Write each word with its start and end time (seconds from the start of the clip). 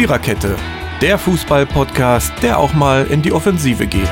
Viererkette, 0.00 0.56
der 1.02 1.18
Fußball-Podcast, 1.18 2.32
der 2.42 2.58
auch 2.58 2.72
mal 2.72 3.04
in 3.08 3.20
die 3.20 3.32
Offensive 3.32 3.86
geht. 3.86 4.10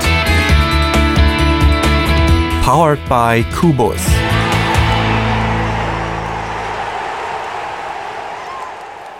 Powered 2.62 2.99
by 3.08 3.42
Kubus. 3.58 3.96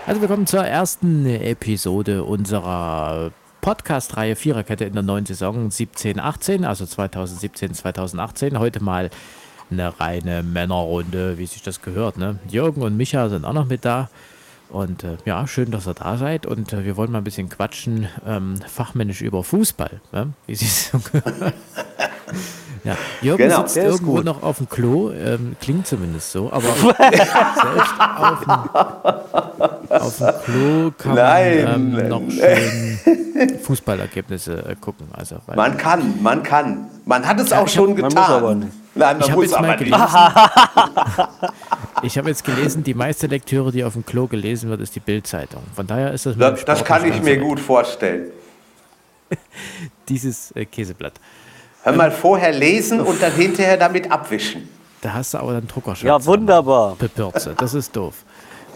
Also 0.05 0.21
willkommen 0.21 0.45
zur 0.45 0.63
ersten 0.63 1.25
Episode 1.25 2.23
unserer 2.23 3.31
Podcast-Reihe 3.61 4.35
Viererkette 4.35 4.85
in 4.85 4.93
der 4.93 5.01
neuen 5.01 5.25
Saison 5.25 5.69
17-18, 5.69 6.65
also 6.65 6.85
2017-2018. 6.85 8.59
Heute 8.59 8.83
mal 8.83 9.09
eine 9.71 9.99
reine 9.99 10.43
Männerrunde, 10.43 11.39
wie 11.39 11.47
sich 11.47 11.63
das 11.63 11.81
gehört. 11.81 12.19
Ne? 12.19 12.37
Jürgen 12.47 12.83
und 12.83 12.95
Micha 12.95 13.27
sind 13.29 13.43
auch 13.43 13.53
noch 13.53 13.65
mit 13.65 13.85
da. 13.85 14.07
Und 14.69 15.03
äh, 15.03 15.17
ja, 15.25 15.47
schön, 15.47 15.71
dass 15.71 15.87
ihr 15.87 15.93
da 15.95 16.17
seid. 16.17 16.45
Und 16.45 16.73
äh, 16.73 16.83
wir 16.85 16.95
wollen 16.95 17.11
mal 17.11 17.17
ein 17.19 17.23
bisschen 17.23 17.49
quatschen, 17.49 18.07
ähm, 18.25 18.59
fachmännisch 18.67 19.21
über 19.21 19.43
Fußball, 19.43 19.99
ne? 20.11 20.33
wie 20.45 20.55
sie 20.55 20.65
so 20.67 20.99
gehört. 20.99 21.53
Ja, 22.83 22.95
Jürgen 23.21 23.43
Genau, 23.49 23.61
sitzt 23.63 23.77
irgendwo 23.77 24.15
gut. 24.15 24.25
noch 24.25 24.41
auf 24.41 24.57
dem 24.57 24.69
Klo, 24.69 25.11
ähm, 25.11 25.55
klingt 25.59 25.85
zumindest 25.85 26.31
so, 26.31 26.51
aber 26.51 26.61
selbst 27.11 27.93
auf 27.99 28.39
dem, 28.45 29.78
auf 29.89 30.17
dem 30.17 30.33
Klo 30.45 30.91
kann 30.97 31.15
Nein. 31.15 31.63
man 31.63 31.99
ähm, 31.99 32.07
noch 32.09 32.21
schön 32.31 33.59
Fußballergebnisse 33.63 34.65
äh, 34.69 34.75
gucken. 34.75 35.07
Also, 35.13 35.37
weil 35.45 35.55
Man 35.55 35.77
kann, 35.77 36.21
man 36.21 36.43
kann. 36.43 36.89
Man 37.05 37.25
hat 37.27 37.39
es 37.39 37.49
Ja, 37.49 37.61
auch 37.61 37.67
schon 37.67 37.89
hab- 37.91 37.95
getan. 37.95 38.13
man 38.13 38.21
muss 38.23 38.29
aber 38.29 38.55
nicht. 38.55 38.73
Nein, 38.95 39.17
man 39.17 39.19
ich 39.25 39.31
habe 39.31 39.35
muss 39.41 39.45
jetzt 39.45 39.57
aber 39.57 39.67
mal 39.67 39.77
nicht. 39.77 39.85
gelesen, 39.85 41.39
ich 42.03 42.17
habe 42.17 42.29
jetzt 42.29 42.43
gelesen, 42.43 42.83
die 42.83 42.93
meiste 42.93 43.27
Lektüre, 43.27 43.71
die 43.71 43.83
auf 43.83 43.93
dem 43.93 44.05
Klo 44.05 44.27
gelesen 44.27 44.69
wird, 44.69 44.81
ist 44.81 44.95
die 44.95 44.99
Bildzeitung. 44.99 45.61
Von 45.75 45.87
daher 45.87 46.11
ist 46.11 46.25
das 46.25 46.37
Das, 46.37 46.65
das 46.65 46.83
kann 46.83 47.05
ich 47.05 47.21
mir 47.21 47.37
gut 47.37 47.59
vorstellen. 47.59 48.31
Dieses 50.09 50.51
äh, 50.55 50.65
Käseblatt. 50.65 51.13
Hör 51.83 51.93
mal, 51.93 52.11
vorher 52.11 52.51
lesen 52.51 52.99
und 52.99 53.21
dann 53.21 53.31
hinterher 53.33 53.77
damit 53.77 54.11
abwischen. 54.11 54.67
Da 55.01 55.13
hast 55.13 55.33
du 55.33 55.37
aber 55.37 55.53
dann 55.53 55.67
Druckerschatz. 55.67 56.03
Ja, 56.03 56.25
wunderbar. 56.25 56.95
Bepürze. 56.97 57.53
Das 57.57 57.73
ist 57.73 57.95
doof. 57.95 58.15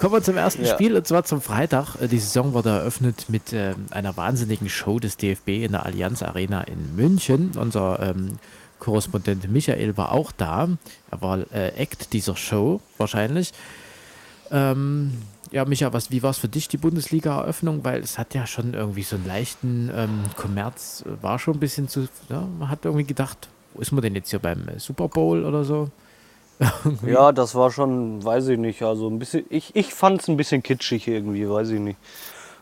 Kommen 0.04 0.16
wir 0.16 0.22
zum 0.22 0.36
ersten 0.36 0.66
Ja. 0.66 0.73
Spiel 0.73 0.98
und 0.98 1.08
zwar 1.08 1.23
zum 1.23 1.40
Freitag. 1.40 1.96
Äh, 2.02 2.09
Die 2.09 2.20
Saison 2.20 2.52
wurde 2.52 2.72
eröffnet 2.72 3.28
mit 3.30 3.54
ähm, 3.54 3.86
einer 3.92 4.18
wahnsinnigen 4.18 4.68
Show 4.68 5.00
des 5.00 5.16
DFB 5.16 5.64
in 5.64 5.72
der 5.72 5.86
Allianz 5.86 6.22
Arena 6.22 6.59
in 6.64 6.98
München. 6.98 7.52
Unser 7.56 8.02
ähm, 8.02 8.38
Korrespondent 8.80 9.50
Michael 9.50 9.96
war 9.96 10.12
auch 10.12 10.34
da. 10.34 10.68
Er 11.09 11.22
war 11.22 11.40
äh, 11.54 11.70
Act 11.78 12.12
dieser 12.12 12.36
Show 12.36 12.81
wahrscheinlich. 12.98 13.54
Ähm, 14.52 15.14
ja, 15.52 15.64
Micha, 15.64 15.94
was, 15.94 16.12
wie 16.12 16.22
war 16.22 16.31
es 16.31 16.38
für 16.38 16.50
dich, 16.50 16.68
die 16.68 16.76
Bundesliga-Eröffnung? 16.76 17.86
Weil 17.86 18.02
es 18.02 18.18
hat 18.18 18.34
ja 18.34 18.46
schon 18.46 18.74
irgendwie 18.74 19.04
so 19.04 19.16
einen 19.16 19.26
leichten 19.26 19.90
ähm, 19.96 20.20
Kommerz, 20.36 21.06
äh, 21.08 21.24
war 21.24 21.40
schon 21.40 21.54
ein 21.54 21.59
bisschen 21.62 21.88
zu. 21.88 22.09
Ja, 22.28 22.46
man 22.59 22.68
hat 22.68 22.84
irgendwie 22.84 23.06
gedacht, 23.06 23.48
wo 23.74 23.80
ist 23.80 23.94
man 23.94 24.02
denn 24.02 24.16
jetzt 24.16 24.31
hier 24.31 24.40
beim 24.40 24.68
äh, 24.68 24.80
Super 24.80 25.08
Bowl 25.08 25.46
oder 25.46 25.64
so? 25.64 25.92
Ja, 27.06 27.32
das 27.32 27.56
war 27.56 27.72
schon, 27.72 28.23
weiß 28.23 28.48
ich 28.50 28.58
nicht, 28.58 28.82
also 28.84 29.09
ein 29.09 29.20
bisschen, 29.20 29.46
ich, 29.50 29.76
ich 29.76 29.94
fand 29.94 30.22
es 30.22 30.28
ein 30.28 30.38
bisschen 30.38 30.64
kitschig 30.64 31.08
irgendwie, 31.08 31.50
weiß 31.50 31.70
ich 31.70 31.80
nicht. 31.80 31.98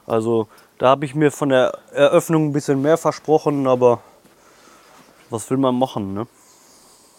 Also 0.07 0.47
da 0.77 0.89
habe 0.89 1.05
ich 1.05 1.15
mir 1.15 1.31
von 1.31 1.49
der 1.49 1.77
Eröffnung 1.93 2.47
ein 2.47 2.53
bisschen 2.53 2.81
mehr 2.81 2.97
versprochen, 2.97 3.67
aber 3.67 3.99
was 5.29 5.49
will 5.49 5.57
man 5.57 5.75
machen, 5.75 6.13
ne? 6.13 6.27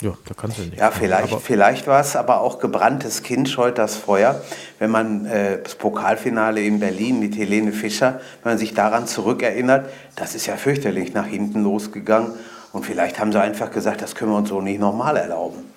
Ja, 0.01 0.15
da 0.27 0.35
kannst 0.35 0.59
du 0.59 0.63
nicht. 0.63 0.79
Ja, 0.79 0.91
vielleicht, 0.91 1.33
Aber, 1.33 1.41
vielleicht 1.41 1.87
war 1.87 2.01
es 2.01 2.17
aber 2.17 2.41
auch 2.41 2.59
gebranntes 2.59 3.23
Kind 3.23 3.49
scheut 3.49 3.79
das 3.79 3.95
Feuer, 3.95 4.43
wenn 4.81 4.91
man 4.91 5.27
äh, 5.27 5.63
das 5.63 5.77
Pokalfinale 5.77 6.61
in 6.61 6.81
Berlin 6.81 7.21
mit 7.21 7.37
Helene 7.37 7.71
Fischer, 7.71 8.21
wenn 8.43 8.53
man 8.53 8.59
sich 8.59 8.75
daran 8.75 9.07
zurückerinnert, 9.07 9.89
das 10.17 10.35
ist 10.35 10.47
ja 10.47 10.57
fürchterlich 10.57 11.15
nach 11.15 11.27
hinten 11.27 11.63
losgegangen. 11.63 12.33
Und 12.73 12.85
vielleicht 12.85 13.21
haben 13.21 13.31
sie 13.31 13.41
einfach 13.41 13.71
gesagt, 13.71 14.03
das 14.03 14.17
können 14.17 14.33
wir 14.33 14.39
uns 14.39 14.49
so 14.49 14.61
nicht 14.61 14.81
nochmal 14.81 15.17
erlauben. 15.17 15.73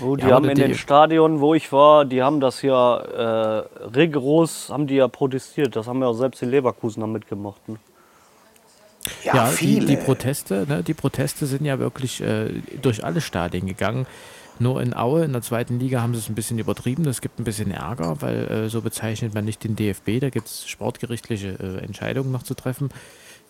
Oh, 0.00 0.16
die 0.16 0.22
Ja, 0.26 0.34
haben 0.36 0.48
in 0.48 0.54
die- 0.54 0.62
den 0.62 0.74
Stadien, 0.74 1.40
wo 1.40 1.54
ich 1.54 1.72
war, 1.72 2.04
die 2.04 2.22
haben 2.22 2.40
das 2.40 2.62
ja 2.62 2.96
äh, 2.98 3.64
rigoros, 3.94 4.68
haben 4.70 4.86
die 4.86 4.94
ja 4.96 5.08
protestiert. 5.08 5.76
Das 5.76 5.86
haben 5.86 6.00
ja 6.00 6.08
auch 6.08 6.14
selbst 6.14 6.40
die 6.40 6.46
Leverkusener 6.46 7.06
mitgemacht. 7.06 7.68
Ne? 7.68 7.76
Ja, 9.22 9.34
ja, 9.36 9.50
die, 9.50 9.56
viele. 9.56 9.86
die 9.86 9.96
Proteste, 9.96 10.64
ne, 10.68 10.82
die 10.82 10.94
Proteste 10.94 11.46
sind 11.46 11.64
ja 11.66 11.78
wirklich 11.78 12.22
äh, 12.22 12.48
durch 12.80 13.04
alle 13.04 13.20
Stadien 13.20 13.66
gegangen. 13.66 14.06
Nur 14.60 14.80
in 14.80 14.94
Aue, 14.94 15.24
in 15.24 15.32
der 15.32 15.42
zweiten 15.42 15.80
Liga, 15.80 16.00
haben 16.00 16.14
sie 16.14 16.20
es 16.20 16.28
ein 16.28 16.34
bisschen 16.36 16.58
übertrieben. 16.58 17.04
Es 17.06 17.20
gibt 17.20 17.38
ein 17.40 17.44
bisschen 17.44 17.70
Ärger, 17.72 18.16
weil 18.22 18.44
äh, 18.46 18.68
so 18.68 18.80
bezeichnet 18.80 19.34
man 19.34 19.44
nicht 19.44 19.64
den 19.64 19.74
DFB. 19.76 20.20
Da 20.20 20.30
gibt 20.30 20.46
es 20.46 20.66
sportgerichtliche 20.68 21.48
äh, 21.60 21.84
Entscheidungen 21.84 22.30
noch 22.30 22.44
zu 22.44 22.54
treffen. 22.54 22.90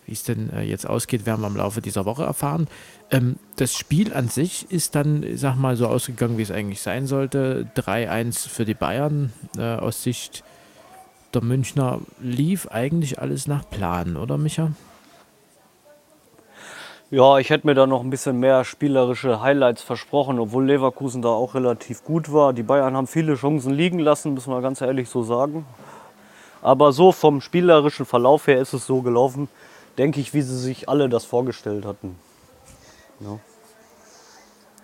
Wie 0.05 0.13
es 0.13 0.23
denn 0.23 0.51
äh, 0.51 0.61
jetzt 0.61 0.87
ausgeht, 0.87 1.25
werden 1.25 1.41
wir 1.41 1.47
im 1.47 1.57
Laufe 1.57 1.81
dieser 1.81 2.05
Woche 2.05 2.23
erfahren. 2.23 2.67
Ähm, 3.11 3.37
das 3.55 3.73
Spiel 3.73 4.13
an 4.13 4.29
sich 4.29 4.69
ist 4.71 4.95
dann, 4.95 5.25
sag 5.35 5.55
mal, 5.55 5.75
so 5.75 5.87
ausgegangen, 5.87 6.37
wie 6.37 6.43
es 6.43 6.51
eigentlich 6.51 6.81
sein 6.81 7.07
sollte. 7.07 7.67
3-1 7.75 8.47
für 8.47 8.65
die 8.65 8.73
Bayern 8.73 9.33
äh, 9.57 9.75
aus 9.75 10.03
Sicht 10.03 10.43
der 11.33 11.43
Münchner 11.43 11.99
lief 12.21 12.67
eigentlich 12.67 13.19
alles 13.19 13.47
nach 13.47 13.69
Plan, 13.69 14.15
oder 14.15 14.37
Micha? 14.37 14.71
Ja, 17.11 17.37
ich 17.37 17.49
hätte 17.49 17.67
mir 17.67 17.75
da 17.75 17.85
noch 17.85 18.01
ein 18.01 18.09
bisschen 18.09 18.39
mehr 18.39 18.63
spielerische 18.65 19.39
Highlights 19.39 19.83
versprochen, 19.83 20.39
obwohl 20.39 20.65
Leverkusen 20.65 21.21
da 21.21 21.29
auch 21.29 21.53
relativ 21.53 22.03
gut 22.03 22.33
war. 22.33 22.51
Die 22.51 22.63
Bayern 22.63 22.95
haben 22.95 23.05
viele 23.07 23.35
Chancen 23.35 23.73
liegen 23.73 23.99
lassen, 23.99 24.33
müssen 24.33 24.51
wir 24.51 24.61
ganz 24.61 24.81
ehrlich 24.81 25.07
so 25.07 25.23
sagen. 25.23 25.65
Aber 26.61 26.91
so 26.91 27.11
vom 27.11 27.41
spielerischen 27.41 28.07
Verlauf 28.07 28.47
her 28.47 28.59
ist 28.59 28.73
es 28.73 28.87
so 28.87 29.01
gelaufen, 29.01 29.49
denke 29.97 30.19
ich, 30.19 30.33
wie 30.33 30.41
sie 30.41 30.57
sich 30.57 30.89
alle 30.89 31.09
das 31.09 31.25
vorgestellt 31.25 31.85
hatten. 31.85 32.15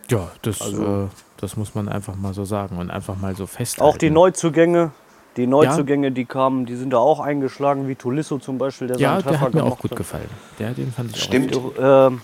Ja, 0.10 0.30
das, 0.42 0.62
Also- 0.62 1.06
äh, 1.06 1.08
das 1.38 1.56
muss 1.58 1.74
man 1.76 1.88
einfach 1.90 2.16
mal 2.16 2.34
so 2.34 2.46
sagen 2.46 2.78
und 2.78 2.92
einfach 2.92 3.16
mal 3.18 3.36
so 3.36 3.48
festhalten. 3.48 3.90
Auch 3.94 3.98
die 3.98 4.10
Neuzugänge, 4.10 4.92
die 5.38 5.48
Neuzugänge, 5.48 6.12
die 6.12 6.26
kamen, 6.26 6.66
die 6.66 6.76
sind 6.76 6.92
da 6.92 6.98
auch 6.98 7.20
eingeschlagen, 7.20 7.88
wie 7.88 7.96
Tolisso 7.96 8.38
zum 8.38 8.58
Beispiel, 8.58 8.88
der 8.88 8.98
Ja, 8.98 9.10
seinen 9.14 9.24
der 9.24 9.32
Treffer 9.32 9.46
hat 9.46 9.54
mir 9.54 9.64
auch 9.64 9.80
gut 9.80 9.92
hat. 9.92 9.98
gefallen. 9.98 10.30
Der, 10.60 10.72
den 10.74 10.92
fand 10.92 11.16
ich 11.16 11.24
Stimmt. 11.24 11.56
auch. 11.56 12.08
Ähm, 12.08 12.22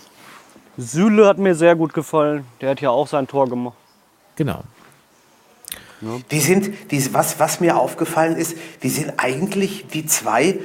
Süle 0.78 1.26
hat 1.28 1.38
mir 1.40 1.56
sehr 1.56 1.76
gut 1.76 1.94
gefallen, 1.94 2.46
der 2.62 2.72
hat 2.72 2.82
ja 2.82 2.90
auch 2.92 3.08
sein 3.08 3.28
Tor 3.28 3.48
gemacht. 3.50 3.76
Genau. 4.36 4.64
Die 6.30 6.40
sind, 6.40 6.92
die, 6.92 7.12
was, 7.14 7.40
was 7.40 7.60
mir 7.60 7.76
aufgefallen 7.78 8.36
ist, 8.36 8.56
die 8.84 8.90
sind 8.90 9.14
eigentlich 9.18 9.88
die 9.88 10.06
zwei 10.06 10.60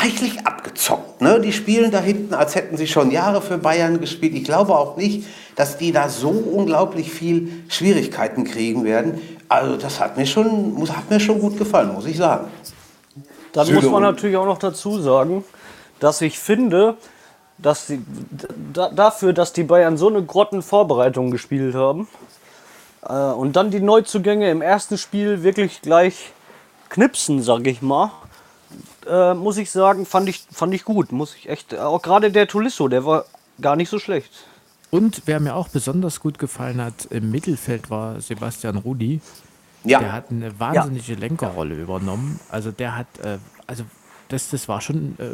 reichlich 0.00 0.46
abgezockt. 0.46 1.20
Ne? 1.20 1.40
Die 1.40 1.52
spielen 1.52 1.90
da 1.90 2.00
hinten, 2.00 2.34
als 2.34 2.54
hätten 2.54 2.76
sie 2.76 2.86
schon 2.86 3.10
Jahre 3.10 3.42
für 3.42 3.58
Bayern 3.58 4.00
gespielt. 4.00 4.34
Ich 4.34 4.44
glaube 4.44 4.74
auch 4.76 4.96
nicht, 4.96 5.26
dass 5.56 5.76
die 5.78 5.92
da 5.92 6.08
so 6.08 6.30
unglaublich 6.30 7.10
viel 7.10 7.64
Schwierigkeiten 7.68 8.44
kriegen 8.44 8.84
werden. 8.84 9.20
Also 9.48 9.76
das 9.76 10.00
hat 10.00 10.16
mir 10.16 10.26
schon, 10.26 10.72
muss- 10.74 10.92
hat 10.96 11.10
mir 11.10 11.20
schon 11.20 11.38
gut 11.38 11.58
gefallen, 11.58 11.92
muss 11.92 12.06
ich 12.06 12.16
sagen. 12.16 12.48
Dann 13.52 13.66
Süle 13.66 13.80
muss 13.82 13.90
man 13.90 14.02
natürlich 14.02 14.36
auch 14.36 14.46
noch 14.46 14.58
dazu 14.58 14.98
sagen, 15.00 15.44
dass 16.00 16.20
ich 16.22 16.38
finde, 16.38 16.96
dass 17.58 17.86
die, 17.86 18.00
da, 18.72 18.88
dafür, 18.88 19.32
dass 19.34 19.52
die 19.52 19.62
Bayern 19.64 19.96
so 19.98 20.08
eine 20.08 20.22
Grottenvorbereitung 20.24 21.30
gespielt 21.30 21.74
haben 21.74 22.08
äh, 23.06 23.12
und 23.12 23.56
dann 23.56 23.70
die 23.70 23.80
Neuzugänge 23.80 24.50
im 24.50 24.62
ersten 24.62 24.96
Spiel 24.96 25.42
wirklich 25.42 25.82
gleich 25.82 26.32
knipsen, 26.88 27.42
sag 27.42 27.66
ich 27.66 27.82
mal, 27.82 28.10
äh, 29.08 29.34
muss 29.34 29.56
ich 29.56 29.70
sagen, 29.70 30.06
fand 30.06 30.28
ich, 30.28 30.44
fand 30.50 30.74
ich 30.74 30.84
gut. 30.84 31.12
Muss 31.12 31.34
ich 31.34 31.48
echt, 31.48 31.74
auch 31.74 32.02
gerade 32.02 32.30
der 32.30 32.46
Tolisso, 32.48 32.88
der 32.88 33.04
war 33.04 33.24
gar 33.60 33.76
nicht 33.76 33.88
so 33.88 33.98
schlecht. 33.98 34.30
Und 34.90 35.22
wer 35.26 35.40
mir 35.40 35.54
auch 35.54 35.68
besonders 35.68 36.20
gut 36.20 36.38
gefallen 36.38 36.80
hat 36.80 37.06
im 37.06 37.30
Mittelfeld 37.30 37.88
war 37.88 38.20
Sebastian 38.20 38.76
Rudi. 38.76 39.20
Ja, 39.84 39.98
Der 40.00 40.12
hat 40.12 40.30
eine 40.30 40.60
wahnsinnige 40.60 41.14
Lenkerrolle 41.14 41.74
übernommen. 41.74 42.38
Also 42.50 42.70
der 42.70 42.96
hat, 42.96 43.06
äh, 43.22 43.38
also 43.66 43.84
das, 44.28 44.50
das 44.50 44.68
war 44.68 44.80
schon 44.80 45.16
äh, 45.18 45.30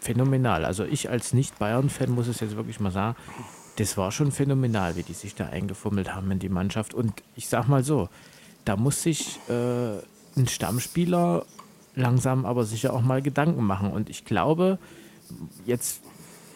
phänomenal. 0.00 0.64
Also 0.64 0.84
ich 0.84 1.10
als 1.10 1.32
Nicht-Bayern-Fan 1.32 2.10
muss 2.10 2.28
es 2.28 2.40
jetzt 2.40 2.56
wirklich 2.56 2.80
mal 2.80 2.92
sagen, 2.92 3.16
das 3.76 3.96
war 3.96 4.10
schon 4.10 4.32
phänomenal, 4.32 4.96
wie 4.96 5.02
die 5.02 5.12
sich 5.12 5.34
da 5.34 5.46
eingefummelt 5.46 6.14
haben 6.14 6.30
in 6.30 6.38
die 6.38 6.48
Mannschaft. 6.48 6.94
Und 6.94 7.12
ich 7.36 7.48
sag 7.48 7.68
mal 7.68 7.84
so, 7.84 8.08
da 8.64 8.76
muss 8.76 9.02
sich 9.02 9.38
äh, 9.48 9.98
ein 10.36 10.48
Stammspieler 10.48 11.44
langsam 11.98 12.44
aber 12.44 12.64
sicher 12.64 12.92
auch 12.92 13.02
mal 13.02 13.22
Gedanken 13.22 13.64
machen. 13.64 13.90
Und 13.90 14.08
ich 14.08 14.24
glaube, 14.24 14.78
jetzt, 15.66 16.02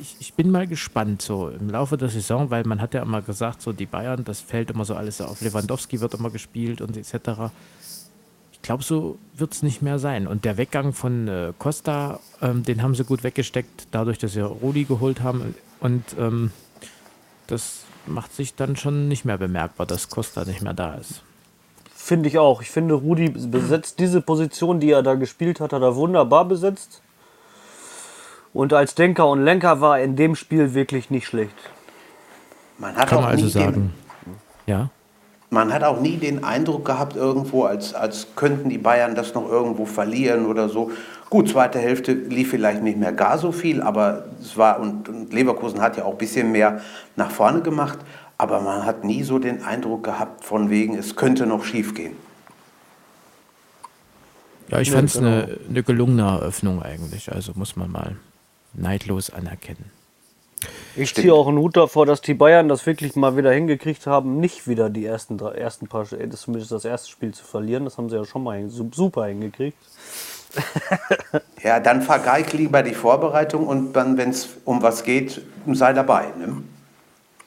ich, 0.00 0.16
ich 0.20 0.34
bin 0.34 0.50
mal 0.50 0.66
gespannt 0.66 1.22
so 1.22 1.48
im 1.48 1.68
Laufe 1.68 1.96
der 1.96 2.08
Saison, 2.08 2.50
weil 2.50 2.64
man 2.64 2.80
hat 2.80 2.94
ja 2.94 3.02
immer 3.02 3.22
gesagt, 3.22 3.62
so 3.62 3.72
die 3.72 3.86
Bayern, 3.86 4.24
das 4.24 4.40
fällt 4.40 4.70
immer 4.70 4.84
so 4.84 4.94
alles 4.94 5.20
auf. 5.20 5.40
Lewandowski 5.40 6.00
wird 6.00 6.14
immer 6.14 6.30
gespielt 6.30 6.80
und 6.80 6.96
etc. 6.96 7.50
Ich 8.52 8.62
glaube, 8.62 8.82
so 8.82 9.18
wird 9.36 9.52
es 9.52 9.62
nicht 9.62 9.82
mehr 9.82 9.98
sein. 9.98 10.26
Und 10.26 10.44
der 10.44 10.56
Weggang 10.56 10.92
von 10.92 11.28
äh, 11.28 11.52
Costa, 11.58 12.20
ähm, 12.40 12.62
den 12.62 12.82
haben 12.82 12.94
sie 12.94 13.04
gut 13.04 13.24
weggesteckt, 13.24 13.88
dadurch, 13.90 14.18
dass 14.18 14.32
sie 14.32 14.40
Rudi 14.40 14.84
geholt 14.84 15.22
haben. 15.22 15.54
Und 15.80 16.04
ähm, 16.18 16.52
das 17.48 17.84
macht 18.06 18.34
sich 18.34 18.54
dann 18.54 18.76
schon 18.76 19.08
nicht 19.08 19.24
mehr 19.24 19.38
bemerkbar, 19.38 19.86
dass 19.86 20.08
Costa 20.08 20.44
nicht 20.44 20.62
mehr 20.62 20.74
da 20.74 20.94
ist. 20.94 21.22
Finde 22.04 22.28
ich 22.28 22.36
auch. 22.36 22.62
Ich 22.62 22.70
finde, 22.72 22.94
Rudi 22.94 23.28
besetzt 23.28 24.00
diese 24.00 24.20
Position, 24.20 24.80
die 24.80 24.90
er 24.90 25.04
da 25.04 25.14
gespielt 25.14 25.60
hat, 25.60 25.72
hat 25.72 25.82
er 25.82 25.94
wunderbar 25.94 26.44
besetzt. 26.44 27.00
Und 28.52 28.72
als 28.72 28.96
Denker 28.96 29.28
und 29.28 29.44
Lenker 29.44 29.80
war 29.80 30.00
er 30.00 30.04
in 30.04 30.16
dem 30.16 30.34
Spiel 30.34 30.74
wirklich 30.74 31.10
nicht 31.10 31.28
schlecht. 31.28 31.54
Man 32.76 32.96
hat 32.96 33.08
Kann 33.08 33.18
auch 33.18 33.22
man 33.22 33.30
also 33.30 33.44
nie 33.44 33.52
den, 33.52 33.62
sagen. 33.62 33.94
Ja. 34.66 34.90
Man 35.50 35.72
hat 35.72 35.84
auch 35.84 36.00
nie 36.00 36.16
den 36.16 36.42
Eindruck 36.42 36.84
gehabt, 36.84 37.14
irgendwo, 37.14 37.66
als, 37.66 37.94
als 37.94 38.26
könnten 38.34 38.68
die 38.68 38.78
Bayern 38.78 39.14
das 39.14 39.32
noch 39.34 39.48
irgendwo 39.48 39.86
verlieren 39.86 40.46
oder 40.46 40.68
so. 40.68 40.90
Gut, 41.30 41.50
zweite 41.50 41.78
Hälfte 41.78 42.12
lief 42.12 42.50
vielleicht 42.50 42.82
nicht 42.82 42.98
mehr 42.98 43.12
gar 43.12 43.38
so 43.38 43.52
viel, 43.52 43.80
aber 43.80 44.24
es 44.40 44.56
war, 44.58 44.80
und, 44.80 45.08
und 45.08 45.32
Leverkusen 45.32 45.80
hat 45.80 45.96
ja 45.96 46.04
auch 46.04 46.12
ein 46.12 46.18
bisschen 46.18 46.50
mehr 46.50 46.80
nach 47.14 47.30
vorne 47.30 47.60
gemacht, 47.60 48.00
aber 48.42 48.60
man 48.60 48.84
hat 48.84 49.04
nie 49.04 49.22
so 49.22 49.38
den 49.38 49.62
Eindruck 49.62 50.02
gehabt, 50.04 50.44
von 50.44 50.68
wegen, 50.68 50.96
es 50.98 51.14
könnte 51.16 51.46
noch 51.46 51.64
schief 51.64 51.94
gehen. 51.94 52.16
Ja, 54.68 54.80
ich 54.80 54.88
Ja, 54.88 54.96
fand 54.96 55.08
es 55.10 55.14
genau. 55.14 55.28
eine, 55.28 55.58
eine 55.68 55.82
gelungene 55.82 56.22
Eröffnung 56.22 56.82
eigentlich. 56.82 57.30
Also 57.32 57.52
muss 57.54 57.76
man 57.76 57.90
mal 57.90 58.16
neidlos 58.74 59.30
anerkennen. 59.30 59.90
Ich 60.94 61.10
Stimmt. 61.10 61.22
ziehe 61.24 61.34
auch 61.34 61.48
einen 61.48 61.58
Hut 61.58 61.76
davor, 61.76 62.06
dass 62.06 62.20
die 62.20 62.34
Bayern 62.34 62.68
das 62.68 62.86
wirklich 62.86 63.16
mal 63.16 63.36
wieder 63.36 63.50
hingekriegt 63.52 64.06
haben, 64.06 64.38
nicht 64.38 64.68
wieder 64.68 64.90
die 64.90 65.04
ersten, 65.04 65.36
drei- 65.38 65.54
ersten 65.54 65.88
paar, 65.88 66.10
äh, 66.12 66.28
das 66.28 66.42
zumindest 66.42 66.72
das 66.72 66.84
erste 66.84 67.10
Spiel 67.10 67.32
zu 67.32 67.44
verlieren. 67.44 67.84
Das 67.84 67.96
haben 67.98 68.08
sie 68.10 68.16
ja 68.16 68.24
schon 68.24 68.42
mal 68.44 68.68
super 68.68 69.26
hingekriegt. 69.26 69.76
Ja, 71.62 71.80
dann 71.80 72.02
vergeig 72.02 72.52
lieber 72.52 72.82
die 72.82 72.94
Vorbereitung 72.94 73.66
und 73.66 73.94
dann, 73.94 74.16
wenn 74.18 74.30
es 74.30 74.48
um 74.64 74.82
was 74.82 75.02
geht, 75.02 75.40
sei 75.72 75.92
dabei. 75.94 76.26
Ne? 76.38 76.62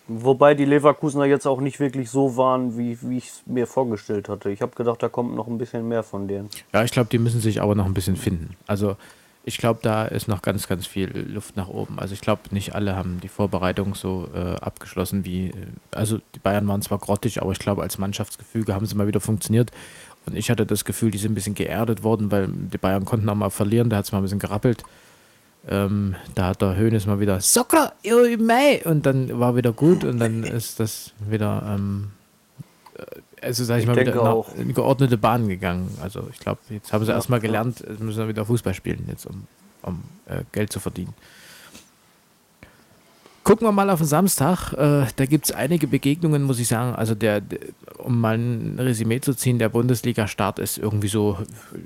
Wobei 0.07 0.53
die 0.53 0.65
Leverkusener 0.65 1.25
jetzt 1.25 1.47
auch 1.47 1.61
nicht 1.61 1.79
wirklich 1.79 2.09
so 2.09 2.37
waren, 2.37 2.77
wie, 2.77 2.97
wie 3.01 3.17
ich 3.17 3.27
es 3.27 3.43
mir 3.47 3.65
vorgestellt 3.65 4.29
hatte. 4.29 4.51
Ich 4.51 4.61
habe 4.61 4.75
gedacht, 4.75 5.01
da 5.01 5.09
kommt 5.09 5.35
noch 5.35 5.47
ein 5.47 5.57
bisschen 5.57 5.87
mehr 5.87 6.03
von 6.03 6.27
denen. 6.27 6.49
Ja, 6.73 6.83
ich 6.83 6.91
glaube, 6.91 7.09
die 7.09 7.17
müssen 7.17 7.41
sich 7.41 7.61
aber 7.61 7.73
noch 7.73 7.85
ein 7.85 7.93
bisschen 7.95 8.15
finden. 8.15 8.55
Also 8.67 8.97
ich 9.47 9.57
glaube, 9.57 9.79
da 9.83 10.05
ist 10.05 10.27
noch 10.27 10.41
ganz, 10.41 10.67
ganz 10.67 10.87
viel 10.87 11.09
Luft 11.31 11.55
nach 11.55 11.67
oben. 11.67 11.99
Also 11.99 12.13
ich 12.13 12.21
glaube, 12.21 12.41
nicht 12.51 12.75
alle 12.75 12.95
haben 12.95 13.19
die 13.21 13.27
Vorbereitung 13.27 13.95
so 13.95 14.27
äh, 14.33 14.55
abgeschlossen 14.55 15.25
wie, 15.25 15.49
äh, 15.49 15.53
also 15.91 16.19
die 16.35 16.39
Bayern 16.39 16.67
waren 16.67 16.81
zwar 16.81 16.97
grottig, 16.97 17.41
aber 17.41 17.51
ich 17.51 17.59
glaube, 17.59 17.81
als 17.81 17.97
Mannschaftsgefüge 17.97 18.73
haben 18.73 18.85
sie 18.85 18.95
mal 18.95 19.07
wieder 19.07 19.21
funktioniert. 19.21 19.71
Und 20.25 20.35
ich 20.35 20.49
hatte 20.49 20.65
das 20.65 20.85
Gefühl, 20.85 21.11
die 21.11 21.19
sind 21.19 21.31
ein 21.31 21.35
bisschen 21.35 21.53
geerdet 21.53 22.03
worden, 22.03 22.31
weil 22.31 22.47
die 22.47 22.79
Bayern 22.79 23.05
konnten 23.05 23.29
auch 23.29 23.35
mal 23.35 23.51
verlieren, 23.51 23.89
da 23.89 23.97
hat 23.97 24.05
es 24.05 24.11
mal 24.11 24.19
ein 24.19 24.23
bisschen 24.23 24.39
gerappelt. 24.39 24.83
Ähm, 25.67 26.15
da 26.35 26.47
hat 26.47 26.61
der 26.61 26.75
Höhnes 26.75 27.07
mal 27.07 27.19
wieder 27.19 27.41
Soccer, 27.41 27.93
ihr 28.03 28.37
Mai 28.37 28.83
und 28.85 29.05
dann 29.05 29.39
war 29.39 29.55
wieder 29.55 29.71
gut 29.71 30.03
und 30.03 30.19
dann 30.19 30.43
ist 30.43 30.79
das 30.79 31.11
wieder, 31.27 31.63
ähm, 31.75 32.11
äh, 32.97 33.45
also 33.45 33.63
sag 33.63 33.77
ich, 33.77 33.83
Ich 33.83 33.87
mal, 33.87 33.95
wieder 33.97 34.21
auch. 34.21 34.53
in 34.55 34.73
geordnete 34.73 35.17
Bahn 35.17 35.47
gegangen. 35.47 35.97
Also 36.01 36.27
ich 36.31 36.39
glaube, 36.39 36.59
jetzt 36.69 36.93
haben 36.93 37.03
sie 37.03 37.11
erstmal 37.11 37.39
gelernt, 37.39 37.79
jetzt 37.79 37.99
müssen 37.99 38.19
wir 38.19 38.27
wieder 38.27 38.45
Fußball 38.45 38.75
spielen, 38.75 39.05
jetzt 39.07 39.25
um, 39.25 39.47
um 39.81 40.03
äh, 40.27 40.43
Geld 40.51 40.71
zu 40.71 40.79
verdienen. 40.79 41.13
Gucken 43.45 43.67
wir 43.67 43.71
mal 43.71 43.91
auf 43.91 43.99
den 43.99 44.07
Samstag. 44.07 44.73
Äh, 44.73 45.05
da 45.15 45.25
gibt 45.27 45.45
es 45.45 45.51
einige 45.51 45.85
Begegnungen, 45.85 46.41
muss 46.41 46.57
ich 46.57 46.67
sagen. 46.67 46.95
Also 46.95 47.13
der, 47.13 47.43
um 47.99 48.19
mal 48.19 48.39
ein 48.39 48.79
Resümee 48.79 49.21
zu 49.21 49.35
ziehen, 49.35 49.59
der 49.59 49.69
Bundesliga-Start 49.69 50.57
ist 50.57 50.79
irgendwie 50.79 51.09
so 51.09 51.37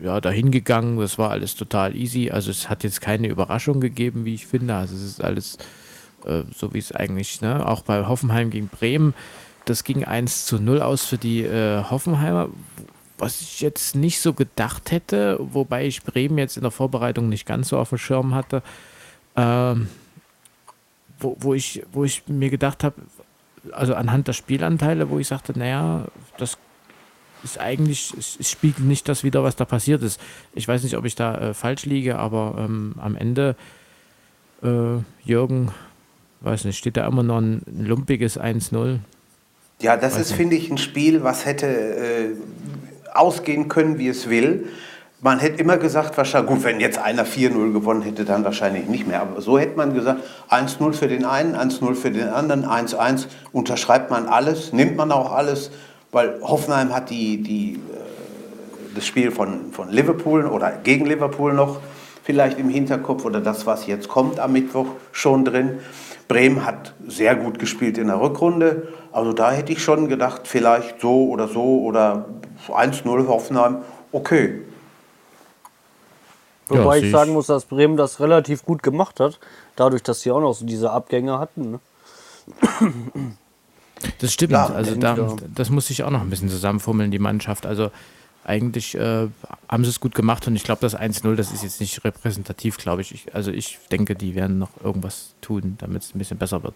ja, 0.02 0.22
dahin. 0.22 0.54
Das 0.54 1.18
war 1.18 1.32
alles 1.32 1.56
total 1.56 1.98
easy. 1.98 2.32
Also 2.32 2.50
es 2.50 2.70
hat 2.70 2.86
jetzt 2.86 3.02
keine 3.02 3.28
Überraschung 3.28 3.82
gegeben, 3.82 4.24
wie 4.24 4.36
ich 4.36 4.48
finde. 4.48 4.74
Also 4.74 4.96
es 4.96 5.04
ist 5.04 5.22
alles 5.22 5.58
äh, 6.24 6.44
so, 6.56 6.74
wie 6.74 6.80
es 6.80 6.94
eigentlich, 6.94 7.42
ne? 7.42 7.68
auch 7.68 7.82
bei 7.82 8.08
Hoffenheim 8.08 8.52
gegen 8.52 8.70
Bremen. 8.70 9.14
Das 9.66 9.84
ging 9.84 10.06
1 10.06 10.46
zu 10.46 10.60
0 10.60 10.82
aus 10.82 11.04
für 11.04 11.18
die 11.18 11.44
äh, 11.44 11.84
Hoffenheimer, 11.84 12.48
was 13.18 13.42
ich 13.42 13.60
jetzt 13.60 13.98
nicht 13.98 14.22
so 14.22 14.32
gedacht 14.32 14.92
hätte, 14.92 15.38
wobei 15.42 15.86
ich 15.86 16.04
Bremen 16.04 16.38
jetzt 16.38 16.56
in 16.56 16.64
der 16.64 16.72
Vorbereitung 16.72 17.28
nicht 17.28 17.46
ganz 17.46 17.68
so 17.68 17.78
auf 17.78 17.90
dem 17.90 17.98
Schirm 17.98 18.34
hatte. 18.34 18.64
Ähm, 19.36 19.90
wo, 21.20 21.36
wo, 21.40 21.54
ich, 21.54 21.84
wo 21.92 22.04
ich 22.04 22.24
mir 22.28 22.50
gedacht 22.50 22.84
habe, 22.84 22.96
also 23.72 23.96
anhand 23.96 24.28
der 24.28 24.34
Spielanteile, 24.34 25.10
wo 25.10 25.20
ich 25.20 25.28
sagte, 25.28 25.58
naja, 25.58 26.06
das 26.38 26.58
ist 27.44 27.60
eigentlich, 27.60 28.14
es, 28.18 28.50
spiegelt 28.50 28.86
nicht 28.86 29.08
das 29.08 29.24
wieder, 29.24 29.44
was 29.44 29.56
da 29.56 29.66
passiert 29.66 30.04
ist. 30.04 30.20
Ich 30.54 30.68
weiß 30.68 30.84
nicht, 30.84 30.98
ob 30.98 31.06
ich 31.06 31.16
da 31.16 31.38
äh, 31.38 31.54
falsch 31.54 31.86
liege, 31.86 32.18
aber 32.18 32.56
ähm, 32.58 32.96
am 33.00 33.16
Ende, 33.16 33.56
äh, 34.64 34.98
Jürgen, 35.24 35.72
weiß 36.42 36.66
nicht, 36.66 36.78
steht 36.78 36.98
da 36.98 37.08
immer 37.08 37.24
noch 37.24 37.40
ein 37.40 37.62
lumpiges 37.68 38.40
1-0. 38.40 39.00
Ja, 39.82 39.96
das 39.96 40.16
Weiß 40.16 40.22
ist, 40.22 40.34
finde 40.34 40.56
ich, 40.56 40.70
ein 40.70 40.78
Spiel, 40.78 41.24
was 41.24 41.46
hätte 41.46 41.68
äh, 41.68 42.30
ausgehen 43.14 43.70
können, 43.70 43.98
wie 43.98 44.10
es 44.10 44.30
will. 44.30 44.68
Man 45.22 45.40
hätte 45.40 45.60
immer 45.60 45.76
gesagt, 45.76 46.16
wahrscheinlich, 46.18 46.50
gut, 46.50 46.64
wenn 46.64 46.80
jetzt 46.80 46.98
einer 46.98 47.26
4-0 47.26 47.74
gewonnen 47.74 48.04
hätte, 48.04 48.24
dann 48.24 48.46
wahrscheinlich 48.46 48.88
nicht 48.88 49.06
mehr. 49.06 49.22
Aber 49.22 49.42
so 49.42 49.60
hätte 49.60 49.76
man 49.76 49.94
gesagt, 49.94 50.22
1-0 50.50 50.94
für 50.94 51.10
den 51.10 51.26
einen, 51.26 51.58
1-0 51.58 51.94
für 51.96 52.10
den 52.10 52.30
anderen, 52.30 52.66
1-1, 52.66 53.26
unterschreibt 53.52 54.12
man 54.12 54.28
alles, 54.28 54.72
nimmt 54.72 54.96
man 54.96 55.12
auch 55.12 55.34
alles, 55.34 55.72
weil 56.12 56.40
Hoffenheim 56.42 56.96
hat 56.96 57.10
die, 57.10 57.44
die, 57.44 57.74
äh, 57.74 58.96
das 58.96 59.06
Spiel 59.06 59.32
von, 59.32 59.74
von 59.74 59.90
Liverpool 59.90 60.46
oder 60.46 60.72
gegen 60.72 61.06
Liverpool 61.06 61.54
noch 61.54 61.82
vielleicht 62.24 62.58
im 62.58 62.70
Hinterkopf 62.70 63.26
oder 63.26 63.42
das, 63.42 63.66
was 63.66 63.88
jetzt 63.88 64.08
kommt 64.08 64.40
am 64.40 64.54
Mittwoch 64.54 64.88
schon 65.12 65.44
drin. 65.44 65.80
Bremen 66.30 66.66
hat 66.66 66.94
sehr 67.08 67.36
gut 67.36 67.60
gespielt 67.60 67.98
in 67.98 68.08
der 68.08 68.22
Rückrunde. 68.22 68.88
Also 69.12 69.34
da 69.34 69.52
hätte 69.52 69.74
ich 69.74 69.84
schon 69.84 70.08
gedacht, 70.08 70.44
vielleicht 70.46 71.02
so 71.02 71.28
oder 71.28 71.50
so 71.50 71.82
oder 71.82 72.26
1-0 72.70 73.28
Hoffenheim, 73.28 73.80
okay. 74.14 74.62
Ja, 76.70 76.84
Wobei 76.84 77.00
sehe 77.00 77.08
ich 77.08 77.12
sagen 77.12 77.34
muss, 77.34 77.48
dass 77.48 77.66
Bremen 77.66 77.98
das 77.98 78.20
relativ 78.20 78.64
gut 78.64 78.84
gemacht 78.84 79.20
hat, 79.20 79.40
dadurch, 79.76 80.04
dass 80.04 80.22
sie 80.22 80.32
auch 80.32 80.42
noch 80.42 80.54
so 80.54 80.66
diese 80.66 80.92
Abgänge 80.92 81.40
hatten. 81.40 81.72
Ne? 81.72 81.80
Das 84.20 84.34
stimmt. 84.34 84.52
Ja, 84.52 84.68
also 84.68 84.96
da, 84.96 85.16
ja. 85.16 85.36
das 85.54 85.70
muss 85.70 85.90
ich 85.90 86.04
auch 86.04 86.10
noch 86.10 86.22
ein 86.22 86.30
bisschen 86.30 86.50
zusammenfummeln, 86.50 87.12
die 87.12 87.20
Mannschaft. 87.20 87.66
Also 87.66 87.92
eigentlich 88.44 88.96
äh, 88.96 89.28
haben 89.68 89.84
sie 89.84 89.90
es 89.90 90.00
gut 90.00 90.16
gemacht 90.16 90.48
und 90.48 90.56
ich 90.56 90.64
glaube, 90.64 90.82
das 90.82 90.98
1-0, 90.98 91.36
das 91.36 91.52
ist 91.52 91.64
jetzt 91.64 91.80
nicht 91.80 92.04
repräsentativ, 92.04 92.78
glaube 92.78 93.02
ich. 93.02 93.14
ich. 93.14 93.36
Also 93.36 93.52
ich 93.52 93.80
denke, 93.92 94.16
die 94.16 94.36
werden 94.36 94.58
noch 94.58 94.72
irgendwas 94.84 95.36
tun, 95.42 95.76
damit 95.80 96.04
es 96.04 96.16
ein 96.16 96.20
bisschen 96.20 96.38
besser 96.38 96.64
wird. 96.64 96.76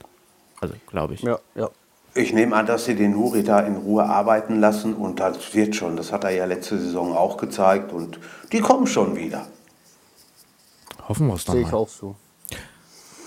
Also 0.61 0.75
glaube 0.87 1.15
ich. 1.15 1.21
Ja, 1.21 1.39
ja. 1.55 1.69
Ich 2.15 2.31
nehme 2.31 2.55
an, 2.55 2.67
dass 2.67 2.85
sie 2.85 2.95
den 2.95 3.11
Nuri 3.11 3.43
da 3.43 3.61
in 3.61 3.75
Ruhe 3.75 4.03
arbeiten 4.03 4.59
lassen 4.59 4.93
und 4.93 5.19
das 5.19 5.55
wird 5.55 5.75
schon. 5.75 5.97
Das 5.97 6.11
hat 6.11 6.23
er 6.23 6.29
ja 6.29 6.45
letzte 6.45 6.77
Saison 6.77 7.17
auch 7.17 7.37
gezeigt 7.37 7.91
und 7.91 8.19
die 8.51 8.59
kommen 8.59 8.85
schon 8.85 9.15
wieder. 9.15 9.47
Hoffen 11.07 11.27
wir 11.27 11.35
es 11.35 11.45
doch 11.45 11.53
Sehe 11.53 11.63
ich 11.63 11.73
auch 11.73 11.89
so. 11.89 12.15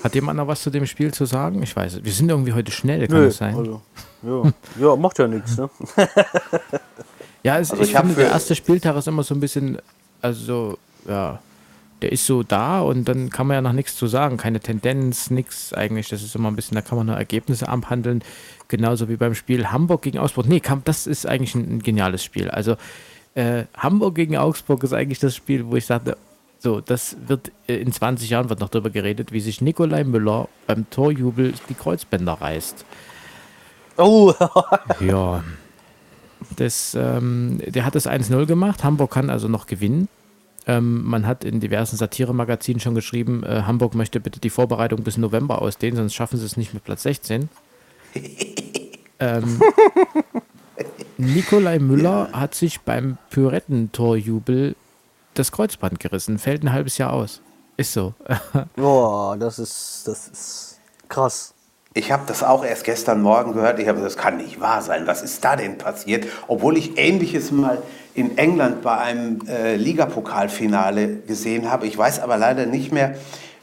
Hat 0.02 0.14
jemand 0.14 0.37
noch 0.37 0.47
was 0.47 0.62
zu 0.62 0.71
dem 0.71 0.87
Spiel 0.87 1.12
zu 1.12 1.25
sagen? 1.25 1.62
Ich 1.62 1.75
weiß 1.75 1.95
es. 1.95 2.04
Wir 2.04 2.12
sind 2.12 2.28
irgendwie 2.28 2.52
heute 2.52 2.71
schnell, 2.71 3.06
kann 3.09 3.18
Nö, 3.18 3.26
das 3.26 3.38
sein? 3.38 3.56
also, 3.56 3.83
ja. 4.23 4.52
ja, 4.88 4.97
macht 4.97 5.18
ja 5.18 5.26
nichts. 5.26 5.56
Ne? 5.56 5.68
Ja, 7.42 7.61
es, 7.61 7.71
Also 7.71 7.85
ich, 7.85 7.92
ich 7.92 7.97
finde, 7.97 8.14
der 8.16 8.30
erste 8.30 8.56
Spieltag 8.56 8.97
ist 8.97 9.06
immer 9.06 9.23
so 9.23 9.33
ein 9.33 9.38
bisschen, 9.38 9.78
also, 10.21 10.78
ja, 11.09 11.38
der 12.02 12.11
ist 12.11 12.26
so 12.26 12.42
da 12.42 12.80
und 12.80 13.04
dann 13.04 13.30
kann 13.30 13.47
man 13.47 13.54
ja 13.54 13.61
noch 13.62 13.73
nichts 13.73 13.95
zu 13.95 14.09
sagen. 14.09 14.37
Keine 14.37 14.59
Tendenz, 14.59 15.30
nichts 15.30 15.73
eigentlich. 15.73 16.09
Das 16.09 16.25
ist 16.25 16.35
immer 16.35 16.50
ein 16.50 16.56
bisschen, 16.56 16.75
da 16.75 16.83
kann 16.83 16.99
man 16.99 17.06
nur 17.06 17.16
Ergebnisse 17.16 17.68
abhandeln. 17.68 18.25
Genauso 18.66 19.09
wie 19.09 19.16
beim 19.16 19.37
Spiel 19.37 19.68
Hamburg 19.68 20.02
gegen 20.02 20.18
Augsburg. 20.18 20.49
Nee, 20.49 20.61
das 20.85 21.06
ist 21.06 21.25
eigentlich 21.25 21.54
ein, 21.54 21.76
ein 21.76 21.83
geniales 21.83 22.25
Spiel. 22.25 22.50
Also, 22.50 22.76
äh, 23.37 23.66
Hamburg 23.76 24.16
gegen 24.16 24.37
Augsburg 24.37 24.83
ist 24.83 24.92
eigentlich 24.92 25.21
das 25.21 25.37
Spiel, 25.37 25.66
wo 25.66 25.76
ich 25.76 25.87
sagte, 25.87 26.16
so, 26.66 26.80
das 26.80 27.16
wird 27.28 27.52
äh, 27.68 27.76
in 27.76 27.92
20 27.92 28.28
Jahren 28.28 28.49
wird 28.49 28.58
noch 28.58 28.68
darüber 28.68 28.90
geredet, 28.90 29.30
wie 29.30 29.38
sich 29.38 29.61
Nikolai 29.61 30.02
Müller 30.02 30.49
beim 30.66 30.90
Torjubel 30.90 31.54
die 31.68 31.75
Kreuzbänder 31.75 32.32
reißt. 32.32 32.85
Oh, 33.96 34.35
Ja. 35.00 35.44
Das, 36.56 36.96
ähm, 36.99 37.61
der 37.64 37.85
hat 37.85 37.94
das 37.94 38.08
1-0 38.08 38.46
gemacht. 38.46 38.82
Hamburg 38.82 39.12
kann 39.12 39.30
also 39.30 39.46
noch 39.46 39.68
gewinnen. 39.68 40.08
Ähm, 40.66 41.04
man 41.04 41.25
hat 41.25 41.44
in 41.44 41.61
diversen 41.61 41.96
Satiremagazinen 41.96 42.80
schon 42.80 42.96
geschrieben, 42.96 43.44
äh, 43.44 43.62
Hamburg 43.62 43.94
möchte 43.94 44.18
bitte 44.18 44.40
die 44.40 44.50
Vorbereitung 44.50 45.04
bis 45.04 45.18
November 45.18 45.62
ausdehnen, 45.62 45.94
sonst 45.94 46.14
schaffen 46.14 46.37
sie 46.37 46.46
es 46.46 46.56
nicht 46.56 46.75
mit 46.75 46.82
Platz 46.82 47.04
16. 47.04 47.49
ähm, 49.20 49.62
Nikolai 51.16 51.78
Müller 51.78 52.30
hat 52.32 52.56
sich 52.56 52.80
beim 52.80 53.18
Pyrettentorjubel 53.30 54.75
das 55.38 55.52
Kreuzband 55.52 56.00
gerissen, 56.00 56.38
fällt 56.38 56.62
ein 56.62 56.72
halbes 56.72 56.98
Jahr 56.98 57.12
aus. 57.12 57.42
Ist 57.76 57.92
so. 57.92 58.14
Boah, 58.76 59.36
das 59.36 59.58
ist, 59.58 60.02
das 60.06 60.28
ist 60.28 60.80
krass. 61.08 61.52
Ich 61.94 62.12
habe 62.12 62.24
das 62.26 62.42
auch 62.42 62.64
erst 62.64 62.84
gestern 62.84 63.22
Morgen 63.22 63.54
gehört. 63.54 63.78
Ich 63.78 63.88
habe 63.88 64.00
das 64.00 64.16
kann 64.16 64.36
nicht 64.36 64.60
wahr 64.60 64.82
sein. 64.82 65.06
Was 65.06 65.22
ist 65.22 65.42
da 65.44 65.56
denn 65.56 65.78
passiert? 65.78 66.26
Obwohl 66.46 66.76
ich 66.76 66.98
Ähnliches 66.98 67.50
mal 67.50 67.82
in 68.14 68.36
England 68.36 68.82
bei 68.82 68.98
einem 68.98 69.40
äh, 69.48 69.76
Ligapokalfinale 69.76 71.16
gesehen 71.20 71.70
habe. 71.70 71.86
Ich 71.86 71.96
weiß 71.96 72.20
aber 72.20 72.36
leider 72.36 72.66
nicht 72.66 72.92
mehr, 72.92 73.14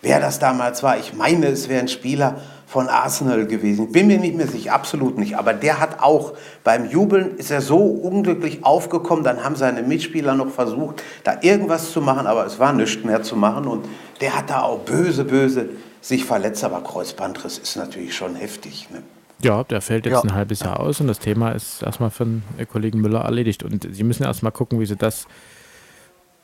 wer 0.01 0.19
das 0.19 0.39
damals 0.39 0.81
war. 0.81 0.97
Ich 0.97 1.13
meine, 1.13 1.47
es 1.47 1.69
wäre 1.69 1.81
ein 1.81 1.87
Spieler 1.87 2.41
von 2.73 2.89
Arsenal 2.89 3.45
gewesen. 3.45 3.91
Bin 3.91 4.07
mir 4.07 4.17
nicht 4.17 4.35
mehr 4.35 4.47
sicher, 4.47 4.73
absolut 4.73 5.15
nicht. 5.19 5.37
Aber 5.37 5.53
der 5.53 5.79
hat 5.79 5.99
auch 6.01 6.33
beim 6.63 6.89
Jubeln 6.89 7.37
ist 7.37 7.51
er 7.51 7.61
so 7.61 7.77
unglücklich 7.77 8.65
aufgekommen. 8.65 9.23
Dann 9.23 9.43
haben 9.43 9.55
seine 9.55 9.83
Mitspieler 9.83 10.33
noch 10.33 10.49
versucht, 10.49 11.03
da 11.23 11.37
irgendwas 11.43 11.91
zu 11.91 12.01
machen, 12.01 12.25
aber 12.25 12.47
es 12.47 12.57
war 12.57 12.73
nichts 12.73 13.03
mehr 13.05 13.21
zu 13.21 13.35
machen. 13.35 13.67
Und 13.67 13.85
der 14.21 14.35
hat 14.35 14.49
da 14.49 14.63
auch 14.63 14.79
böse, 14.79 15.23
böse 15.23 15.69
sich 16.01 16.25
verletzt. 16.25 16.63
Aber 16.63 16.81
Kreuzbandriss 16.81 17.59
ist 17.59 17.75
natürlich 17.75 18.15
schon 18.15 18.33
heftig. 18.33 18.87
Ne? 18.91 19.03
Ja, 19.43 19.63
der 19.63 19.79
fällt 19.79 20.07
jetzt 20.07 20.13
Ja. 20.15 20.21
ein 20.23 20.33
halbes 20.33 20.61
Jahr 20.61 20.79
aus 20.79 20.99
und 20.99 21.05
das 21.05 21.19
Thema 21.19 21.51
ist 21.51 21.83
erstmal 21.83 22.09
für 22.09 22.25
den 22.25 22.41
Kollegen 22.71 23.01
Müller 23.01 23.21
erledigt. 23.21 23.61
Und 23.61 23.87
sie 23.91 24.03
müssen 24.03 24.23
erstmal 24.23 24.51
gucken, 24.51 24.79
wie 24.79 24.87
sie 24.87 24.95
das 24.95 25.27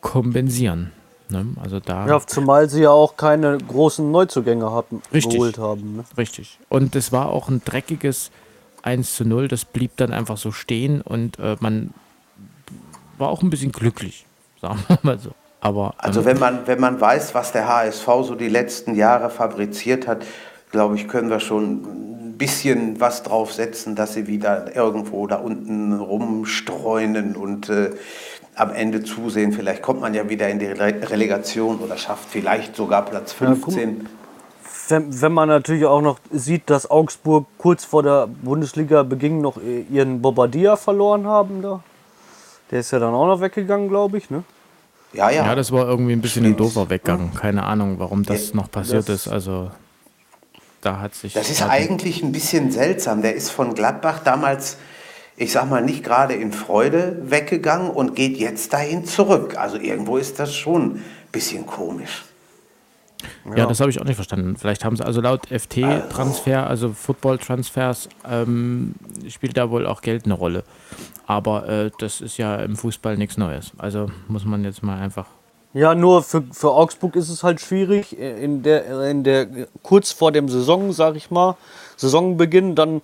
kompensieren. 0.01 0.91
Ne? 1.29 1.45
Also 1.61 1.79
da 1.79 2.07
Ja, 2.07 2.19
zumal 2.25 2.69
sie 2.69 2.81
ja 2.81 2.91
auch 2.91 3.15
keine 3.15 3.57
großen 3.57 4.09
Neuzugänge 4.11 4.71
hatten, 4.71 5.01
Richtig. 5.13 5.33
geholt 5.33 5.57
haben. 5.57 5.97
Ne? 5.97 6.03
richtig. 6.17 6.59
Und 6.69 6.95
es 6.95 7.11
war 7.11 7.29
auch 7.29 7.49
ein 7.49 7.61
dreckiges 7.63 8.31
1 8.81 9.15
zu 9.15 9.25
0. 9.25 9.47
Das 9.47 9.65
blieb 9.65 9.91
dann 9.97 10.11
einfach 10.11 10.37
so 10.37 10.51
stehen 10.51 11.01
und 11.01 11.37
äh, 11.39 11.55
man 11.59 11.93
war 13.17 13.29
auch 13.29 13.41
ein 13.43 13.49
bisschen 13.49 13.71
glücklich, 13.71 14.25
sagen 14.61 14.79
wir 14.87 14.99
mal 15.03 15.19
so. 15.19 15.31
Aber 15.61 15.93
Also 15.97 16.21
ähm, 16.21 16.25
wenn 16.25 16.39
man, 16.39 16.67
wenn 16.67 16.79
man 16.79 16.99
weiß, 16.99 17.35
was 17.35 17.51
der 17.51 17.67
HSV 17.67 18.05
so 18.23 18.35
die 18.35 18.49
letzten 18.49 18.95
Jahre 18.95 19.29
fabriziert 19.29 20.07
hat, 20.07 20.25
glaube 20.71 20.95
ich, 20.95 21.07
können 21.07 21.29
wir 21.29 21.39
schon 21.39 22.29
ein 22.31 22.37
bisschen 22.37 22.99
was 22.99 23.23
drauf 23.23 23.53
setzen, 23.53 23.95
dass 23.95 24.13
sie 24.13 24.27
wieder 24.27 24.75
irgendwo 24.75 25.27
da 25.27 25.35
unten 25.35 25.93
rumstreunen 25.93 27.35
und 27.35 27.69
äh, 27.69 27.91
am 28.59 28.71
Ende 28.73 29.03
zusehen. 29.03 29.51
Vielleicht 29.53 29.81
kommt 29.81 30.01
man 30.01 30.13
ja 30.13 30.29
wieder 30.29 30.49
in 30.49 30.59
die 30.59 30.65
Re 30.67 30.93
Relegation 31.09 31.79
oder 31.79 31.97
schafft 31.97 32.25
vielleicht 32.29 32.75
sogar 32.75 33.03
Platz 33.05 33.35
Ja, 33.39 33.47
guck 33.47 33.67
mal. 33.67 33.73
15. 33.73 34.07
Wenn, 34.89 35.21
wenn 35.21 35.31
man 35.33 35.49
natürlich 35.49 35.85
auch 35.85 36.01
noch 36.01 36.19
sieht, 36.31 36.69
dass 36.69 36.89
Augsburg 36.89 37.45
kurz 37.59 37.85
vor 37.85 38.01
der 38.03 38.27
Bundesliga-Beginn 38.27 39.39
noch 39.39 39.57
i- 39.57 39.85
ihren 39.91 40.21
Bobadilla 40.21 40.75
verloren 40.77 41.27
haben 41.27 41.61
da. 41.61 41.83
Der 42.71 42.79
ist 42.79 42.91
ja 42.91 42.99
dann 42.99 43.13
auch 43.13 43.27
noch 43.27 43.39
weggegangen, 43.41 43.87
glaube 43.87 44.17
ich. 44.17 44.29
Ne? 44.31 44.43
Ja, 45.13 45.29
ja. 45.29 45.45
ja, 45.45 45.55
das 45.55 45.71
war 45.71 45.87
irgendwie 45.87 46.13
ein 46.13 46.21
bisschen 46.21 46.43
ein 46.43 46.53
Stimmt. 46.53 46.59
doofer 46.59 46.89
Weggang. 46.89 47.31
Keine 47.35 47.63
Ahnung, 47.63 47.95
warum 47.99 48.23
das 48.23 48.49
Ja, 48.49 48.55
noch 48.57 48.69
passiert 48.71 49.07
das- 49.09 49.25
ist. 49.25 49.27
Also 49.27 49.69
da 50.81 50.99
hat 50.99 51.13
sich. 51.15 51.33
Das 51.33 51.49
ist 51.49 51.61
eigentlich 51.61 52.23
ein 52.23 52.31
bisschen 52.31 52.71
seltsam. 52.71 53.21
Der 53.21 53.35
ist 53.35 53.51
von 53.51 53.73
Gladbach 53.75 54.19
damals, 54.23 54.77
ich 55.39 55.53
sag 55.53 55.69
mal, 55.69 55.81
nicht 55.81 56.03
gerade 56.03 56.33
in 56.33 56.51
Freude 56.51 57.17
weggegangen 57.23 57.89
und 57.89 58.13
geht 58.13 58.37
jetzt 58.37 58.73
dahin 58.73 59.05
zurück. 59.05 59.57
Also 59.57 59.77
irgendwo 59.77 60.17
ist 60.17 60.37
das 60.37 60.53
schon 60.53 60.95
ein 60.95 61.03
bisschen 61.31 61.65
komisch. 61.65 62.25
Ja, 63.55 63.65
das 63.65 63.79
habe 63.79 63.89
ich 63.89 63.99
auch 63.99 64.05
nicht 64.05 64.15
verstanden. 64.15 64.57
Vielleicht 64.57 64.83
haben 64.83 64.97
sie, 64.97 65.05
also 65.05 65.21
laut 65.21 65.47
FT-Transfer, 65.47 66.67
also 66.67 66.91
Football-Transfers, 66.91 68.09
ähm, 68.29 68.95
spielt 69.29 69.55
da 69.55 69.69
wohl 69.69 69.87
auch 69.87 70.01
Geld 70.01 70.25
eine 70.25 70.33
Rolle. 70.33 70.63
Aber 71.25 71.67
äh, 71.67 71.91
das 71.99 72.19
ist 72.19 72.37
ja 72.37 72.57
im 72.57 72.75
Fußball 72.75 73.17
nichts 73.17 73.37
Neues. 73.37 73.71
Also 73.77 74.07
muss 74.27 74.43
man 74.43 74.63
jetzt 74.65 74.83
mal 74.83 74.99
einfach. 74.99 75.25
Ja, 75.73 75.95
nur 75.95 76.21
für, 76.23 76.43
für 76.51 76.71
Augsburg 76.71 77.15
ist 77.15 77.29
es 77.29 77.43
halt 77.43 77.61
schwierig, 77.61 78.17
in 78.17 78.63
der, 78.63 79.07
in 79.09 79.23
der 79.23 79.47
kurz 79.83 80.11
vor 80.11 80.31
dem 80.31 80.49
Saison, 80.49 80.91
sag 80.91 81.15
ich 81.15 81.31
mal, 81.31 81.55
Saisonbeginn 81.95 82.75
dann 82.75 83.01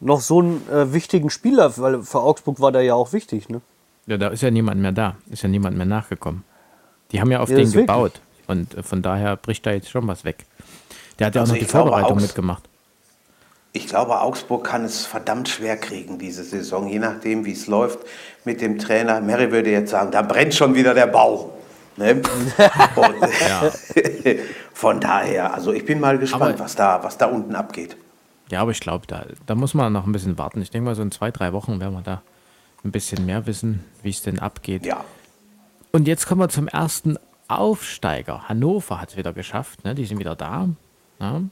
noch 0.00 0.20
so 0.20 0.40
einen 0.40 0.66
äh, 0.70 0.92
wichtigen 0.92 1.30
Spieler, 1.30 1.76
weil 1.78 2.02
für 2.02 2.20
Augsburg 2.20 2.60
war 2.60 2.72
der 2.72 2.82
ja 2.82 2.94
auch 2.94 3.12
wichtig, 3.12 3.48
ne? 3.48 3.60
Ja, 4.06 4.16
da 4.16 4.28
ist 4.28 4.42
ja 4.42 4.50
niemand 4.50 4.80
mehr 4.80 4.92
da. 4.92 5.16
Ist 5.30 5.42
ja 5.42 5.48
niemand 5.48 5.76
mehr 5.76 5.86
nachgekommen. 5.86 6.44
Die 7.12 7.20
haben 7.20 7.30
ja 7.30 7.40
auf 7.40 7.50
Ja, 7.50 7.56
den 7.56 7.66
wirklich. 7.66 7.86
gebaut. 7.86 8.20
Und 8.46 8.74
äh, 8.76 8.82
von 8.82 9.02
daher 9.02 9.36
bricht 9.36 9.66
da 9.66 9.72
jetzt 9.72 9.90
schon 9.90 10.06
was 10.06 10.24
weg. 10.24 10.46
Der 11.18 11.26
hat 11.26 11.34
ja 11.34 11.42
Also 11.42 11.52
auch 11.52 11.56
noch 11.56 11.60
die 11.60 11.66
glaube, 11.70 11.88
Vorbereitung 11.90 12.16
Augs- 12.18 12.22
mitgemacht. 12.22 12.62
Ich 13.72 13.86
glaube, 13.86 14.20
Augsburg 14.22 14.64
kann 14.64 14.84
es 14.84 15.04
verdammt 15.04 15.48
schwer 15.48 15.76
kriegen 15.76 16.18
diese 16.18 16.42
Saison, 16.42 16.88
je 16.88 16.98
nachdem, 16.98 17.44
wie 17.44 17.52
es 17.52 17.66
läuft 17.66 17.98
mit 18.44 18.60
dem 18.62 18.78
Trainer. 18.78 19.20
Mary 19.20 19.52
würde 19.52 19.70
jetzt 19.70 19.90
sagen, 19.90 20.10
da 20.10 20.22
brennt 20.22 20.54
schon 20.54 20.74
wieder 20.74 20.94
der 20.94 21.06
Baum. 21.06 21.50
Ne? 21.96 22.22
Von 24.72 25.00
daher, 25.00 25.52
also 25.54 25.72
ich 25.72 25.84
bin 25.84 26.00
mal 26.00 26.18
gespannt, 26.18 26.54
Aber- 26.54 26.64
was, 26.64 26.74
da, 26.76 27.02
was 27.02 27.18
da 27.18 27.26
unten 27.26 27.54
abgeht. 27.54 27.96
Ja, 28.50 28.62
aber 28.62 28.70
ich 28.70 28.80
glaube, 28.80 29.06
da, 29.06 29.26
da 29.46 29.54
muss 29.54 29.74
man 29.74 29.92
noch 29.92 30.06
ein 30.06 30.12
bisschen 30.12 30.38
warten. 30.38 30.62
Ich 30.62 30.70
denke 30.70 30.86
mal, 30.86 30.94
so 30.94 31.02
in 31.02 31.10
zwei, 31.10 31.30
drei 31.30 31.52
Wochen 31.52 31.80
werden 31.80 31.94
wir 31.94 32.02
da 32.02 32.22
ein 32.84 32.92
bisschen 32.92 33.26
mehr 33.26 33.46
wissen, 33.46 33.84
wie 34.02 34.10
es 34.10 34.22
denn 34.22 34.38
abgeht. 34.38 34.86
Ja, 34.86 35.04
Und 35.92 36.06
jetzt 36.06 36.26
kommen 36.26 36.40
wir 36.40 36.48
zum 36.48 36.68
ersten 36.68 37.18
Aufsteiger. 37.48 38.48
Hannover 38.48 39.00
hat 39.00 39.10
es 39.10 39.16
wieder 39.16 39.32
geschafft. 39.32 39.84
Ne? 39.84 39.94
Die 39.94 40.04
sind 40.04 40.18
wieder 40.18 40.36
da. 40.36 40.68
Ja. 41.20 41.42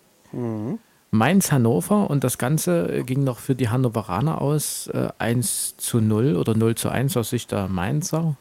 Mainz 1.10 1.52
Hannover 1.52 2.10
und 2.10 2.24
das 2.24 2.36
Ganze 2.38 3.02
ging 3.04 3.24
noch 3.24 3.38
für 3.38 3.54
die 3.54 3.68
Hannoveraner 3.68 4.40
aus 4.40 4.88
äh, 4.88 5.08
1 5.18 5.76
zu 5.78 6.00
0 6.00 6.36
oder 6.36 6.54
0 6.54 6.74
zu 6.74 6.88
1 6.90 7.16
aus 7.16 7.30
Sicht 7.30 7.52
der 7.52 7.68
Mainzer. 7.68 8.36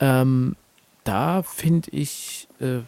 Ähm, 0.00 0.56
da 1.04 1.42
finde 1.42 1.90
ich, 1.92 2.48
äh, 2.60 2.80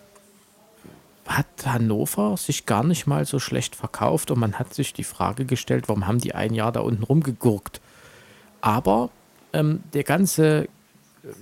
hat 1.29 1.47
Hannover 1.65 2.37
sich 2.37 2.67
gar 2.67 2.83
nicht 2.83 3.07
mal 3.07 3.25
so 3.25 3.39
schlecht 3.39 3.77
verkauft 3.77 4.31
und 4.31 4.41
man 4.41 4.59
hat 4.59 4.75
sich 4.75 4.93
die 4.93 5.05
Frage 5.05 5.45
gestellt, 5.45 5.89
warum 5.89 6.07
haben 6.07 6.19
die 6.19 6.35
ein 6.35 6.55
Jahr 6.55 6.73
da 6.73 6.81
unten 6.81 7.05
rumgegurkt. 7.05 7.81
Aber 8.61 9.11
ähm, 9.53 9.81
der 9.93 10.05
ganze 10.05 10.69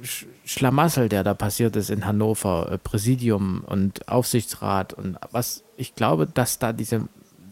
Sch- 0.02 0.26
Schlamassel, 0.44 1.08
der 1.08 1.22
da 1.24 1.34
passiert 1.34 1.76
ist 1.76 1.90
in 1.90 2.04
Hannover, 2.04 2.72
äh, 2.72 2.78
Präsidium 2.78 3.62
und 3.64 4.08
Aufsichtsrat 4.08 4.92
und 4.92 5.16
was, 5.30 5.62
ich 5.76 5.94
glaube, 5.94 6.26
dass 6.26 6.58
da 6.58 6.72
diese 6.72 7.08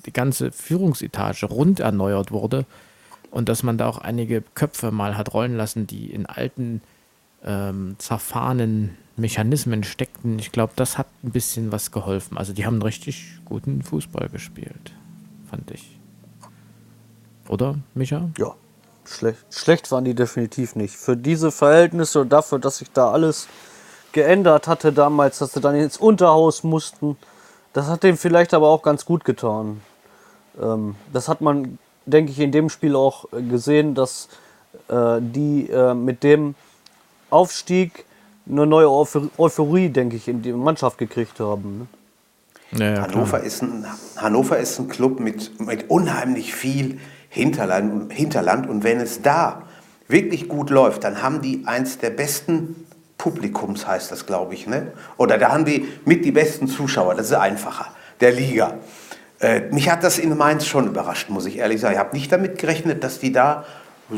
die 0.06 0.12
ganze 0.12 0.52
Führungsetage 0.52 1.46
rund 1.46 1.80
erneuert 1.80 2.30
wurde 2.30 2.66
und 3.30 3.48
dass 3.48 3.62
man 3.62 3.78
da 3.78 3.88
auch 3.88 3.98
einige 3.98 4.42
Köpfe 4.54 4.90
mal 4.90 5.16
hat 5.16 5.32
rollen 5.32 5.56
lassen, 5.56 5.86
die 5.86 6.10
in 6.10 6.26
alten, 6.26 6.82
ähm, 7.44 7.96
zerfahrenen 7.98 8.96
Mechanismen 9.16 9.84
steckten. 9.84 10.38
Ich 10.38 10.52
glaube, 10.52 10.72
das 10.76 10.98
hat 10.98 11.06
ein 11.22 11.30
bisschen 11.30 11.70
was 11.72 11.90
geholfen. 11.90 12.36
Also 12.36 12.52
die 12.52 12.66
haben 12.66 12.82
richtig 12.82 13.38
guten 13.44 13.82
Fußball 13.82 14.28
gespielt, 14.28 14.92
fand 15.48 15.70
ich. 15.70 15.98
Oder, 17.48 17.76
Micha? 17.94 18.30
Ja. 18.38 18.54
Schlecht, 19.06 19.44
schlecht 19.50 19.92
waren 19.92 20.06
die 20.06 20.14
definitiv 20.14 20.76
nicht. 20.76 20.96
Für 20.96 21.14
diese 21.14 21.52
Verhältnisse 21.52 22.22
und 22.22 22.30
dafür, 22.30 22.58
dass 22.58 22.78
sich 22.78 22.90
da 22.90 23.10
alles 23.10 23.48
geändert 24.12 24.66
hatte 24.66 24.92
damals, 24.94 25.40
dass 25.40 25.52
sie 25.52 25.60
dann 25.60 25.74
ins 25.74 25.98
Unterhaus 25.98 26.64
mussten, 26.64 27.18
das 27.74 27.88
hat 27.88 28.02
denen 28.02 28.16
vielleicht 28.16 28.54
aber 28.54 28.68
auch 28.68 28.82
ganz 28.82 29.04
gut 29.04 29.24
getan. 29.24 29.82
Ähm, 30.60 30.94
das 31.12 31.28
hat 31.28 31.42
man, 31.42 31.78
denke 32.06 32.32
ich, 32.32 32.40
in 32.40 32.52
dem 32.52 32.70
Spiel 32.70 32.96
auch 32.96 33.30
äh, 33.32 33.42
gesehen, 33.42 33.94
dass 33.94 34.28
äh, 34.88 35.18
die 35.20 35.68
äh, 35.68 35.92
mit 35.92 36.22
dem 36.22 36.54
Aufstieg 37.34 38.04
eine 38.48 38.66
neue 38.66 38.86
Euphor- 38.86 39.30
Euphorie, 39.38 39.88
denke 39.88 40.16
ich, 40.16 40.28
in 40.28 40.42
die 40.42 40.52
Mannschaft 40.52 40.98
gekriegt 40.98 41.40
haben. 41.40 41.88
Ne? 42.72 42.78
Ja, 42.78 42.94
ja, 42.94 43.02
Hannover, 43.02 43.40
ist 43.40 43.62
ein, 43.62 43.86
Hannover 44.16 44.58
ist 44.58 44.78
ein 44.78 44.88
Club 44.88 45.20
mit, 45.20 45.60
mit 45.60 45.90
unheimlich 45.90 46.54
viel 46.54 47.00
Hinterland, 47.28 48.12
Hinterland. 48.12 48.68
Und 48.68 48.84
wenn 48.84 49.00
es 49.00 49.22
da 49.22 49.62
wirklich 50.08 50.48
gut 50.48 50.70
läuft, 50.70 51.04
dann 51.04 51.22
haben 51.22 51.40
die 51.40 51.62
eins 51.66 51.98
der 51.98 52.10
besten 52.10 52.86
Publikums, 53.16 53.86
heißt 53.86 54.12
das, 54.12 54.26
glaube 54.26 54.54
ich. 54.54 54.66
Ne? 54.66 54.92
Oder 55.16 55.38
da 55.38 55.52
haben 55.52 55.64
die 55.64 55.88
mit 56.04 56.24
die 56.24 56.32
besten 56.32 56.68
Zuschauer, 56.68 57.14
das 57.14 57.26
ist 57.26 57.34
einfacher, 57.34 57.86
der 58.20 58.32
Liga. 58.32 58.74
Äh, 59.40 59.62
mich 59.70 59.90
hat 59.90 60.04
das 60.04 60.18
in 60.18 60.36
Mainz 60.36 60.66
schon 60.66 60.86
überrascht, 60.86 61.30
muss 61.30 61.46
ich 61.46 61.58
ehrlich 61.58 61.80
sagen. 61.80 61.94
Ich 61.94 61.98
habe 61.98 62.14
nicht 62.14 62.30
damit 62.30 62.58
gerechnet, 62.58 63.02
dass 63.02 63.18
die 63.18 63.32
da 63.32 63.64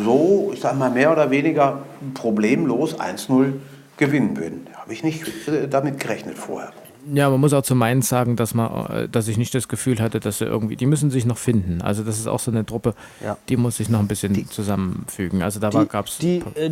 so, 0.05 0.51
ich 0.53 0.61
sage 0.61 0.77
mal, 0.77 0.91
mehr 0.91 1.13
oder 1.13 1.31
weniger 1.31 1.83
problemlos 2.15 2.99
1-0 2.99 3.53
gewinnen 3.97 4.37
würden. 4.37 4.67
Habe 4.75 4.93
ich 4.93 5.03
nicht 5.03 5.25
damit 5.71 6.01
gerechnet 6.01 6.37
vorher. 6.39 6.73
Ja, 7.13 7.31
man 7.31 7.41
muss 7.41 7.53
auch 7.53 7.63
zu 7.63 7.77
Mainz 7.77 8.09
sagen, 8.09 8.35
dass 8.35 8.53
man, 8.55 8.87
äh, 8.91 9.09
dass 9.09 9.29
ich 9.29 9.37
nicht 9.39 9.55
das 9.55 9.69
Gefühl 9.69 10.01
hatte, 10.01 10.19
dass 10.19 10.39
sie 10.39 10.45
irgendwie, 10.45 10.75
die 10.77 10.87
müssen 10.87 11.11
sich 11.11 11.25
noch 11.25 11.39
finden. 11.39 11.81
Also 11.81 12.03
das 12.03 12.19
ist 12.19 12.27
auch 12.27 12.41
so 12.41 12.51
eine 12.51 12.67
Truppe, 12.67 12.95
Ja. 13.25 13.37
die 13.49 13.57
muss 13.57 13.77
sich 13.77 13.89
noch 13.89 14.01
ein 14.01 14.09
bisschen 14.09 14.49
zusammenfügen. 14.51 15.43
Also 15.43 15.61
da 15.61 15.71
Die, 15.71 15.87
gab 15.87 16.07
es, 16.07 16.19
die, 16.19 16.43
äh, 16.57 16.71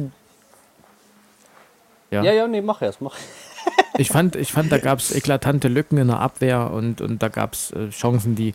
ja. 2.10 2.22
ja, 2.24 2.32
ja, 2.32 2.48
nee, 2.48 2.62
mach 2.62 2.82
erst, 2.82 3.00
mach. 3.00 3.14
ich 3.98 4.08
fand, 4.08 4.34
ich 4.34 4.50
fand, 4.52 4.72
da 4.72 4.78
gab 4.78 4.98
es 4.98 5.12
eklatante 5.14 5.68
Lücken 5.68 5.98
in 5.98 6.08
der 6.08 6.18
Abwehr 6.18 6.70
und, 6.72 7.00
und 7.00 7.22
da 7.22 7.28
gab 7.28 7.52
es 7.52 7.70
äh, 7.70 7.90
Chancen, 7.90 8.34
die, 8.34 8.54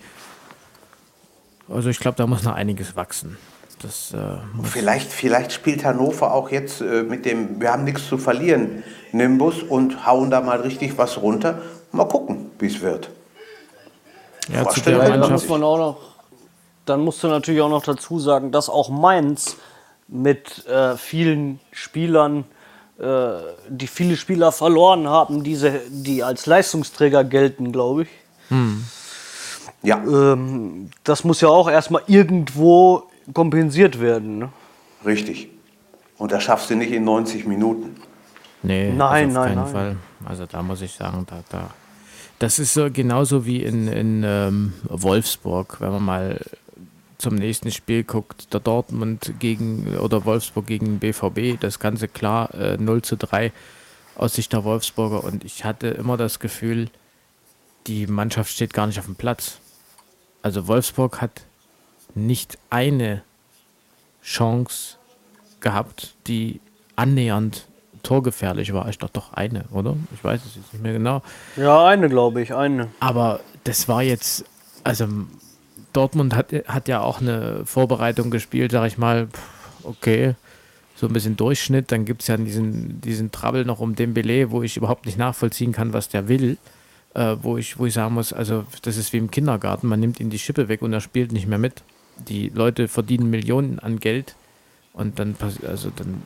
also 1.70 1.90
ich 1.90 2.00
glaube, 2.00 2.18
da 2.18 2.28
muss 2.28 2.44
noch 2.44 2.56
einiges 2.56 2.98
wachsen. 2.98 3.38
Das, 3.82 4.14
äh, 4.14 4.18
muss, 4.54 4.70
Vielleicht, 4.70 5.12
vielleicht 5.12 5.54
spielt 5.54 5.86
Hannover 5.86 6.34
auch 6.34 6.50
jetzt 6.50 6.82
äh, 6.82 7.04
mit 7.04 7.26
dem, 7.26 7.62
wir 7.62 7.72
haben 7.72 7.86
nichts 7.86 8.08
zu 8.08 8.18
verlieren, 8.18 8.84
Nimbus 9.14 9.64
und 9.64 10.06
hauen 10.06 10.30
da 10.30 10.42
mal 10.42 10.60
richtig 10.62 10.98
was 10.98 11.22
runter. 11.22 11.62
Mal 11.92 12.06
gucken, 12.06 12.52
wie 12.60 12.68
es 12.68 12.82
wird. 12.82 13.10
ja, 14.54 14.68
zu 14.68 14.82
der 14.82 14.98
Mannschaft, 14.98 15.50
man 15.50 15.64
auch 15.64 15.78
noch, 15.78 15.98
dann 16.86 17.02
musst 17.02 17.24
du 17.24 17.28
natürlich 17.28 17.62
auch 17.62 17.70
noch 17.70 17.84
dazu 17.84 18.20
sagen, 18.20 18.52
dass 18.52 18.70
auch 18.70 18.90
Mainz 18.90 19.56
mit 20.08 20.66
äh, 20.68 20.98
vielen 20.98 21.60
Spielern, 21.72 22.46
äh, 23.00 23.30
die 23.70 23.88
viele 23.88 24.18
Spieler 24.18 24.52
verloren 24.52 25.08
haben, 25.08 25.44
diese, 25.44 25.82
die 25.90 26.24
als 26.24 26.46
Leistungsträger 26.46 27.24
gelten, 27.24 27.72
glaube 27.72 28.04
ich. 28.04 28.10
Ja, 29.84 29.98
Ähm, 29.98 30.90
das 31.04 31.24
muss 31.24 31.42
ja 31.42 31.48
auch 31.48 31.70
erstmal 31.70 32.04
irgendwo 32.08 33.09
kompensiert 33.34 34.00
werden. 34.00 34.40
Ne? 34.40 34.50
richtig. 35.06 35.50
Und 36.18 36.32
das 36.32 36.44
schaffst 36.44 36.70
du 36.70 36.76
nicht 36.76 36.92
in 36.92 37.06
90 37.06 37.46
Minuten. 37.46 37.96
Nee, 38.62 38.92
Nein, 38.92 39.02
also 39.02 39.40
auf 39.40 39.46
nein, 39.46 39.48
keinen 39.48 39.64
nein. 39.64 39.72
Fall. 39.72 39.96
Also 40.26 40.46
da 40.46 40.62
muss 40.62 40.82
ich 40.82 40.92
sagen, 40.92 41.26
da, 41.30 41.44
da. 41.50 41.70
Das 42.40 42.60
ist 42.60 42.74
so 42.74 42.90
genauso 42.92 43.46
wie 43.46 43.64
in, 43.64 43.88
in 43.88 44.24
ähm, 44.26 44.74
Wolfsburg, 44.84 45.78
wenn 45.80 45.92
man 45.92 46.04
mal 46.04 46.42
zum 47.18 47.36
nächsten 47.36 47.72
Spiel 47.72 48.04
guckt, 48.04 48.54
der 48.54 48.60
Dortmund 48.62 49.34
gegen 49.40 49.98
oder 49.98 50.26
Wolfsburg 50.26 50.68
gegen 50.68 51.00
BVB, 51.00 51.60
das 51.60 51.80
Ganze 51.80 52.08
klar, 52.08 52.54
äh, 52.54 52.78
0 52.78 53.02
zu 53.02 53.18
3 53.18 53.52
aus 54.16 54.36
Sicht 54.36 54.54
der 54.54 54.64
Wolfsburger 54.64 55.24
und 55.24 55.44
ich 55.44 55.66
hatte 55.66 55.88
immer 55.88 56.18
das 56.18 56.40
Gefühl, 56.40 56.90
die 57.88 58.08
Mannschaft 58.08 58.52
steht 58.52 58.74
gar 58.74 58.88
nicht 58.88 59.00
auf 59.00 59.06
dem 59.06 59.16
Platz. 59.16 59.60
Also 60.42 60.68
Wolfsburg 60.68 61.22
hat 61.22 61.42
nicht 62.16 62.58
eine 62.70 63.24
Chance 64.24 64.98
gehabt, 65.60 66.16
die 66.28 66.60
annähernd 66.96 67.68
torgefährlich 68.04 68.74
war. 68.74 68.88
Ich 68.90 68.98
dachte 68.98 69.14
doch 69.14 69.34
eine, 69.34 69.66
oder? 69.72 69.96
Ich 70.14 70.24
weiß 70.24 70.42
es 70.46 70.56
jetzt 70.56 70.74
nicht 70.74 70.82
mehr 70.82 70.94
genau. 70.94 71.22
Ja, 71.56 71.86
eine, 71.86 72.10
glaube 72.10 72.42
ich, 72.42 72.54
eine. 72.54 72.88
Aber 73.00 73.40
das 73.64 73.88
war 73.88 74.02
jetzt, 74.02 74.46
also 74.84 75.08
Dortmund 75.94 76.36
hat, 76.36 76.52
hat 76.68 76.88
ja 76.88 77.02
auch 77.02 77.22
eine 77.22 77.66
Vorbereitung 77.66 78.32
gespielt, 78.32 78.72
sag 78.72 78.88
ich 78.88 78.98
mal, 78.98 79.28
okay, 79.84 80.36
so 80.96 81.08
ein 81.08 81.14
bisschen 81.14 81.38
Durchschnitt. 81.38 81.92
Dann 81.92 82.06
gibt 82.06 82.22
es 82.22 82.28
ja 82.28 82.38
diesen, 82.38 83.02
diesen 83.02 83.32
Trouble 83.32 83.66
noch 83.66 83.80
um 83.80 83.96
Dembele, 83.96 84.52
wo 84.52 84.64
ich 84.64 84.78
überhaupt 84.78 85.06
nicht 85.06 85.18
nachvollziehen 85.18 85.72
kann, 85.72 85.94
was 85.94 86.10
der 86.10 86.28
will. 86.28 86.58
Äh, 87.16 87.38
wo, 87.42 87.58
ich, 87.58 87.80
wo 87.80 87.88
ich 87.88 87.94
sagen 87.94 88.14
muss, 88.14 88.34
also 88.34 88.66
das 88.84 88.98
ist 88.98 89.14
wie 89.14 89.18
im 89.18 89.32
Kindergarten, 89.32 89.88
man 89.88 90.00
nimmt 90.00 90.20
ihm 90.20 90.30
die 90.30 90.38
Schippe 90.38 90.68
weg 90.68 90.84
und 90.84 90.94
er 90.94 91.02
spielt 91.02 91.32
nicht 91.32 91.48
mehr 91.48 91.58
mit. 91.58 91.82
Die 92.28 92.50
Leute 92.50 92.88
verdienen 92.88 93.30
Millionen 93.30 93.80
an 93.80 94.00
Geld 94.00 94.36
und 94.94 95.20
dann 95.20 95.36
also 95.68 95.90
dann, 95.96 96.22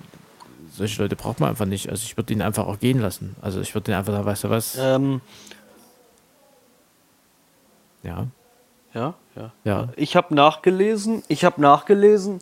solche 0.72 1.02
Leute 1.02 1.16
braucht 1.16 1.40
man 1.40 1.50
einfach 1.50 1.66
nicht. 1.66 1.90
Also 1.90 2.04
ich 2.06 2.18
würde 2.18 2.34
ihn 2.34 2.42
einfach 2.42 2.66
auch 2.66 2.80
gehen 2.80 3.00
lassen. 3.00 3.36
Also 3.42 3.62
ich 3.62 3.74
würde 3.76 3.92
ihn 3.92 3.96
einfach 3.96 4.14
sagen, 4.14 4.26
weißt 4.26 4.44
du 4.46 4.50
was? 4.50 4.78
Ähm, 4.80 5.22
Ja. 8.04 8.28
ja, 8.94 9.14
ja. 9.36 9.52
Ja. 9.64 9.90
Ich 9.96 10.16
habe 10.16 10.36
nachgelesen, 10.36 11.24
ich 11.28 11.46
habe 11.46 11.62
nachgelesen, 11.62 12.40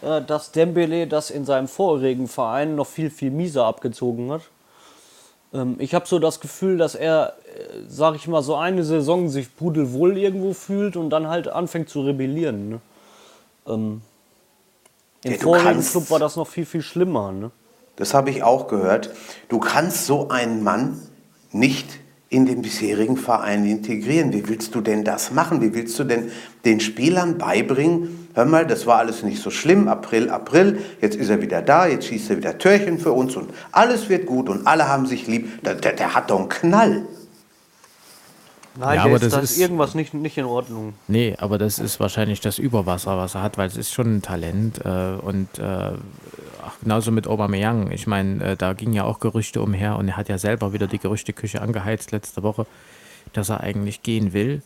äh, 0.00 0.22
dass 0.22 0.52
Dembele 0.52 1.06
das 1.06 1.30
in 1.30 1.44
seinem 1.44 1.68
vorigen 1.68 2.28
Verein 2.28 2.76
noch 2.76 2.86
viel, 2.86 3.10
viel 3.10 3.30
mieser 3.30 3.66
abgezogen 3.66 4.30
hat. 4.32 4.42
Ähm, 5.52 5.76
ich 5.78 5.94
habe 5.94 6.06
so 6.06 6.18
das 6.18 6.40
Gefühl, 6.40 6.78
dass 6.78 6.94
er, 6.94 7.34
äh, 7.44 7.80
sag 7.88 8.14
ich 8.14 8.26
mal, 8.26 8.42
so 8.42 8.56
eine 8.56 8.84
Saison 8.84 9.28
sich 9.28 9.54
pudelwohl 9.54 10.16
irgendwo 10.16 10.54
fühlt 10.54 10.96
und 10.96 11.10
dann 11.10 11.28
halt 11.28 11.48
anfängt 11.48 11.88
zu 11.90 12.02
rebellieren. 12.02 12.70
Ne? 12.70 12.80
Ähm, 13.66 14.02
Im 15.24 15.32
Ja, 15.32 15.38
vorigen 15.38 15.82
Club 15.82 16.10
war 16.10 16.18
das 16.18 16.36
noch 16.36 16.48
viel, 16.48 16.66
viel 16.66 16.82
schlimmer. 16.82 17.32
Ne? 17.32 17.50
Das 17.96 18.14
habe 18.14 18.30
ich 18.30 18.42
auch 18.42 18.68
gehört. 18.68 19.10
Du 19.48 19.58
kannst 19.58 20.06
so 20.06 20.28
einen 20.28 20.62
Mann 20.62 21.00
nicht 21.52 21.86
in 22.32 22.46
den 22.46 22.62
bisherigen 22.62 23.18
Verein 23.18 23.66
integrieren. 23.66 24.32
Wie 24.32 24.48
willst 24.48 24.74
du 24.74 24.80
denn 24.80 25.04
das 25.04 25.32
machen? 25.32 25.60
Wie 25.60 25.74
willst 25.74 25.98
du 25.98 26.04
denn 26.04 26.32
den 26.64 26.80
Spielern 26.80 27.36
beibringen, 27.36 28.28
hör 28.34 28.46
mal, 28.46 28.66
das 28.66 28.86
war 28.86 28.98
alles 28.98 29.22
nicht 29.22 29.42
so 29.42 29.50
schlimm, 29.50 29.86
April, 29.86 30.30
April, 30.30 30.80
jetzt 31.02 31.14
ist 31.14 31.28
er 31.28 31.42
wieder 31.42 31.60
da, 31.60 31.86
jetzt 31.86 32.06
schießt 32.06 32.30
er 32.30 32.38
wieder 32.38 32.56
Törchen 32.56 32.98
für 32.98 33.12
uns 33.12 33.36
und 33.36 33.50
alles 33.70 34.08
wird 34.08 34.24
gut 34.24 34.48
und 34.48 34.66
alle 34.66 34.88
haben 34.88 35.04
sich 35.04 35.26
lieb. 35.26 35.62
Der, 35.62 35.74
der, 35.74 35.92
der 35.92 36.14
hat 36.14 36.30
doch 36.30 36.40
einen 36.40 36.48
Knall. 36.48 37.06
Nein, 38.78 38.96
Ja, 38.96 39.04
aber 39.04 39.16
ist, 39.16 39.24
das 39.24 39.32
da 39.32 39.40
ist- 39.40 39.50
ist 39.52 39.58
irgendwas 39.60 39.94
nicht, 39.94 40.14
nicht 40.14 40.38
in 40.38 40.44
Ordnung. 40.46 40.94
Nee, 41.08 41.34
aber 41.38 41.58
das 41.58 41.78
ist 41.78 42.00
wahrscheinlich 42.00 42.40
das 42.40 42.58
Überwasser, 42.58 43.16
was 43.18 43.34
er 43.34 43.42
hat, 43.42 43.58
weil 43.58 43.68
es 43.68 43.76
ist 43.76 43.92
schon 43.92 44.16
ein 44.16 44.22
Talent. 44.22 44.84
Äh, 44.84 45.16
und 45.20 45.58
äh, 45.58 45.62
ach, 46.64 46.78
genauso 46.82 47.10
mit 47.12 47.26
Aubameyang. 47.26 47.90
Ich 47.90 48.06
meine, 48.06 48.42
äh, 48.52 48.56
da 48.56 48.72
gingen 48.72 48.94
ja 48.94 49.04
auch 49.04 49.20
Gerüchte 49.20 49.60
umher 49.60 49.96
und 49.96 50.08
er 50.08 50.16
hat 50.16 50.28
ja 50.28 50.38
selber 50.38 50.72
wieder 50.72 50.86
die 50.86 50.98
Gerüchteküche 50.98 51.60
angeheizt 51.60 52.12
letzte 52.12 52.42
Woche, 52.42 52.66
dass 53.34 53.50
er 53.50 53.60
eigentlich 53.60 54.02
gehen 54.02 54.32
will. 54.32 54.62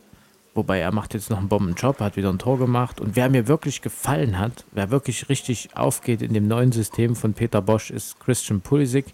Wobei 0.54 0.78
er 0.78 0.90
macht 0.92 1.12
jetzt 1.12 1.28
noch 1.28 1.37
einen 1.38 1.48
Bombenjob, 1.48 2.00
hat 2.00 2.16
wieder 2.16 2.31
ein 2.31 2.38
Tor 2.38 2.59
gemacht. 2.59 2.98
Und 3.00 3.14
wer 3.14 3.28
mir 3.28 3.46
wirklich 3.48 3.83
gefallen 3.83 4.38
hat, 4.38 4.64
wer 4.72 4.90
wirklich 4.90 5.28
richtig 5.28 5.68
aufgeht 5.74 6.22
in 6.22 6.33
dem 6.33 6.48
neuen 6.48 6.72
System 6.72 7.14
von 7.14 7.35
Peter 7.35 7.61
Bosch, 7.61 7.90
ist 7.90 8.18
Christian 8.20 8.62
Pulisic, 8.62 9.07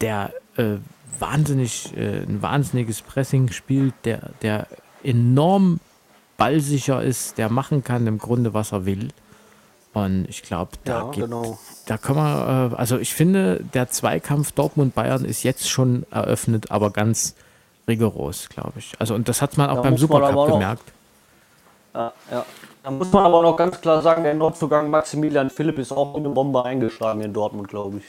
der 0.00 0.32
äh, 0.56 0.76
wahnsinnig, 1.20 1.96
äh, 1.96 2.22
ein 2.22 2.42
wahnsinniges 2.42 3.02
Pressing 3.02 3.50
spielt, 3.50 3.94
der, 4.04 4.30
der 4.42 4.66
enorm 5.02 5.80
ballsicher 6.36 7.02
ist, 7.02 7.38
der 7.38 7.48
machen 7.48 7.84
kann 7.84 8.06
im 8.06 8.18
Grunde, 8.18 8.54
was 8.54 8.72
er 8.72 8.86
will. 8.86 9.08
Und 9.92 10.26
ich 10.28 10.42
glaube, 10.42 10.72
da 10.84 11.00
Ja, 11.00 11.10
gibt, 11.10 11.26
genau. 11.26 11.58
da 11.86 11.96
kann 11.98 12.16
man, 12.16 12.72
äh, 12.72 12.74
also 12.74 12.98
ich 12.98 13.14
finde, 13.14 13.60
der 13.74 13.90
Zweikampf 13.90 14.52
Dortmund-Bayern 14.52 15.24
ist 15.24 15.44
jetzt 15.44 15.68
schon 15.70 16.04
eröffnet, 16.10 16.70
aber 16.72 16.90
ganz 16.90 17.34
rigoros, 17.86 18.48
glaube 18.48 18.72
ich. 18.78 18.94
Also 18.98 19.14
und 19.14 19.28
das 19.28 19.40
hat 19.40 19.56
man 19.56 19.70
auch 19.70 19.76
Da 19.76 19.82
beim 19.82 19.96
Supercup 19.96 20.52
gemerkt. 20.52 20.92
Ja, 21.94 22.12
ja. 22.30 22.44
Da 22.82 22.90
muss 22.90 23.10
man 23.12 23.24
aber 23.24 23.40
noch 23.42 23.56
ganz 23.56 23.80
klar 23.80 24.02
sagen, 24.02 24.24
der 24.24 24.34
Neuzugang 24.34 24.90
Maximilian 24.90 25.48
Philipp 25.48 25.78
ist 25.78 25.92
auch 25.92 26.16
in 26.16 26.24
eine 26.24 26.34
Bombe 26.34 26.64
eingeschlagen 26.64 27.20
in 27.22 27.32
Dortmund, 27.32 27.68
glaube 27.68 27.98
ich. 27.98 28.04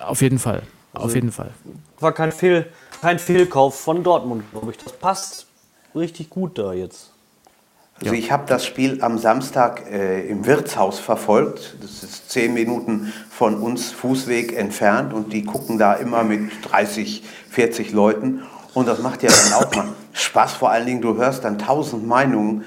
Auf 0.00 0.20
jeden 0.22 0.38
Fall. 0.38 0.62
Also 0.92 1.06
Auf 1.06 1.14
jeden 1.14 1.32
Fall. 1.32 1.50
War 2.00 2.12
kein, 2.12 2.32
Fehl, 2.32 2.66
kein 3.00 3.18
Fehlkauf 3.18 3.78
von 3.80 4.02
Dortmund, 4.02 4.44
glaube 4.52 4.70
ich. 4.70 4.78
Das 4.78 4.92
passt 4.92 5.46
richtig 5.94 6.30
gut 6.30 6.58
da 6.58 6.72
jetzt. 6.72 7.12
Also 7.98 8.12
ich 8.12 8.30
habe 8.30 8.44
das 8.46 8.66
Spiel 8.66 9.02
am 9.02 9.16
Samstag 9.16 9.90
äh, 9.90 10.28
im 10.28 10.44
Wirtshaus 10.44 10.98
verfolgt. 10.98 11.76
Das 11.80 12.02
ist 12.02 12.30
zehn 12.30 12.52
Minuten 12.52 13.10
von 13.30 13.54
uns 13.54 13.90
Fußweg 13.90 14.54
entfernt 14.54 15.14
und 15.14 15.32
die 15.32 15.44
gucken 15.44 15.78
da 15.78 15.94
immer 15.94 16.22
mit 16.22 16.50
30, 16.70 17.22
40 17.48 17.92
Leuten. 17.92 18.42
Und 18.74 18.86
das 18.86 19.00
macht 19.00 19.22
ja 19.22 19.30
dann 19.30 19.52
auch 19.54 19.74
mal 19.74 19.88
Spaß. 20.12 20.52
Vor 20.52 20.70
allen 20.70 20.84
Dingen, 20.84 21.00
du 21.00 21.16
hörst 21.16 21.44
dann 21.44 21.58
tausend 21.58 22.06
Meinungen 22.06 22.64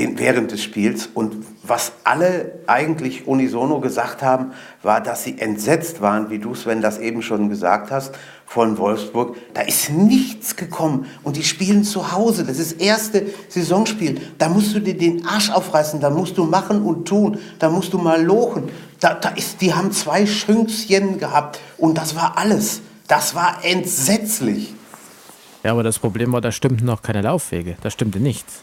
in, 0.00 0.18
während 0.18 0.50
des 0.50 0.62
Spiels. 0.62 1.08
Und 1.12 1.36
was 1.62 1.92
alle 2.04 2.60
eigentlich 2.66 3.26
unisono 3.28 3.80
gesagt 3.80 4.22
haben, 4.22 4.52
war, 4.82 5.00
dass 5.02 5.24
sie 5.24 5.38
entsetzt 5.38 6.00
waren, 6.00 6.30
wie 6.30 6.38
du 6.38 6.54
Sven 6.54 6.80
das 6.80 6.98
eben 6.98 7.22
schon 7.22 7.48
gesagt 7.48 7.90
hast, 7.90 8.14
von 8.46 8.78
Wolfsburg. 8.78 9.36
Da 9.54 9.60
ist 9.60 9.90
nichts 9.90 10.56
gekommen. 10.56 11.06
Und 11.22 11.36
die 11.36 11.44
spielen 11.44 11.84
zu 11.84 12.12
Hause. 12.12 12.44
Das 12.44 12.58
ist 12.58 12.72
das 12.72 12.80
erste 12.80 13.26
Saisonspiel. 13.48 14.20
Da 14.38 14.48
musst 14.48 14.74
du 14.74 14.80
dir 14.80 14.96
den 14.96 15.24
Arsch 15.26 15.50
aufreißen. 15.50 16.00
Da 16.00 16.10
musst 16.10 16.36
du 16.36 16.44
machen 16.44 16.82
und 16.82 17.06
tun. 17.06 17.38
Da 17.58 17.70
musst 17.70 17.92
du 17.92 17.98
mal 17.98 18.20
lochen. 18.22 18.70
Da, 18.98 19.14
da 19.14 19.28
ist, 19.30 19.60
die 19.60 19.72
haben 19.72 19.92
zwei 19.92 20.26
Schünkschen 20.26 21.18
gehabt. 21.18 21.60
Und 21.78 21.96
das 21.96 22.16
war 22.16 22.38
alles. 22.38 22.80
Das 23.06 23.34
war 23.34 23.64
entsetzlich. 23.64 24.74
Ja, 25.62 25.72
aber 25.72 25.82
das 25.82 25.98
Problem 25.98 26.32
war, 26.32 26.40
da 26.40 26.50
stimmten 26.50 26.86
noch 26.86 27.02
keine 27.02 27.22
Laufwege. 27.22 27.76
Da 27.82 27.90
stimmte 27.90 28.18
nichts. 28.18 28.62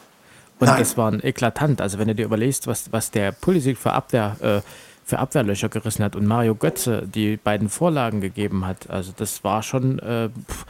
Und 0.59 0.67
Nein. 0.67 0.79
das 0.79 0.97
war 0.97 1.11
ein 1.11 1.23
eklatant. 1.23 1.81
Also 1.81 1.99
wenn 1.99 2.07
du 2.07 2.15
dir 2.15 2.25
überlegst, 2.25 2.65
was, 2.67 2.91
was 2.91 3.11
der 3.11 3.31
Pulisic 3.31 3.77
für, 3.77 3.93
Abwehr, 3.93 4.35
äh, 4.41 4.61
für 5.05 5.19
Abwehrlöcher 5.19 5.69
gerissen 5.69 6.03
hat 6.03 6.15
und 6.15 6.25
Mario 6.25 6.55
Götze 6.55 7.03
die 7.07 7.37
beiden 7.37 7.69
Vorlagen 7.69 8.21
gegeben 8.21 8.65
hat, 8.65 8.89
also 8.89 9.13
das 9.15 9.43
war 9.43 9.61
schon, 9.61 9.99
äh, 9.99 10.29
pff, 10.49 10.65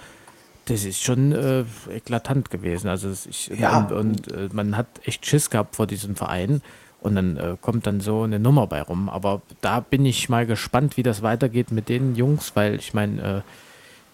das 0.66 0.84
ist 0.84 1.02
schon 1.02 1.32
äh, 1.32 1.64
eklatant 1.90 2.50
gewesen. 2.52 2.90
Also 2.90 3.10
ich, 3.30 3.48
Ja. 3.58 3.78
und, 3.78 3.92
und 3.94 4.32
äh, 4.34 4.50
man 4.52 4.76
hat 4.76 4.88
echt 5.06 5.26
Schiss 5.26 5.50
gehabt 5.50 5.78
vor 5.78 5.88
diesem 5.88 6.16
Verein. 6.16 6.62
Und 7.00 7.16
dann 7.16 7.38
äh, 7.38 7.56
kommt 7.62 7.86
dann 7.88 8.02
so 8.02 8.24
eine 8.24 8.40
Nummer 8.40 8.66
bei 8.68 8.82
rum. 8.82 9.08
Aber 9.08 9.42
da 9.62 9.80
bin 9.80 10.04
ich 10.06 10.30
mal 10.30 10.46
gespannt, 10.48 10.98
wie 10.98 11.04
das 11.04 11.22
weitergeht 11.22 11.72
mit 11.72 11.90
den 11.90 12.16
Jungs, 12.16 12.54
weil 12.56 12.76
ich 12.76 12.94
meine, 12.94 13.22
äh, 13.22 13.42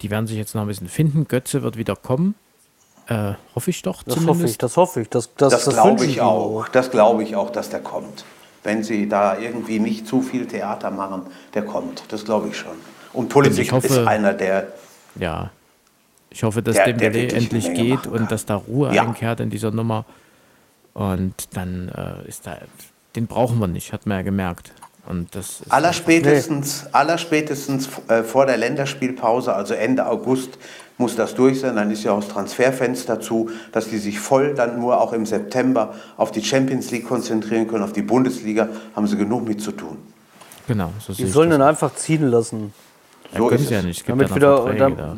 die 0.02 0.10
werden 0.10 0.26
sich 0.26 0.36
jetzt 0.36 0.54
noch 0.54 0.62
ein 0.62 0.68
bisschen 0.68 0.88
finden. 0.88 1.26
Götze 1.26 1.62
wird 1.62 1.76
wieder 1.78 1.96
kommen. 1.96 2.34
Äh, 3.06 3.32
hoffe 3.54 3.70
ich 3.70 3.82
doch 3.82 4.02
Das 4.02 4.14
zumindest. 4.14 4.28
hoffe 4.40 4.50
ich, 4.50 4.58
das 4.58 4.76
hoffe 4.76 5.00
ich. 5.02 5.08
Das, 5.10 5.34
das, 5.36 5.52
Das, 5.52 5.64
das 5.66 5.74
glaube 5.74 6.04
ich 6.06 6.20
auch. 6.20 6.68
Das 6.68 6.90
glaube 6.90 7.22
ich 7.22 7.36
auch, 7.36 7.50
dass 7.50 7.68
der 7.68 7.80
kommt. 7.80 8.24
Wenn 8.62 8.82
sie 8.82 9.08
da 9.08 9.36
irgendwie 9.38 9.78
nicht 9.78 10.06
zu 10.06 10.22
viel 10.22 10.46
Theater 10.46 10.90
machen, 10.90 11.22
der 11.52 11.64
kommt. 11.66 12.04
Das 12.08 12.24
glaube 12.24 12.48
ich 12.48 12.56
schon. 12.56 12.72
Und 13.12 13.34
ich 13.58 13.72
hoffe- 13.72 13.86
ist 13.86 13.98
einer, 14.06 14.32
der 14.32 14.68
Ja. 15.16 15.50
Ich 16.30 16.42
hoffe, 16.42 16.62
dass 16.62 16.74
Der- 16.74 16.86
der 16.86 16.94
Dembele 16.94 17.28
eine 17.28 17.32
endlich 17.44 17.72
geht 17.74 18.06
und 18.08 18.32
dass 18.32 18.44
da 18.46 18.56
Ruhe 18.56 18.92
Ja. 18.94 19.02
einkehrt 19.02 19.38
in 19.40 19.50
dieser 19.50 19.70
Nummer. 19.70 20.04
Und 20.94 21.34
dann 21.56 21.88
äh, 21.88 22.28
ist 22.28 22.46
da, 22.46 22.56
den 23.16 23.26
brauchen 23.26 23.58
wir 23.58 23.66
nicht, 23.68 23.92
hat 23.92 24.06
man 24.06 24.18
ja 24.18 24.22
gemerkt. 24.22 24.72
Und 25.06 25.34
das 25.34 25.60
ist, 25.60 25.70
allerspätestens, 25.72 26.86
allerspätestens 26.92 27.88
äh, 28.08 28.22
vor 28.22 28.46
der 28.46 28.56
Länderspielpause, 28.56 29.54
also 29.54 29.74
Ende 29.74 30.06
August, 30.08 30.56
muss 30.98 31.16
das 31.16 31.34
durch 31.34 31.60
sein. 31.60 31.76
Dann 31.76 31.90
ist 31.90 32.04
ja 32.04 32.12
auch 32.12 32.20
das 32.20 32.28
Transferfenster 32.28 33.20
zu, 33.20 33.50
dass 33.72 33.88
die 33.88 33.98
sich 33.98 34.18
voll 34.20 34.54
dann 34.54 34.78
nur 34.80 35.00
auch 35.00 35.12
im 35.12 35.26
September 35.26 35.94
auf 36.16 36.30
die 36.30 36.42
Champions 36.42 36.90
League 36.90 37.06
konzentrieren 37.08 37.66
können, 37.66 37.82
auf 37.84 37.92
die 37.92 38.02
Bundesliga, 38.02 38.68
haben 38.94 39.06
sie 39.06 39.16
genug 39.16 39.46
mit 39.46 39.60
zu 39.60 39.72
tun. 39.72 39.98
genau, 40.66 40.90
so 41.00 41.12
Die 41.12 41.26
sollen 41.26 41.50
das. 41.50 41.58
ihn 41.58 41.62
einfach 41.62 41.94
ziehen 41.94 42.28
lassen. 42.28 42.72
Ja, 43.32 43.38
so 43.38 43.46
können 43.48 43.60
ist 43.60 43.68
sie 43.68 43.74
ja 43.74 43.80
es. 43.80 43.86
nicht, 43.86 43.98
es 44.00 44.04
gibt 44.04 44.10
Damit 44.18 44.30
ja 44.30 44.36
wieder- 44.36 44.56
Verträge 44.62 44.78
dann- 44.78 44.96
da. 44.96 45.16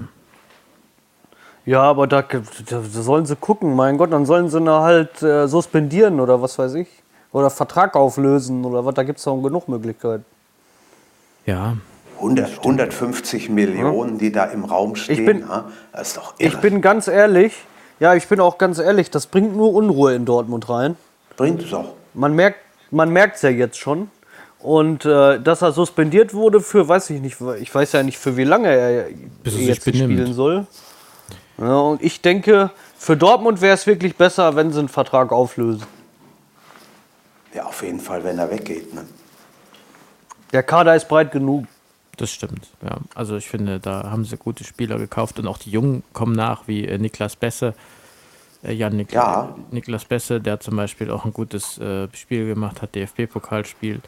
Ja, 1.67 1.83
aber 1.83 2.07
da, 2.07 2.23
da 2.23 2.81
sollen 2.83 3.27
sie 3.27 3.35
gucken. 3.35 3.75
Mein 3.75 3.99
Gott, 3.99 4.13
dann 4.13 4.25
sollen 4.25 4.49
sie 4.49 4.61
halt 4.71 5.21
äh, 5.23 5.49
suspendieren 5.49 6.21
oder 6.21 6.41
was 6.41 6.57
weiß 6.59 6.75
ich. 6.75 6.87
Oder 7.33 7.51
Vertrag 7.51 7.97
auflösen 7.97 8.65
oder 8.65 8.85
was. 8.85 8.95
Da 8.95 9.03
gibt 9.03 9.19
es 9.19 9.25
doch 9.25 9.37
genug 9.43 9.67
Möglichkeiten. 9.69 10.25
Ja, 11.45 11.77
100, 12.17 12.59
150 12.59 13.49
Millionen, 13.51 14.19
die 14.19 14.33
da 14.33 14.45
im 14.45 14.65
Raum 14.65 14.97
stehen. 14.97 15.25
bin- 15.27 15.41
ja, 15.41 15.65
das 15.93 16.09
ist 16.09 16.17
doch 16.17 16.35
irre. 16.39 16.49
Ich 16.55 16.57
bin 16.61 16.81
ganz 16.81 17.09
ehrlich, 17.09 17.53
ja, 18.01 18.15
ich 18.15 18.27
bin 18.29 18.41
auch 18.41 18.59
ganz 18.59 18.79
ehrlich, 18.79 19.11
das 19.11 19.27
bringt 19.27 19.57
nur 19.57 19.73
Unruhe 19.75 20.15
in 20.15 20.25
Dortmund 20.25 20.69
rein. 20.69 20.97
Bringt 21.37 21.63
es 21.63 21.73
auch. 21.73 21.93
Man 22.15 22.35
merkt 22.35 22.59
man 22.91 23.11
merkt's 23.11 23.43
ja 23.43 23.51
jetzt 23.51 23.79
schon. 23.79 24.11
Und 24.61 25.05
äh, 25.05 25.39
dass 25.41 25.63
er 25.63 25.73
suspendiert 25.73 26.33
wurde 26.35 26.61
für, 26.61 26.89
weiß 26.89 27.11
ich 27.11 27.21
nicht, 27.21 27.37
ich 27.61 27.75
weiß 27.75 27.93
ja 27.93 28.03
nicht, 28.03 28.19
für 28.19 28.37
wie 28.37 28.45
lange 28.45 28.69
er 28.69 29.07
Bis 29.43 29.55
sich 29.55 29.67
jetzt 29.67 29.83
spielen 29.83 30.33
soll. 30.33 30.67
Ja, 31.59 31.77
und 31.79 32.03
ich 32.03 32.21
denke, 32.21 32.71
für 32.99 33.17
Dortmund 33.17 33.61
wäre 33.61 33.75
es 33.75 33.87
wirklich 33.87 34.17
besser, 34.17 34.57
wenn 34.57 34.73
sie 34.73 34.79
einen 34.81 34.89
Vertrag 34.89 35.31
auflösen. 35.33 35.85
Ja, 37.55 37.65
auf 37.65 37.83
jeden 37.83 38.01
Fall, 38.01 38.25
wenn 38.25 38.39
er 38.39 38.51
weggeht. 38.51 38.93
Ne? 38.95 39.05
Der 40.53 40.63
Kader 40.63 40.95
ist 40.97 41.09
breit 41.09 41.33
genug. 41.33 41.65
Das 42.17 42.31
stimmt. 42.31 42.69
Ja. 42.83 42.99
Also 43.15 43.37
ich 43.37 43.49
finde, 43.49 43.81
da 43.81 44.11
haben 44.11 44.25
sie 44.25 44.37
gute 44.37 44.65
Spieler 44.65 44.99
gekauft 44.99 45.39
und 45.39 45.47
auch 45.47 45.59
die 45.59 45.71
Jungen 45.71 46.03
kommen 46.13 46.35
nach, 46.35 46.67
wie 46.67 46.87
äh, 46.87 46.99
Niklas 46.99 47.37
Besse. 47.37 47.75
Äh, 48.63 48.73
Jan 48.73 48.97
Nik 48.97 49.13
Ja. 49.13 49.55
Niklas 49.71 50.05
Besse, 50.05 50.41
der 50.41 50.61
zum 50.61 50.77
Beispiel 50.77 51.11
auch 51.11 51.25
ein 51.25 51.33
gutes 51.33 51.79
äh, 51.79 52.09
Spiel 52.15 52.47
gemacht 52.47 52.83
hat, 52.83 52.95
DFB-Pokalspiel. 52.95 54.01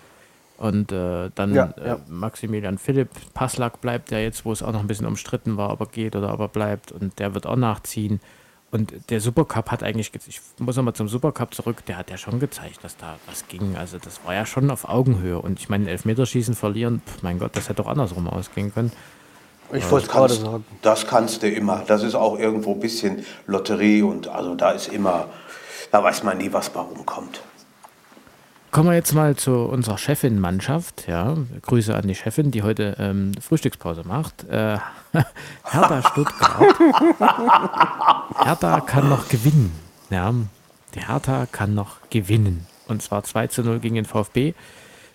Und 0.57 0.91
äh, 0.91 1.31
dann 1.35 1.55
Ja, 1.55 1.73
äh, 1.77 1.89
ja. 1.89 2.01
Maximilian 2.09 2.79
Philipp, 2.79 3.11
Passlack 3.33 3.81
bleibt 3.81 4.11
ja 4.11 4.19
jetzt, 4.19 4.45
wo 4.45 4.53
es 4.53 4.63
auch 4.63 4.73
noch 4.73 4.81
ein 4.81 4.89
bisschen 4.89 5.07
umstritten 5.07 5.57
war, 5.57 5.71
ob 5.71 5.81
er 5.81 5.87
geht 5.87 6.17
oder 6.17 6.35
ob 6.35 6.41
er 6.41 6.49
bleibt. 6.49 6.91
Und 6.91 7.19
der 7.19 7.35
wird 7.35 7.47
auch 7.47 7.57
nachziehen. 7.57 8.21
Und 8.71 8.93
der 9.09 9.21
Supercup 9.21 9.71
hat 9.71 9.83
eigentlich, 9.83 10.13
ge- 10.13 10.21
ich 10.27 10.41
muss 10.59 10.77
nochmal 10.77 10.93
zum 10.95 11.09
Supercup 11.09 11.55
zurück, 11.55 11.85
der 11.87 11.97
hat 11.97 12.11
ja 12.11 12.19
schon 12.19 12.39
gezeigt, 12.39 12.85
dass 12.85 12.97
da 12.99 13.17
was 13.27 13.49
ging. 13.49 13.77
Also 13.77 13.97
das 13.99 14.21
war 14.27 14.35
ja 14.35 14.45
schon 14.45 14.71
auf 14.71 14.87
Augenhöhe. 14.89 15.39
Und 15.39 15.59
ich 15.59 15.69
meine, 15.71 15.89
Elfmeterschießen 15.89 16.55
verlieren, 16.55 17.01
pf, 17.07 17.23
mein 17.23 17.39
Gott, 17.39 17.57
das 17.57 17.69
hätte 17.71 17.83
doch 17.83 17.89
andersrum 17.89 18.29
ausgehen 18.29 18.73
können. 18.75 18.93
Ich 19.73 19.91
wollte 19.91 20.09
gerade 20.09 20.29
Kannst- 20.35 20.43
sagen. 20.45 20.65
Das 20.83 21.07
kannst 21.07 21.43
du 21.43 21.49
immer. 21.51 21.83
Das 21.87 22.03
ist 22.03 22.15
auch 22.15 22.39
irgendwo 22.39 22.73
ein 22.75 22.81
bisschen 22.81 23.25
Lotterie 23.47 24.03
und 24.03 24.29
also 24.29 24.55
da 24.55 24.71
ist 24.73 24.89
immer, 24.89 25.29
da 25.91 26.03
weiß 26.05 26.23
man 26.23 26.37
nie, 26.39 26.53
was 26.53 26.69
bei 26.71 26.81
rumkommt. 26.81 27.41
Kommen 28.71 28.91
wir 28.91 28.97
jetzt 28.97 29.15
mal 29.15 29.35
zu 29.35 29.53
unserer 29.53 29.97
Chefin-Mannschaft. 29.97 31.09
Ja, 31.09 31.37
Grüße 31.63 31.95
an 31.95 32.07
die 32.07 32.15
Chefin, 32.15 32.51
die 32.51 32.63
heute 32.63 32.97
ähm, 32.99 33.33
Frühstückspause 33.41 34.05
macht. 34.05 34.45
Äh, 34.45 34.79
Hertha 35.65 36.03
Stuttgart. 36.11 36.75
Hertha 38.45 38.81
kann 38.81 39.09
noch 39.09 39.29
gewinnen. 39.29 39.73
Ja, 40.11 40.35
die 40.95 41.01
Hertha 41.01 41.47
kann 41.51 41.75
noch 41.75 41.97
gewinnen. 42.11 42.67
Und 42.87 43.03
zwar 43.03 43.25
2 43.25 43.47
zu 43.47 43.63
0 43.63 43.79
gegen 43.81 43.95
den 43.95 44.05
VfB, 44.05 44.53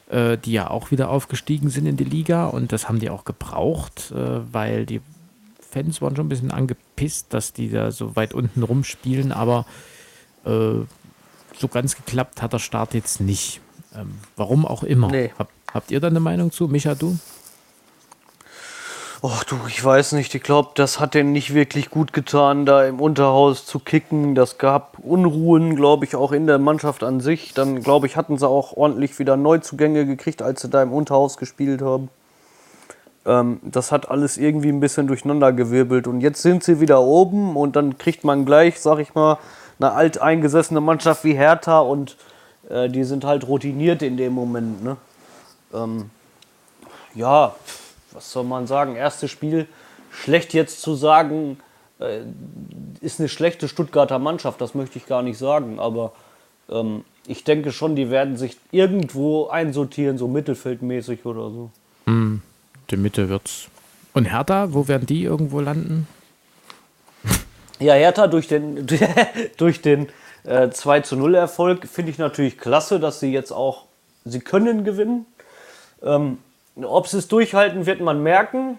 äh, 0.09 0.37
die 0.37 0.53
ja 0.53 0.71
auch 0.71 0.89
wieder 0.89 1.09
aufgestiegen 1.09 1.69
sind 1.69 1.85
in 1.85 1.97
die 1.97 2.05
Liga. 2.05 2.47
Und 2.47 2.71
das 2.71 2.89
haben 2.89 2.99
die 2.99 3.11
auch 3.11 3.23
gebraucht, 3.23 4.11
äh, 4.11 4.51
weil 4.51 4.87
die 4.87 5.01
Fans 5.59 6.01
waren 6.01 6.15
schon 6.15 6.25
ein 6.25 6.29
bisschen 6.29 6.51
angepisst, 6.51 7.33
dass 7.35 7.53
die 7.53 7.69
da 7.69 7.91
so 7.91 8.15
weit 8.15 8.33
unten 8.33 8.63
rumspielen. 8.63 9.31
Aber 9.31 9.67
äh, 10.43 10.85
so 11.59 11.67
ganz 11.67 11.95
geklappt 11.95 12.41
hat 12.41 12.53
der 12.53 12.59
Start 12.59 12.93
jetzt 12.93 13.21
nicht. 13.21 13.61
Ähm, 13.95 14.15
warum 14.35 14.65
auch 14.65 14.83
immer. 14.83 15.07
Nee. 15.07 15.31
Hab, 15.37 15.49
habt 15.73 15.91
ihr 15.91 15.99
da 15.99 16.07
eine 16.07 16.19
Meinung 16.19 16.51
zu? 16.51 16.67
Micha, 16.67 16.95
du? 16.95 17.17
Och 19.23 19.45
du, 19.45 19.55
ich 19.69 19.81
weiß 19.81 20.11
nicht. 20.13 20.35
Ich 20.35 20.43
glaube, 20.43 20.71
das 20.75 20.99
hat 20.99 21.13
denen 21.13 21.31
nicht 21.31 21.53
wirklich 21.53 21.89
gut 21.89 22.11
getan, 22.11 22.65
da 22.65 22.85
im 22.85 22.99
Unterhaus 22.99 23.65
zu 23.65 23.79
kicken. 23.79 24.35
Das 24.35 24.57
gab 24.57 24.99
Unruhen, 24.99 25.77
glaube 25.77 26.03
ich, 26.03 26.17
auch 26.17 26.33
in 26.33 26.45
der 26.45 26.59
Mannschaft 26.59 27.03
an 27.03 27.21
sich. 27.21 27.53
Dann, 27.53 27.81
glaube 27.81 28.05
ich, 28.05 28.17
hatten 28.17 28.37
sie 28.37 28.45
auch 28.45 28.73
ordentlich 28.73 29.17
wieder 29.19 29.37
Neuzugänge 29.37 30.05
gekriegt, 30.05 30.41
als 30.41 30.61
sie 30.61 30.67
da 30.67 30.83
im 30.83 30.91
Unterhaus 30.91 31.37
gespielt 31.37 31.81
haben. 31.81 32.09
Ähm, 33.25 33.61
das 33.63 33.93
hat 33.93 34.09
alles 34.11 34.37
irgendwie 34.37 34.67
ein 34.67 34.81
bisschen 34.81 35.07
durcheinander 35.07 35.53
gewirbelt. 35.53 36.07
Und 36.07 36.19
jetzt 36.19 36.41
sind 36.41 36.65
sie 36.65 36.81
wieder 36.81 37.01
oben 37.01 37.55
und 37.55 37.77
dann 37.77 37.97
kriegt 37.97 38.25
man 38.25 38.43
gleich, 38.43 38.81
sag 38.81 38.99
ich 38.99 39.15
mal, 39.15 39.37
eine 39.79 39.91
alteingesessene 39.91 40.81
Mannschaft 40.81 41.23
wie 41.23 41.33
Hertha 41.33 41.79
und 41.79 42.17
äh, 42.69 42.89
die 42.89 43.03
sind 43.03 43.25
halt 43.25 43.47
routiniert 43.47 44.01
in 44.01 44.17
dem 44.17 44.33
Moment. 44.33 44.83
Ne? 44.83 44.97
Ähm, 45.73 46.09
ja, 47.15 47.55
was 48.11 48.31
soll 48.31 48.43
man 48.43 48.67
sagen? 48.67 48.95
Erstes 48.95 49.31
Spiel, 49.31 49.67
schlecht 50.11 50.53
jetzt 50.53 50.81
zu 50.81 50.95
sagen, 50.95 51.59
äh, 51.99 52.21
ist 53.01 53.19
eine 53.19 53.29
schlechte 53.29 53.67
Stuttgarter 53.67 54.19
Mannschaft, 54.19 54.61
das 54.61 54.75
möchte 54.75 54.97
ich 54.97 55.05
gar 55.05 55.21
nicht 55.21 55.37
sagen, 55.37 55.79
aber 55.79 56.13
ähm, 56.69 57.03
ich 57.27 57.43
denke 57.43 57.71
schon, 57.71 57.95
die 57.95 58.09
werden 58.09 58.37
sich 58.37 58.57
irgendwo 58.71 59.47
einsortieren, 59.47 60.17
so 60.17 60.27
mittelfeldmäßig 60.27 61.25
oder 61.25 61.49
so. 61.49 61.71
Die 62.89 62.97
Mitte 62.97 63.29
wird's. 63.29 63.69
Und 64.13 64.25
Hertha, 64.25 64.73
wo 64.73 64.87
werden 64.87 65.07
die 65.07 65.23
irgendwo 65.23 65.59
landen? 65.59 66.07
Ja, 67.79 67.93
Hertha 67.93 68.27
durch 68.27 68.47
den, 68.47 68.87
durch 69.57 69.81
den 69.81 70.09
äh, 70.45 70.69
2 70.69 71.01
zu 71.01 71.15
0 71.15 71.35
Erfolg 71.35 71.87
finde 71.87 72.11
ich 72.11 72.17
natürlich 72.17 72.57
klasse, 72.57 72.99
dass 72.99 73.19
sie 73.19 73.31
jetzt 73.31 73.51
auch, 73.51 73.85
sie 74.25 74.39
können 74.39 74.83
gewinnen. 74.83 75.25
Ähm, 76.01 76.37
ob 76.81 77.07
sie 77.07 77.17
es 77.17 77.27
durchhalten, 77.27 77.85
wird 77.85 78.01
man 78.01 78.23
merken. 78.23 78.77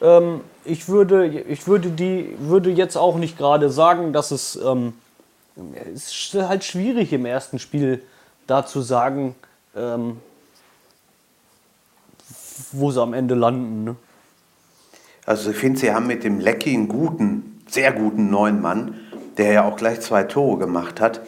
Ähm, 0.00 0.40
ich 0.64 0.88
würde, 0.88 1.26
ich 1.26 1.66
würde, 1.66 1.90
die, 1.90 2.34
würde 2.38 2.70
jetzt 2.70 2.96
auch 2.96 3.16
nicht 3.16 3.36
gerade 3.38 3.70
sagen, 3.70 4.12
dass 4.12 4.30
es, 4.30 4.56
ähm, 4.56 4.94
es 5.94 6.08
ist 6.08 6.34
halt 6.34 6.64
schwierig 6.64 7.12
im 7.12 7.26
ersten 7.26 7.58
Spiel 7.58 8.02
da 8.46 8.66
zu 8.66 8.80
sagen, 8.80 9.34
ähm, 9.76 10.20
wo 12.72 12.90
sie 12.90 13.00
am 13.00 13.14
Ende 13.14 13.34
landen. 13.34 13.84
Ne? 13.84 13.96
Also 15.26 15.50
ich 15.50 15.56
finde, 15.56 15.78
sie 15.78 15.92
haben 15.92 16.06
mit 16.06 16.24
dem 16.24 16.40
Lecky 16.40 16.74
einen 16.74 16.88
guten, 16.88 17.43
sehr 17.66 17.92
guten 17.92 18.30
neuen 18.30 18.60
Mann, 18.60 18.94
der 19.36 19.52
ja 19.52 19.64
auch 19.64 19.76
gleich 19.76 20.00
zwei 20.00 20.24
Tore 20.24 20.58
gemacht 20.58 21.00
hat. 21.00 21.20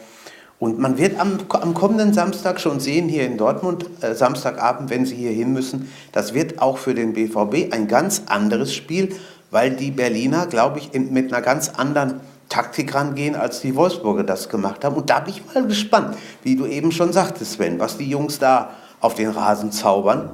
Und 0.59 0.79
man 0.79 0.97
wird 0.97 1.19
am, 1.19 1.37
am 1.49 1.73
kommenden 1.73 2.13
Samstag 2.13 2.59
schon 2.59 2.79
sehen, 2.79 3.07
hier 3.07 3.25
in 3.25 3.37
Dortmund, 3.37 3.85
äh, 4.01 4.15
Samstagabend, 4.15 4.89
wenn 4.89 5.05
sie 5.05 5.15
hier 5.15 5.31
hin 5.31 5.53
müssen, 5.53 5.91
das 6.11 6.33
wird 6.33 6.61
auch 6.61 6.79
für 6.79 6.95
den 6.95 7.13
BVB 7.13 7.71
ein 7.73 7.87
ganz 7.87 8.23
anderes 8.25 8.73
Spiel, 8.73 9.15
weil 9.51 9.71
die 9.71 9.91
Berliner, 9.91 10.47
glaube 10.47 10.79
ich, 10.79 10.93
in, 10.93 11.13
mit 11.13 11.31
einer 11.31 11.43
ganz 11.43 11.69
anderen 11.69 12.21
Taktik 12.49 12.95
rangehen, 12.95 13.35
als 13.35 13.61
die 13.61 13.75
Wolfsburger 13.75 14.23
das 14.23 14.49
gemacht 14.49 14.83
haben. 14.83 14.95
Und 14.95 15.09
da 15.09 15.19
bin 15.19 15.35
ich 15.35 15.53
mal 15.53 15.67
gespannt, 15.67 16.17
wie 16.43 16.55
du 16.55 16.65
eben 16.65 16.91
schon 16.91 17.13
sagtest, 17.13 17.53
Sven, 17.53 17.79
was 17.79 17.97
die 17.97 18.09
Jungs 18.09 18.39
da 18.39 18.71
auf 18.99 19.13
den 19.13 19.29
Rasen 19.29 19.71
zaubern. 19.71 20.31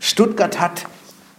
Stuttgart 0.00 0.58
hat 0.58 0.86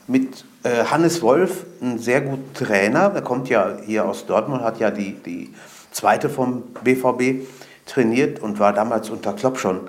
mit 0.07 0.45
äh, 0.63 0.85
Hannes 0.85 1.21
Wolf 1.21 1.65
einen 1.81 1.99
sehr 1.99 2.21
guten 2.21 2.53
Trainer. 2.53 3.09
Der 3.09 3.21
kommt 3.21 3.49
ja 3.49 3.77
hier 3.85 4.05
aus 4.05 4.25
Dortmund, 4.25 4.61
hat 4.61 4.79
ja 4.79 4.91
die, 4.91 5.13
die 5.13 5.53
zweite 5.91 6.29
vom 6.29 6.63
BVB 6.83 7.47
trainiert 7.85 8.39
und 8.39 8.59
war 8.59 8.73
damals 8.73 9.09
unter 9.09 9.33
Klopp 9.33 9.59
schon, 9.59 9.81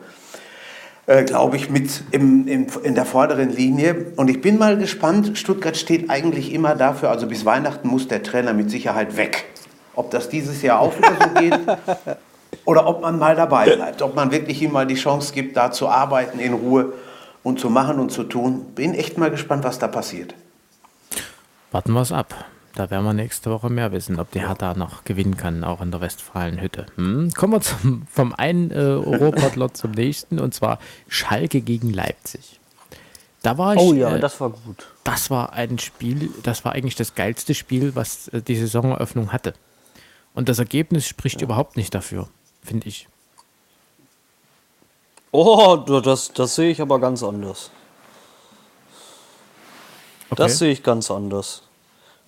äh, 1.06 1.24
glaube 1.24 1.56
ich, 1.56 1.70
mit 1.70 2.02
im, 2.10 2.48
im, 2.48 2.66
in 2.82 2.94
der 2.94 3.04
vorderen 3.04 3.50
Linie. 3.50 4.12
Und 4.16 4.30
ich 4.30 4.40
bin 4.40 4.58
mal 4.58 4.76
gespannt, 4.76 5.36
Stuttgart 5.38 5.76
steht 5.76 6.10
eigentlich 6.10 6.52
immer 6.52 6.74
dafür, 6.74 7.10
also 7.10 7.26
bis 7.26 7.44
Weihnachten 7.44 7.88
muss 7.88 8.08
der 8.08 8.22
Trainer 8.22 8.52
mit 8.52 8.70
Sicherheit 8.70 9.16
weg. 9.16 9.44
Ob 9.94 10.10
das 10.10 10.28
dieses 10.30 10.62
Jahr 10.62 10.80
auch 10.80 10.96
wieder 10.96 11.16
so 11.22 11.40
geht 11.40 11.58
oder 12.64 12.86
ob 12.86 13.02
man 13.02 13.18
mal 13.18 13.36
dabei 13.36 13.76
bleibt, 13.76 14.00
ob 14.00 14.16
man 14.16 14.30
wirklich 14.30 14.62
ihm 14.62 14.72
mal 14.72 14.86
die 14.86 14.94
Chance 14.94 15.34
gibt, 15.34 15.56
da 15.56 15.70
zu 15.70 15.88
arbeiten 15.88 16.38
in 16.38 16.54
Ruhe 16.54 16.94
und 17.42 17.60
zu 17.60 17.68
machen 17.68 17.98
und 17.98 18.10
zu 18.10 18.24
tun. 18.24 18.72
Bin 18.74 18.94
echt 18.94 19.18
mal 19.18 19.30
gespannt, 19.30 19.64
was 19.64 19.78
da 19.78 19.88
passiert. 19.88 20.34
Warten 21.72 21.92
wir 21.92 22.02
es 22.02 22.12
ab. 22.12 22.44
Da 22.74 22.90
werden 22.90 23.04
wir 23.04 23.12
nächste 23.12 23.50
Woche 23.50 23.68
mehr 23.68 23.92
wissen, 23.92 24.18
ob 24.18 24.30
die 24.30 24.40
Hertha 24.40 24.74
noch 24.74 25.04
gewinnen 25.04 25.36
kann, 25.36 25.62
auch 25.62 25.82
in 25.82 25.90
der 25.90 26.00
Westfalenhütte. 26.00 26.86
Hm? 26.96 27.30
Kommen 27.32 27.52
wir 27.54 27.60
zum, 27.60 28.06
vom 28.10 28.32
einen 28.34 28.70
äh, 28.70 28.74
Europatlot 28.74 29.76
zum 29.76 29.90
nächsten, 29.90 30.38
und 30.38 30.54
zwar 30.54 30.78
Schalke 31.08 31.60
gegen 31.60 31.92
Leipzig. 31.92 32.60
Da 33.42 33.58
war 33.58 33.74
ich, 33.74 33.80
Oh 33.80 33.92
ja, 33.92 34.16
äh, 34.16 34.20
das 34.20 34.40
war 34.40 34.50
gut. 34.50 34.86
das 35.04 35.28
war 35.28 35.52
ein 35.52 35.78
Spiel, 35.78 36.30
das 36.42 36.64
war 36.64 36.72
eigentlich 36.72 36.94
das 36.94 37.14
geilste 37.14 37.54
Spiel, 37.54 37.94
was 37.94 38.28
äh, 38.28 38.40
die 38.40 38.56
Saisoneröffnung 38.56 39.32
hatte. 39.32 39.52
Und 40.34 40.48
das 40.48 40.58
Ergebnis 40.58 41.06
spricht 41.06 41.42
überhaupt 41.42 41.76
nicht 41.76 41.94
dafür, 41.94 42.28
finde 42.62 42.88
ich. 42.88 43.08
Oh, 45.30 45.76
das, 45.76 46.32
das 46.32 46.54
sehe 46.54 46.70
ich 46.70 46.80
aber 46.80 47.00
ganz 47.00 47.22
anders. 47.22 47.70
Das 50.36 50.58
sehe 50.58 50.72
ich 50.72 50.82
ganz 50.82 51.10
anders. 51.10 51.62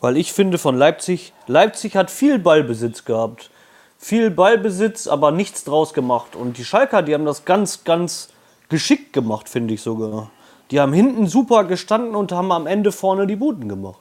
Weil 0.01 0.17
ich 0.17 0.33
finde 0.33 0.59
von 0.59 0.77
Leipzig, 0.77 1.33
Leipzig 1.47 1.97
hat 1.97 2.11
viel 2.11 2.39
Ballbesitz 2.39 3.05
gehabt. 3.05 3.51
Viel 3.99 4.31
Ballbesitz, 4.31 5.07
aber 5.07 5.31
nichts 5.31 5.65
draus 5.65 5.95
gemacht. 5.95 6.37
Und 6.37 6.59
die 6.59 6.65
Schalker, 6.65 7.01
die 7.03 7.15
haben 7.15 7.25
das 7.25 7.45
ganz, 7.47 7.85
ganz 7.85 8.29
geschickt 8.69 9.13
gemacht, 9.15 9.49
finde 9.49 9.73
ich 9.75 9.81
sogar. 9.81 10.31
Die 10.71 10.81
haben 10.81 10.93
hinten 10.93 11.27
super 11.27 11.65
gestanden 11.65 12.15
und 12.15 12.33
haben 12.33 12.53
am 12.53 12.67
Ende 12.67 12.93
vorne 12.93 13.27
die 13.27 13.37
Buden 13.37 13.69
gemacht. 13.69 13.99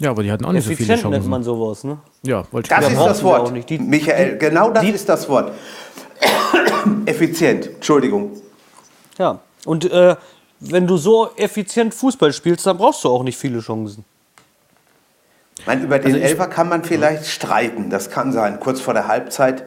Ja, 0.00 0.10
aber 0.10 0.22
die 0.22 0.30
hatten 0.30 0.44
auch 0.44 0.52
nicht 0.52 0.64
so 0.64 0.70
viele 0.70 0.78
Effizient 0.92 1.02
nennt 1.10 1.14
Chancen. 1.22 1.30
man 1.30 1.42
sowas, 1.44 1.84
ne? 1.84 1.98
Ja, 2.22 2.44
wollte 2.52 2.72
ich 2.72 2.78
Das 2.80 2.92
ist 2.92 2.98
das 3.00 3.22
Wort. 3.24 3.52
nicht. 3.52 3.70
Die- 3.70 3.78
Michael, 3.78 4.38
genau 4.38 4.70
das 4.70 4.84
ist 4.88 5.08
das 5.08 5.28
Wort. 5.28 5.52
Effizient, 7.06 7.66
Entschuldigung. 7.76 8.32
Ja. 9.18 9.38
Und 9.64 9.90
äh, 9.90 10.16
wenn 10.60 10.86
du 10.86 10.96
so 10.96 11.30
effizient 11.36 11.94
Fußball 11.94 12.32
spielst, 12.32 12.66
dann 12.66 12.78
brauchst 12.78 13.04
du 13.04 13.08
auch 13.08 13.22
nicht 13.22 13.36
viele 13.36 13.60
Chancen. 13.60 14.04
Ich 15.58 15.66
meine, 15.66 15.82
über 15.84 15.98
den 15.98 16.16
Elfer 16.20 16.46
kann 16.48 16.68
man 16.68 16.84
vielleicht 16.84 17.26
streiten. 17.26 17.88
Das 17.90 18.10
kann 18.10 18.32
sein, 18.32 18.58
kurz 18.60 18.80
vor 18.80 18.92
der 18.94 19.06
Halbzeit. 19.06 19.64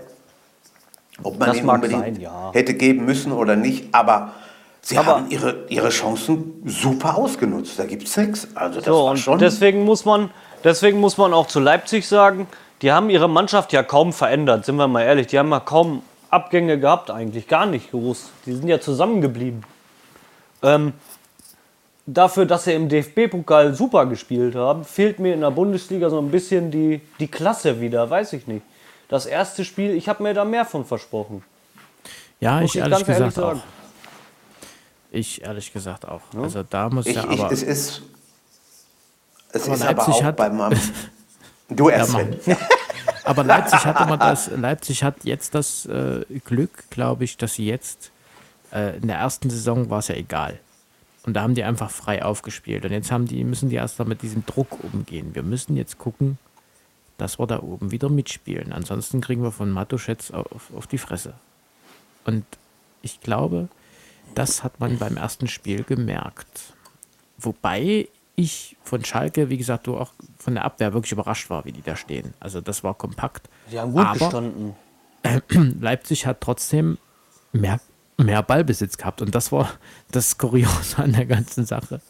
Ob 1.23 1.39
man 1.39 1.49
Das 1.49 1.57
ihn 1.57 1.67
unbedingt 1.69 2.01
sein, 2.01 2.19
ja. 2.19 2.51
hätte 2.53 2.73
geben 2.75 3.05
müssen 3.05 3.31
oder 3.31 3.55
nicht. 3.55 3.85
Aber 3.93 4.33
sie 4.81 4.97
Aber- 4.97 5.15
haben 5.15 5.31
ihre, 5.31 5.65
ihre 5.69 5.89
Chancen 5.89 6.61
super 6.65 7.17
ausgenutzt. 7.17 7.79
Da 7.79 7.85
gibt 7.85 8.07
es 8.07 8.15
nichts. 8.17 8.47
Also 8.53 8.75
das 8.79 8.85
So, 8.85 8.93
war 9.05 9.11
und 9.11 9.17
schon... 9.17 9.39
deswegen 9.39 9.83
muss 9.85 10.05
man, 10.05 10.29
deswegen 10.63 10.99
muss 10.99 11.17
man 11.17 11.33
auch 11.33 11.47
zu 11.47 11.59
Leipzig 11.59 12.07
sagen, 12.07 12.47
die 12.83 12.91
haben 12.91 13.09
ihre 13.09 13.27
Mannschaft 13.27 13.73
ja 13.73 13.81
kaum 13.81 14.13
verändert, 14.13 14.65
sind 14.65 14.75
wir 14.75 14.87
mal 14.87 15.01
ehrlich. 15.01 15.25
Die 15.27 15.39
haben 15.39 15.49
ja 15.49 15.59
kaum 15.59 16.03
Abgänge 16.29 16.79
gehabt 16.79 17.09
eigentlich, 17.09 17.47
gar 17.47 17.65
nicht 17.65 17.89
groß. 17.89 18.29
Die 18.45 18.53
sind 18.53 18.67
ja 18.67 18.79
zusammengeblieben. 18.79 19.63
Ähm, 20.63 20.93
dafür, 22.05 22.45
dass 22.45 22.63
sie 22.65 22.73
im 22.73 22.89
DFB-Pokal 22.89 23.73
super 23.73 24.05
gespielt 24.05 24.55
haben, 24.55 24.83
fehlt 24.85 25.19
mir 25.19 25.33
in 25.33 25.41
der 25.41 25.51
Bundesliga 25.51 26.09
so 26.09 26.19
ein 26.19 26.31
bisschen 26.31 26.71
die, 26.71 27.01
die 27.19 27.27
Klasse 27.27 27.79
wieder, 27.81 28.09
weiß 28.09 28.33
ich 28.33 28.47
nicht. 28.47 28.63
Das 29.09 29.25
erste 29.25 29.63
Spiel, 29.63 29.91
ich 29.91 30.09
habe 30.09 30.23
mir 30.23 30.33
da 30.33 30.43
mehr 30.45 30.65
von 30.65 30.83
versprochen. 30.85 31.43
Ja, 32.39 32.61
ich 32.61 32.75
ich 32.75 32.81
ehrlich 32.81 32.97
ganz 33.05 33.09
ehrlich 33.09 33.33
gesagt 33.35 33.57
auch. 33.57 33.61
Ich 35.11 35.41
ehrlich 35.41 35.71
gesagt 35.73 36.07
auch. 36.07 36.21
Also 36.35 36.63
da 36.63 36.89
muss 36.89 37.05
ich, 37.05 37.15
ja 37.15 37.23
ich, 37.31 37.39
aber. 37.39 37.51
es 37.51 37.63
ist, 37.63 38.01
es 39.51 39.63
Aber 39.65 39.75
ist 39.75 39.81
aber 39.81 39.93
Leipzig 39.95 40.13
auch 40.15 40.23
hat- 40.23 40.35
bei 40.35 40.49
meinem... 40.49 40.79
Du 41.69 41.89
erst, 41.89 42.13
Ja, 42.13 42.19
Sven. 42.23 42.57
Aber 43.25 43.43
Leipzig 43.43 43.85
hat 43.85 43.99
immer 43.99 44.15
das, 44.17 44.49
Leipzig 44.55 45.03
hat 45.03 45.15
jetzt 45.23 45.53
das 45.53 45.85
äh, 45.85 46.23
Glück, 46.45 46.89
glaube 46.89 47.25
ich, 47.25 47.35
dass 47.35 47.55
sie 47.55 47.65
jetzt 47.65 48.11
äh, 48.71 48.97
in 48.97 49.07
der 49.07 49.17
ersten 49.17 49.49
Saison 49.49 49.89
war 49.89 49.99
es 49.99 50.07
ja 50.07 50.15
egal. 50.15 50.59
Und 51.23 51.33
da 51.33 51.41
haben 51.41 51.55
die 51.55 51.63
einfach 51.63 51.89
frei 51.89 52.23
aufgespielt. 52.23 52.85
Und 52.85 52.91
jetzt 52.91 53.11
haben 53.11 53.25
die, 53.25 53.43
müssen 53.43 53.69
die 53.69 53.75
erst 53.75 53.99
mal 53.99 54.05
mit 54.05 54.21
diesem 54.21 54.45
Druck 54.45 54.83
umgehen. 54.83 55.35
Wir 55.35 55.43
müssen 55.43 55.75
jetzt 55.75 55.97
gucken, 55.97 56.37
dass 57.17 57.39
wir 57.39 57.47
da 57.47 57.61
oben 57.61 57.91
wieder 57.91 58.09
mitspielen. 58.09 58.71
Ansonsten 58.71 59.19
kriegen 59.19 59.43
wir 59.43 59.51
von 59.51 59.69
Matuschetz 59.71 60.31
auf, 60.31 60.71
auf 60.73 60.87
die 60.87 60.97
Fresse. 60.97 61.33
Und 62.23 62.45
ich 63.01 63.19
glaube, 63.19 63.67
das 64.35 64.63
hat 64.63 64.79
man 64.79 64.97
beim 64.97 65.17
ersten 65.17 65.47
Spiel 65.47 65.83
gemerkt. 65.83 66.73
Wobei 67.37 68.07
ich 68.35 68.77
von 68.83 69.03
Schalke, 69.03 69.49
wie 69.49 69.57
gesagt, 69.57 69.87
du 69.87 69.97
auch 69.97 70.13
von 70.37 70.53
der 70.53 70.63
Abwehr 70.63 70.93
wirklich 70.93 71.11
überrascht 71.11 71.49
war, 71.49 71.65
wie 71.65 71.71
die 71.71 71.81
da 71.81 71.95
stehen. 71.95 72.33
Also 72.39 72.61
das 72.61 72.83
war 72.83 72.93
kompakt. 72.93 73.49
Die 73.71 73.79
haben 73.79 73.91
gut 73.91 74.05
Aber 74.05 74.19
gestanden. 74.19 74.75
Leipzig 75.81 76.25
hat 76.25 76.39
trotzdem 76.39 76.99
mehr, 77.51 77.79
mehr 78.17 78.41
Ballbesitz 78.43 78.97
gehabt. 78.97 79.21
Und 79.21 79.33
das 79.35 79.51
war 79.51 79.69
das 80.11 80.37
Kuriose 80.37 80.97
an 80.97 81.13
der 81.13 81.25
ganzen 81.25 81.65
Sache. 81.65 82.01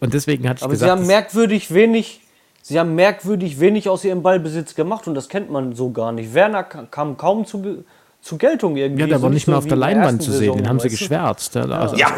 Und 0.00 0.14
deswegen 0.14 0.48
hatte 0.48 0.58
ich 0.58 0.64
Aber 0.64 0.72
gesagt, 0.72 0.88
sie 0.88 0.98
haben 0.98 1.06
merkwürdig 1.06 1.74
wenig, 1.74 2.20
sie 2.62 2.78
haben 2.78 2.94
merkwürdig 2.94 3.58
wenig 3.60 3.88
aus 3.88 4.04
ihrem 4.04 4.22
Ballbesitz 4.22 4.74
gemacht 4.74 5.06
und 5.08 5.14
das 5.14 5.28
kennt 5.28 5.50
man 5.50 5.74
so 5.74 5.90
gar 5.90 6.12
nicht. 6.12 6.32
Werner 6.34 6.62
ka- 6.64 6.86
kam 6.90 7.16
kaum 7.16 7.44
zu, 7.44 7.84
zu 8.22 8.38
Geltung 8.38 8.76
irgendwie. 8.76 9.00
ja, 9.02 9.06
der 9.08 9.18
so 9.18 9.24
war 9.24 9.30
nicht 9.30 9.46
so 9.46 9.50
mehr 9.50 9.58
auf 9.58 9.64
wie 9.64 9.68
der 9.68 9.76
in 9.76 9.80
Leinwand 9.80 10.22
zu 10.22 10.30
sehen. 10.30 10.40
Saison, 10.40 10.56
Den 10.58 10.68
haben 10.68 10.80
sie 10.80 10.88
geschwärzt. 10.90 11.54
Ja, 11.56 11.62
also 11.64 11.96
Ja, 11.96 12.08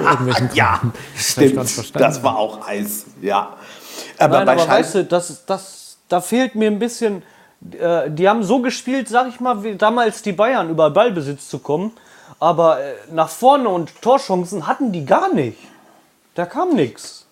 ja, 0.55 0.81
stimmt. 1.16 1.94
Das 1.94 2.22
war 2.22 2.37
auch 2.38 2.66
heiß, 2.66 3.07
ja. 3.22 3.57
Aber 4.18 4.37
Nein, 4.38 4.46
bei 4.46 4.53
aber 4.53 4.68
weißt 4.68 4.94
du, 4.96 5.05
das, 5.05 5.44
das, 5.46 5.96
da 6.09 6.20
fehlt 6.20 6.55
mir 6.55 6.70
ein 6.70 6.79
bisschen. 6.79 7.22
Äh, 7.79 8.11
die 8.11 8.29
haben 8.29 8.42
so 8.42 8.61
gespielt, 8.61 9.09
sag 9.09 9.29
ich 9.29 9.40
mal, 9.40 9.62
wie 9.64 9.74
damals 9.76 10.22
die 10.22 10.33
Bayern 10.33 10.70
über 10.70 10.90
Ballbesitz 10.90 11.48
zu 11.48 11.59
kommen. 11.59 11.92
Aber 12.40 12.81
äh, 12.81 12.94
nach 13.12 13.29
vorne 13.29 13.68
und 13.68 14.00
Torchancen 14.03 14.66
hatten 14.66 14.92
die 14.92 15.05
gar 15.05 15.33
nicht. 15.33 15.59
Da 16.35 16.46
kam 16.46 16.74
nichts. 16.74 17.26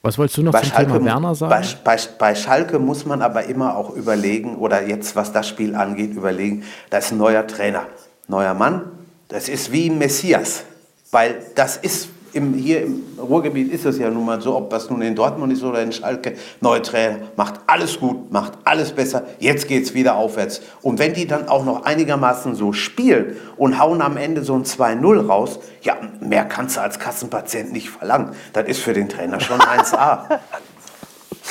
Was 0.00 0.16
wolltest 0.16 0.38
du 0.38 0.42
noch 0.42 0.52
bei, 0.52 0.60
zum 0.60 0.70
Schalke, 0.70 0.92
Thema 0.92 1.04
Werner 1.04 1.28
bei, 1.28 1.34
sagen? 1.34 1.78
bei, 1.84 1.98
bei 2.18 2.34
Schalke 2.36 2.78
muss 2.78 3.04
man 3.04 3.20
aber 3.20 3.44
immer 3.44 3.76
auch 3.76 3.90
überlegen, 3.90 4.56
oder 4.56 4.86
jetzt, 4.86 5.16
was 5.16 5.32
das 5.32 5.48
Spiel 5.48 5.74
angeht, 5.74 6.12
überlegen, 6.12 6.64
da 6.88 6.98
ist 6.98 7.10
ein 7.10 7.18
neuer 7.18 7.46
Trainer, 7.46 7.86
neuer 8.28 8.54
Mann. 8.54 8.92
Das 9.26 9.48
ist 9.48 9.72
wie 9.72 9.90
ein 9.90 9.98
Messias. 9.98 10.62
Weil 11.10 11.42
das 11.56 11.76
ist, 11.76 12.10
im, 12.38 12.54
hier 12.54 12.82
im 12.82 13.04
Ruhrgebiet 13.18 13.70
ist 13.70 13.84
es 13.84 13.98
ja 13.98 14.08
nun 14.08 14.24
mal 14.24 14.40
so, 14.40 14.56
ob 14.56 14.70
das 14.70 14.88
nun 14.88 15.02
in 15.02 15.14
Dortmund 15.14 15.52
ist 15.52 15.62
oder 15.62 15.82
in 15.82 15.92
Schalke, 15.92 16.34
neuer 16.60 16.82
Trainer, 16.82 17.18
macht 17.36 17.60
alles 17.66 18.00
gut, 18.00 18.32
macht 18.32 18.54
alles 18.64 18.92
besser, 18.92 19.24
jetzt 19.38 19.68
geht 19.68 19.84
es 19.84 19.92
wieder 19.94 20.14
aufwärts. 20.14 20.62
Und 20.80 20.98
wenn 20.98 21.12
die 21.12 21.26
dann 21.26 21.48
auch 21.48 21.64
noch 21.64 21.84
einigermaßen 21.84 22.54
so 22.54 22.72
spielen 22.72 23.36
und 23.56 23.78
hauen 23.78 24.00
am 24.00 24.16
Ende 24.16 24.42
so 24.42 24.54
ein 24.54 24.64
2-0 24.64 25.26
raus, 25.26 25.58
ja, 25.82 25.96
mehr 26.20 26.46
kannst 26.46 26.76
du 26.76 26.80
als 26.80 26.98
Kassenpatient 26.98 27.72
nicht 27.72 27.90
verlangen. 27.90 28.30
Das 28.52 28.66
ist 28.66 28.80
für 28.80 28.94
den 28.94 29.08
Trainer 29.08 29.40
schon 29.40 29.60
1A. 29.60 30.38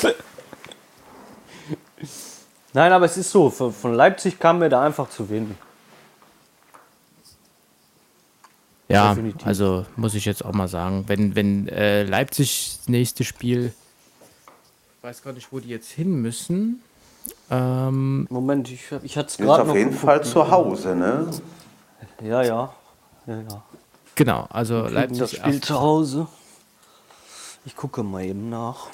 Nein, 2.73 2.91
aber 2.91 3.05
es 3.05 3.17
ist 3.17 3.31
so, 3.31 3.49
von 3.49 3.71
von 3.73 3.93
Leipzig 3.93 4.39
kam 4.39 4.59
mir 4.59 4.69
da 4.69 4.81
einfach 4.81 5.09
zu 5.09 5.29
wenig. 5.29 5.55
Ja, 8.89 9.09
definitiv. 9.09 9.45
also 9.45 9.85
muss 9.97 10.13
ich 10.15 10.25
jetzt 10.25 10.45
auch 10.45 10.53
mal 10.53 10.67
sagen, 10.67 11.03
wenn, 11.07 11.35
wenn 11.35 11.67
äh, 11.67 12.03
Leipzig 12.03 12.77
das 12.79 12.87
nächste 12.89 13.23
Spiel, 13.25 13.73
ich 14.97 15.03
weiß 15.03 15.21
gar 15.23 15.33
nicht, 15.33 15.51
wo 15.51 15.59
die 15.59 15.69
jetzt 15.69 15.91
hin 15.91 16.21
müssen. 16.21 16.81
Ähm, 17.49 18.27
Moment, 18.29 18.69
ich, 18.71 18.85
ich 19.03 19.17
hatte 19.17 19.27
es 19.27 19.33
Ist 19.33 19.37
gerade 19.39 19.61
auf 19.63 19.67
noch 19.69 19.75
jeden. 19.75 19.93
Fall 19.93 20.23
zu 20.23 20.49
Hause, 20.49 20.95
ne? 20.95 21.29
Ja, 22.21 22.41
ja. 22.43 22.73
ja, 23.25 23.41
ja. 23.41 23.63
genau, 24.15 24.47
also 24.49 24.83
Das 24.83 24.91
Leipzig. 24.93 25.37
Spiel 25.37 25.53
erst- 25.55 25.65
zu 25.65 25.79
Hause. 25.79 26.27
Ich 27.65 27.75
gucke 27.75 28.03
mal 28.03 28.23
eben 28.23 28.49
nach. 28.49 28.87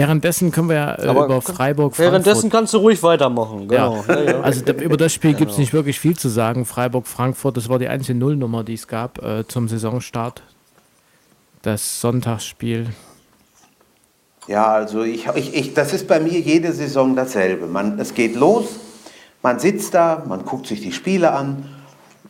Währenddessen 0.00 0.50
können 0.50 0.68
wir 0.68 0.76
ja 0.76 0.94
äh, 0.94 1.10
über 1.10 1.42
Freiburg 1.42 1.98
Währenddessen 1.98 2.40
Frankfurt 2.40 2.52
kannst 2.52 2.74
du 2.74 2.78
ruhig 2.78 3.02
weitermachen. 3.02 3.68
Genau. 3.68 4.02
Ja. 4.08 4.14
Ja. 4.14 4.30
Ja, 4.30 4.40
Also 4.40 4.62
da, 4.64 4.72
über 4.72 4.96
das 4.96 5.12
Spiel 5.12 5.34
gibt 5.34 5.50
es 5.52 5.58
nicht 5.58 5.72
wirklich 5.74 6.00
viel 6.00 6.16
zu 6.16 6.28
sagen. 6.28 6.64
Freiburg-Frankfurt, 6.64 7.56
das 7.56 7.68
war 7.68 7.78
die 7.78 7.88
einzige 7.88 8.18
Nullnummer, 8.18 8.64
die 8.64 8.74
es 8.74 8.88
gab 8.88 9.22
äh, 9.22 9.46
zum 9.46 9.68
Saisonstart. 9.68 10.42
Das 11.62 12.00
Sonntagsspiel. 12.00 12.86
Ja, 14.48 14.68
also 14.72 15.02
ich, 15.02 15.26
ich, 15.34 15.54
ich, 15.54 15.74
das 15.74 15.92
ist 15.92 16.08
bei 16.08 16.18
mir 16.18 16.40
jede 16.40 16.72
Saison 16.72 17.14
dasselbe. 17.14 17.66
Man, 17.66 17.98
es 17.98 18.14
geht 18.14 18.34
los, 18.34 18.64
man 19.42 19.58
sitzt 19.58 19.92
da, 19.94 20.24
man 20.26 20.44
guckt 20.46 20.66
sich 20.66 20.80
die 20.80 20.92
Spiele 20.92 21.32
an, 21.32 21.68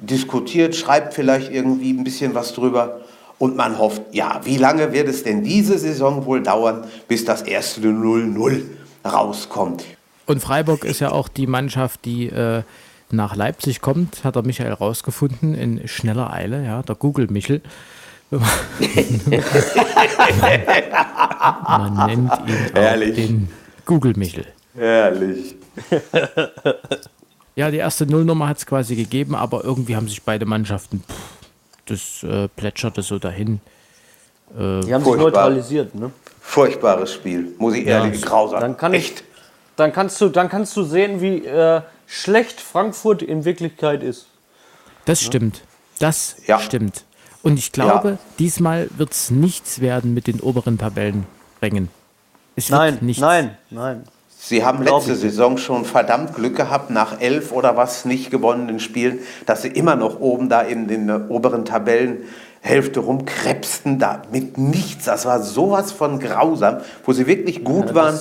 diskutiert, 0.00 0.74
schreibt 0.74 1.14
vielleicht 1.14 1.52
irgendwie 1.52 1.92
ein 1.92 2.02
bisschen 2.02 2.34
was 2.34 2.52
drüber 2.52 3.00
und 3.40 3.56
man 3.56 3.78
hofft, 3.78 4.02
ja, 4.12 4.40
wie 4.44 4.58
lange 4.58 4.92
wird 4.92 5.08
es 5.08 5.24
denn 5.24 5.42
diese 5.42 5.78
Saison 5.78 6.26
wohl 6.26 6.42
dauern, 6.42 6.84
bis 7.08 7.24
das 7.24 7.40
erste 7.40 7.80
0-0 7.80 8.64
rauskommt? 9.04 9.82
Und 10.26 10.42
Freiburg 10.42 10.84
ist 10.84 11.00
ja 11.00 11.10
auch 11.10 11.26
die 11.26 11.46
Mannschaft, 11.46 12.04
die 12.04 12.26
äh, 12.26 12.62
nach 13.10 13.34
Leipzig 13.34 13.80
kommt, 13.80 14.24
hat 14.24 14.36
der 14.36 14.42
Michael 14.42 14.74
rausgefunden, 14.74 15.54
in 15.54 15.88
schneller 15.88 16.30
Eile, 16.30 16.62
ja, 16.64 16.82
der 16.82 16.94
Google-Michel. 16.96 17.62
Man 18.30 18.42
nennt 22.06 22.30
ihn 22.46 22.74
auch 22.74 23.14
den 23.14 23.48
Google-Michel. 23.86 24.44
Herrlich. 24.74 25.56
Ja, 27.56 27.70
die 27.70 27.78
erste 27.78 28.06
Nullnummer 28.06 28.48
hat 28.48 28.58
es 28.58 28.66
quasi 28.66 28.96
gegeben, 28.96 29.34
aber 29.34 29.64
irgendwie 29.64 29.96
haben 29.96 30.08
sich 30.08 30.22
beide 30.22 30.46
Mannschaften, 30.46 31.02
pff, 31.08 31.39
das 31.90 32.22
äh, 32.22 32.48
plätscherte 32.48 33.02
so 33.02 33.18
dahin. 33.18 33.60
Die 34.52 34.58
haben 34.58 34.82
sich 34.82 34.92
Furchtbar. 34.92 35.16
neutralisiert, 35.18 35.94
ne? 35.94 36.10
Furchtbares 36.40 37.12
Spiel, 37.14 37.54
muss 37.58 37.74
ich 37.74 37.86
ehrlich, 37.86 38.20
grausam. 38.20 38.60
Dann 38.60 38.76
kann 38.76 38.94
ich, 38.94 39.10
Echt. 39.12 39.24
dann 39.76 39.92
kannst 39.92 40.20
du, 40.20 40.28
dann 40.28 40.48
kannst 40.48 40.76
du 40.76 40.82
sehen, 40.82 41.20
wie 41.20 41.44
äh, 41.46 41.82
schlecht 42.08 42.60
Frankfurt 42.60 43.22
in 43.22 43.44
Wirklichkeit 43.44 44.02
ist. 44.02 44.26
Das 45.04 45.20
stimmt. 45.22 45.62
Das 46.00 46.36
Ja. 46.46 46.58
stimmt. 46.58 47.04
Und 47.44 47.58
ich 47.60 47.70
glaube, 47.70 48.08
Ja. 48.08 48.18
diesmal 48.40 48.88
wird 48.96 49.12
es 49.12 49.30
nichts 49.30 49.80
werden 49.80 50.14
mit 50.14 50.26
den 50.26 50.40
oberen 50.40 50.78
Tabellenrängen. 50.78 51.88
Es 52.56 52.70
wird 52.70 52.80
Nein, 52.80 52.98
nichts. 53.02 53.20
nein, 53.20 53.56
nein. 53.70 54.04
Sie 54.42 54.64
haben 54.64 54.82
letzte. 54.82 55.14
Saison 55.16 55.58
schon 55.58 55.84
verdammt 55.84 56.34
Glück 56.34 56.56
gehabt, 56.56 56.88
nach 56.90 57.20
elf 57.20 57.52
oder 57.52 57.76
was 57.76 58.04
nicht 58.06 58.30
gewonnenen 58.30 58.80
Spielen, 58.80 59.18
dass 59.46 59.62
sie 59.62 59.68
immer 59.68 59.96
noch 59.96 60.18
oben 60.18 60.48
da 60.48 60.62
in 60.62 60.88
den 60.88 61.10
oberen 61.28 61.64
Tabellenhälfte 61.66 63.00
rumkrebsten, 63.00 63.98
da 63.98 64.22
mit 64.32 64.56
nichts. 64.56 65.04
Das 65.04 65.26
war 65.26 65.42
sowas 65.42 65.92
von 65.92 66.18
grausam, 66.18 66.78
wo 67.04 67.12
sie 67.12 67.26
wirklich 67.26 67.62
gut 67.64 67.94
waren, 67.94 68.18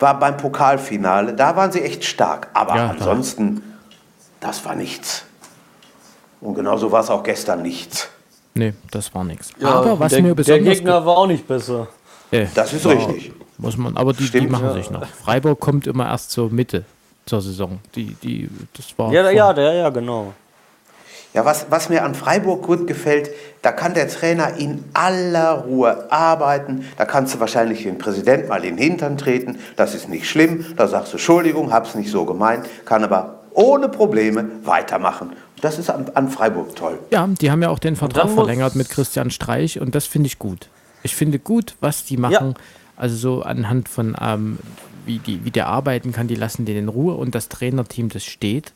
war 0.00 0.18
beim 0.18 0.36
Pokalfinale. 0.36 1.34
Da 1.34 1.54
waren 1.54 1.70
sie 1.70 1.82
echt 1.82 2.04
stark. 2.04 2.48
Aber 2.52 2.76
Ja, 2.76 2.88
ansonsten, 2.88 3.62
das 4.40 4.64
war 4.64 4.74
nichts. 4.74 5.24
Und 6.40 6.54
genauso 6.54 6.90
war 6.92 7.00
es 7.00 7.10
auch 7.10 7.22
gestern 7.22 7.62
nichts. 7.62 8.08
Nee, 8.54 8.74
das 8.90 9.14
war 9.14 9.24
nichts. 9.24 9.50
Aber 9.62 9.98
was 9.98 10.10
der, 10.10 10.20
mir 10.22 10.28
der 10.28 10.34
besonders 10.34 10.74
Gegner 10.74 11.06
war 11.06 11.16
auch 11.16 11.26
nicht 11.26 11.46
besser. 11.46 11.88
ge- 12.30 12.42
äh, 12.42 12.46
Das 12.54 12.72
ist 12.72 12.84
richtig. 12.86 13.32
Muss 13.64 13.76
man. 13.76 13.96
Aber 13.96 14.12
die, 14.12 14.18
die 14.18 14.26
Stimmt, 14.26 14.50
machen 14.50 14.66
ja. 14.66 14.72
sich 14.74 14.90
noch. 14.90 15.06
Freiburg 15.06 15.60
kommt 15.60 15.86
immer 15.86 16.06
erst 16.06 16.30
zur 16.30 16.50
Mitte 16.50 16.84
zur 17.26 17.40
Saison. 17.40 17.80
Die, 17.94 18.14
die, 18.22 18.48
das 18.76 18.86
war 18.96 19.12
Ja, 19.12 19.30
ja, 19.30 19.52
ja, 19.52 19.72
ja, 19.72 19.90
genau. 19.90 20.32
Ja, 21.32 21.44
was, 21.44 21.66
was 21.68 21.88
mir 21.88 22.04
an 22.04 22.14
Freiburg 22.14 22.62
gut 22.62 22.86
gefällt, 22.86 23.30
da 23.60 23.72
kann 23.72 23.92
der 23.94 24.08
Trainer 24.08 24.56
in 24.56 24.84
aller 24.94 25.64
Ruhe 25.64 26.06
arbeiten. 26.12 26.84
Da 26.96 27.06
kannst 27.06 27.34
du 27.34 27.40
wahrscheinlich 27.40 27.82
den 27.82 27.98
Präsident 27.98 28.48
mal 28.48 28.64
in 28.64 28.76
den 28.76 28.90
Hintern 28.90 29.18
treten. 29.18 29.58
Das 29.74 29.96
ist 29.96 30.08
nicht 30.08 30.28
schlimm. 30.28 30.64
Da 30.76 30.86
sagst 30.86 31.12
du, 31.12 31.16
Entschuldigung, 31.16 31.72
hab's 31.72 31.96
nicht 31.96 32.10
so 32.10 32.24
gemeint. 32.24 32.66
Kann 32.84 33.02
aber 33.02 33.40
ohne 33.52 33.88
Probleme 33.88 34.48
weitermachen. 34.62 35.32
Das 35.60 35.78
ist 35.78 35.90
an, 35.90 36.06
an 36.14 36.28
Freiburg 36.28 36.76
toll. 36.76 37.00
Ja, 37.10 37.26
die 37.26 37.50
haben 37.50 37.62
ja 37.62 37.70
auch 37.70 37.80
den 37.80 37.96
Vertrag 37.96 38.30
verlängert 38.30 38.76
mit 38.76 38.88
Christian 38.88 39.30
Streich 39.30 39.80
und 39.80 39.94
das 39.94 40.06
finde 40.06 40.28
ich 40.28 40.38
gut. 40.38 40.68
Ich 41.02 41.16
finde 41.16 41.40
gut, 41.40 41.74
was 41.80 42.04
die 42.04 42.16
machen. 42.16 42.54
Also 42.96 43.16
so 43.16 43.42
anhand 43.42 43.88
von, 43.88 44.16
ähm, 44.20 44.58
wie, 45.04 45.18
die, 45.18 45.44
wie 45.44 45.50
der 45.50 45.66
arbeiten 45.66 46.12
kann, 46.12 46.28
die 46.28 46.36
lassen 46.36 46.64
den 46.64 46.76
in 46.76 46.88
Ruhe 46.88 47.14
und 47.14 47.34
das 47.34 47.48
Trainerteam, 47.48 48.08
das 48.08 48.24
steht. 48.24 48.72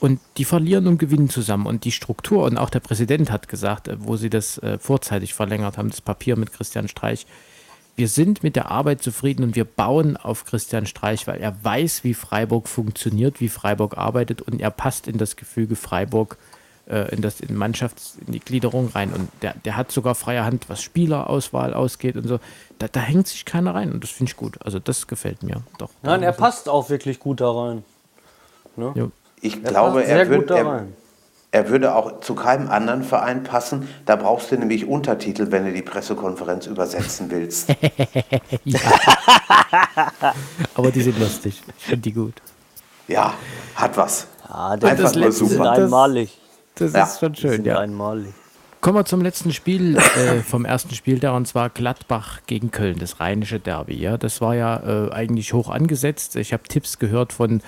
Und 0.00 0.20
die 0.36 0.44
verlieren 0.44 0.88
und 0.88 0.98
gewinnen 0.98 1.30
zusammen. 1.30 1.66
Und 1.66 1.84
die 1.84 1.92
Struktur, 1.92 2.44
und 2.44 2.58
auch 2.58 2.70
der 2.70 2.80
Präsident 2.80 3.30
hat 3.30 3.48
gesagt, 3.48 3.88
äh, 3.88 3.96
wo 3.98 4.16
sie 4.16 4.30
das 4.30 4.58
äh, 4.58 4.78
vorzeitig 4.78 5.34
verlängert 5.34 5.78
haben, 5.78 5.90
das 5.90 6.00
Papier 6.00 6.36
mit 6.36 6.52
Christian 6.52 6.88
Streich, 6.88 7.26
wir 7.94 8.08
sind 8.08 8.42
mit 8.42 8.56
der 8.56 8.70
Arbeit 8.70 9.02
zufrieden 9.02 9.44
und 9.44 9.54
wir 9.54 9.64
bauen 9.64 10.16
auf 10.16 10.44
Christian 10.44 10.86
Streich, 10.86 11.26
weil 11.26 11.40
er 11.40 11.62
weiß, 11.62 12.04
wie 12.04 12.14
Freiburg 12.14 12.68
funktioniert, 12.68 13.40
wie 13.40 13.50
Freiburg 13.50 13.98
arbeitet 13.98 14.40
und 14.40 14.60
er 14.60 14.70
passt 14.70 15.06
in 15.06 15.18
das 15.18 15.36
Gefüge 15.36 15.76
Freiburg, 15.76 16.38
äh, 16.88 17.14
in 17.14 17.22
das 17.22 17.40
in 17.40 17.56
Mannschafts-, 17.56 18.18
in 18.26 18.32
die 18.32 18.40
Gliederung 18.40 18.88
rein. 18.94 19.12
Und 19.12 19.28
der, 19.42 19.54
der 19.64 19.76
hat 19.76 19.92
sogar 19.92 20.14
freie 20.14 20.44
Hand, 20.44 20.68
was 20.68 20.82
Spielerauswahl 20.82 21.74
ausgeht 21.74 22.16
und 22.16 22.26
so. 22.28 22.38
Da, 22.78 22.88
da 22.88 23.00
hängt 23.00 23.28
sich 23.28 23.44
keiner 23.44 23.74
rein 23.74 23.92
und 23.92 24.02
das 24.02 24.10
finde 24.10 24.30
ich 24.30 24.36
gut. 24.36 24.58
Also 24.64 24.78
das 24.78 25.06
gefällt 25.06 25.42
mir 25.42 25.62
doch. 25.78 25.90
Nein, 26.02 26.22
er 26.22 26.30
Also, 26.30 26.40
passt 26.40 26.68
auch 26.68 26.90
wirklich 26.90 27.18
gut 27.20 27.40
da 27.40 27.50
rein. 27.50 27.84
ja. 28.76 29.08
Ich 29.40 29.54
Er 29.54 29.60
glaube, 29.70 30.00
passt 30.00 30.06
sehr 30.08 30.18
er, 30.30 30.38
da 30.42 30.56
er, 30.56 30.86
er 31.50 31.68
würde 31.68 31.94
auch 31.94 32.20
zu 32.20 32.34
keinem 32.34 32.68
anderen 32.70 33.02
Verein 33.02 33.42
passen. 33.42 33.88
Da 34.06 34.16
brauchst 34.16 34.50
du 34.52 34.56
nämlich 34.56 34.86
Untertitel, 34.86 35.50
wenn 35.50 35.64
du 35.66 35.72
die 35.72 35.82
Pressekonferenz 35.82 36.66
übersetzen 36.66 37.30
willst. 37.30 37.68
Aber 40.74 40.90
die 40.90 41.02
sind 41.02 41.18
lustig. 41.18 41.60
Ich 41.76 41.84
finde 41.84 42.02
die 42.02 42.12
gut. 42.12 42.34
Ja, 43.08 43.34
hat 43.74 43.96
was. 43.96 44.28
Ah, 44.48 44.76
der 44.76 44.90
Einfach 44.90 45.04
das 45.04 45.14
nur 45.16 45.32
super. 45.32 45.72
einmalig. 45.72 46.38
Das 46.76 46.92
Ja, 46.92 47.04
ist 47.04 47.20
schon 47.20 47.34
schön, 47.34 47.50
sind 47.52 47.66
ja. 47.66 47.78
einmalig. 47.78 48.32
Kommen 48.80 48.96
wir 48.98 49.04
zum 49.04 49.20
letzten 49.20 49.52
Spiel 49.52 49.96
äh, 49.96 50.40
vom 50.42 50.64
ersten 50.64 50.94
Spieltag 50.94 51.34
und 51.34 51.46
zwar 51.46 51.70
Gladbach 51.70 52.40
gegen 52.46 52.70
Köln, 52.72 52.98
das 52.98 53.20
rheinische 53.20 53.60
Derby. 53.60 53.94
Ja, 53.96 54.16
das 54.18 54.40
war 54.40 54.54
ja 54.56 55.06
äh, 55.06 55.12
eigentlich 55.12 55.52
hoch 55.52 55.68
angesetzt. 55.70 56.34
Ich 56.36 56.52
habe 56.52 56.64
Tipps 56.64 56.98
gehört 56.98 57.32
von 57.32 57.62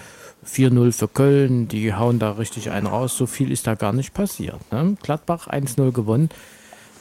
4-0 0.46 0.92
für 0.92 1.08
Köln, 1.08 1.68
die 1.68 1.94
hauen 1.94 2.18
da 2.18 2.32
richtig 2.32 2.70
einen 2.70 2.86
raus. 2.88 3.16
So 3.16 3.26
viel 3.26 3.52
ist 3.52 3.66
da 3.66 3.74
gar 3.76 3.92
nicht 3.92 4.12
passiert. 4.12 4.60
Ne? 4.72 4.96
Gladbach 5.02 5.46
1-0 5.48 5.92
gewonnen. 5.92 6.30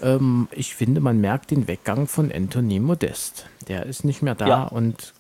Ähm, 0.04 0.48
ich 0.52 0.76
finde, 0.76 1.02
man 1.02 1.20
merkt 1.20 1.50
den 1.52 1.68
Weggang 1.68 2.08
von 2.08 2.32
Anthony 2.32 2.80
Modest. 2.80 3.48
Der 3.68 3.86
ist 3.88 4.04
nicht 4.06 4.22
mehr 4.22 4.36
da 4.36 4.48
Ja. 4.48 4.64
und 4.66 5.14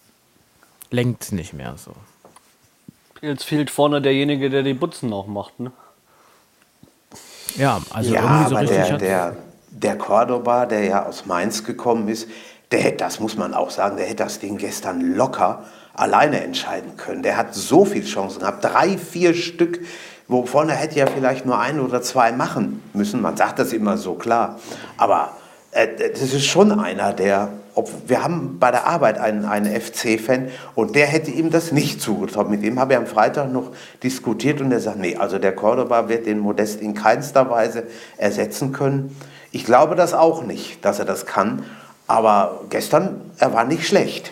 lenkt 0.91 1.32
nicht 1.32 1.54
mehr 1.54 1.76
so. 1.78 1.93
Jetzt 3.22 3.46
fehlt 3.46 3.72
vorne 3.72 4.02
derjenige, 4.02 4.50
der 4.52 4.62
die 4.63 4.74
Butzen 4.76 5.12
auch 5.13 5.26
macht, 5.28 5.60
ne? 5.60 5.72
Ja, 7.56 7.82
also 7.92 8.13
ja, 8.13 8.22
irgendwie 8.22 8.50
so 8.50 8.56
aber 8.56 8.62
richtig 8.62 8.88
der, 8.88 8.98
der, 8.98 9.36
der 9.70 9.98
Cordoba, 9.98 10.66
der 10.66 10.84
ja 10.84 11.06
aus 11.06 11.26
Mainz 11.26 11.63
gekommen 11.63 12.08
ist, 12.08 12.28
der 12.72 12.82
hätte, 12.82 12.98
das 12.98 13.20
muss 13.20 13.38
man 13.38 13.54
auch 13.54 13.70
sagen, 13.70 13.98
der 13.98 14.06
hätte 14.06 14.24
das 14.24 14.39
Ding 14.39 14.58
gestern 14.58 15.16
locker 15.16 15.63
alleine 15.94 16.44
entscheiden 16.44 16.98
können. 16.98 17.22
Der 17.22 17.38
hat 17.38 17.54
so 17.54 17.86
viele 17.86 18.06
Chancen 18.06 18.39
gehabt, 18.39 18.63
drei, 18.63 18.98
vier 18.98 19.34
Stück, 19.36 19.80
wovon 20.28 20.70
er 20.70 20.76
hätte 20.76 20.98
ja 20.98 21.06
vielleicht 21.06 21.46
nur 21.46 21.60
ein 21.60 21.80
oder 21.80 22.02
zwei 22.02 22.32
machen 22.32 22.82
müssen. 22.94 23.22
Man 23.22 23.38
sagt 23.38 23.60
das 23.60 23.74
immer 23.74 23.98
so 23.98 24.16
klar, 24.16 24.60
aber 24.98 25.34
das 25.74 26.22
ist 26.22 26.46
schon 26.46 26.80
einer, 26.80 27.14
der, 27.14 27.50
ob, 27.74 27.90
wir 28.08 28.24
haben 28.24 28.60
bei 28.60 28.70
der 28.72 28.86
Arbeit 28.86 29.18
einen, 29.18 29.46
einen 29.46 29.80
FC-Fan 29.80 30.50
und 30.76 30.96
der 30.96 31.08
hätte 31.08 31.32
ihm 31.32 31.50
das 31.50 31.72
nicht 31.72 32.02
zugetraut. 32.02 32.50
Mit 32.50 32.64
dem 32.64 32.80
habe 32.80 32.94
ich 32.94 33.00
am 33.00 33.08
Freitag 33.08 33.52
noch 33.52 33.72
diskutiert 34.04 34.62
und 34.62 34.72
er 34.72 34.80
sagt, 34.80 35.00
nee, 35.00 35.16
also 35.16 35.40
der 35.40 35.56
Cordoba 35.56 36.10
wird 36.10 36.28
den 36.28 36.40
Modest 36.40 36.82
in 36.82 36.94
keinster 36.94 37.50
Weise 37.50 37.84
ersetzen 38.18 38.72
können. 38.72 39.16
Ich 39.52 39.66
glaube 39.66 39.96
das 39.96 40.14
auch 40.14 40.44
nicht, 40.44 40.84
dass 40.86 41.00
er 41.00 41.06
das 41.06 41.26
kann, 41.26 41.64
aber 42.08 42.62
gestern, 42.70 43.22
er 43.38 43.54
war 43.54 43.64
nicht 43.64 43.88
schlecht. 43.88 44.32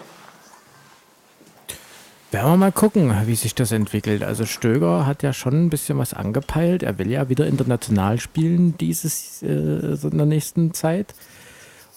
Werden 2.32 2.50
wir 2.50 2.58
mal 2.58 2.72
gucken, 2.72 3.14
wie 3.26 3.36
sich 3.36 3.56
das 3.56 3.74
entwickelt. 3.74 4.24
Also 4.24 4.46
Stöger 4.46 5.06
hat 5.06 5.22
ja 5.22 5.34
schon 5.34 5.66
ein 5.66 5.70
bisschen 5.70 5.98
was 5.98 6.14
angepeilt. 6.14 6.82
Er 6.82 6.98
will 6.98 7.12
ja 7.12 7.28
wieder 7.28 7.46
international 7.46 8.22
spielen 8.22 8.78
dieses 8.78 9.44
äh, 9.44 9.98
so 9.98 10.08
in 10.08 10.18
der 10.18 10.26
nächsten 10.26 10.74
Zeit. 10.74 11.14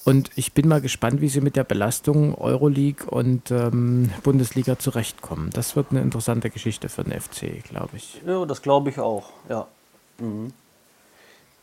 Und 0.05 0.31
ich 0.35 0.53
bin 0.53 0.67
mal 0.67 0.81
gespannt, 0.81 1.21
wie 1.21 1.29
sie 1.29 1.41
mit 1.41 1.55
der 1.55 1.63
Belastung 1.63 2.35
Euroleague 2.35 3.07
und 3.09 3.53
ähm, 3.53 4.11
Bundesliga 4.25 4.77
zurechtkommen. 4.77 5.51
Das 5.53 5.77
wird 5.77 5.87
eine 5.93 6.01
interessante 6.01 6.51
Geschichte 6.51 6.89
für 6.89 7.05
den 7.05 7.19
FC, 7.19 7.63
glaube 7.63 7.97
ich. 7.97 8.21
Ja, 8.27 8.45
das 8.45 8.61
glaube 8.61 8.91
ich 8.91 8.99
auch, 8.99 9.31
ja. 9.49 9.69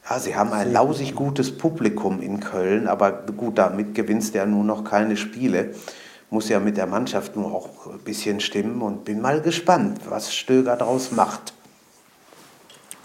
Ja, 0.10 0.20
sie 0.20 0.36
haben 0.36 0.54
ein 0.54 0.72
lausig 0.72 1.14
gutes 1.14 1.56
Publikum 1.56 2.22
in 2.22 2.40
Köln, 2.40 2.88
aber 2.88 3.12
gut, 3.12 3.58
damit 3.58 3.94
gewinnst 3.94 4.34
du 4.34 4.40
ja 4.40 4.46
nur 4.46 4.64
noch 4.64 4.86
keine 4.86 5.18
Spiele. 5.18 5.76
Muss 6.32 6.50
ja 6.50 6.60
mit 6.60 6.78
der 6.78 6.88
Mannschaft 6.88 7.36
nur 7.36 7.54
auch 7.54 7.88
ein 7.88 8.00
bisschen 8.00 8.40
stimmen 8.40 8.82
und 8.82 9.06
bin 9.06 9.22
mal 9.22 9.42
gespannt, 9.42 10.00
was 10.10 10.34
Stöger 10.34 10.78
draus 10.78 11.12
macht. 11.12 11.54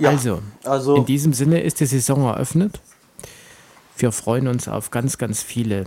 Also, 0.03 0.41
Also- 0.65 0.97
in 0.97 1.05
diesem 1.07 1.33
Sinne 1.35 1.61
ist 1.61 1.81
die 1.81 1.87
Saison 1.87 2.25
eröffnet. 2.25 2.81
Wir 3.99 4.13
freuen 4.13 4.47
uns 4.47 4.69
auf 4.69 4.91
ganz, 4.91 5.19
ganz 5.19 5.43
viele 5.43 5.87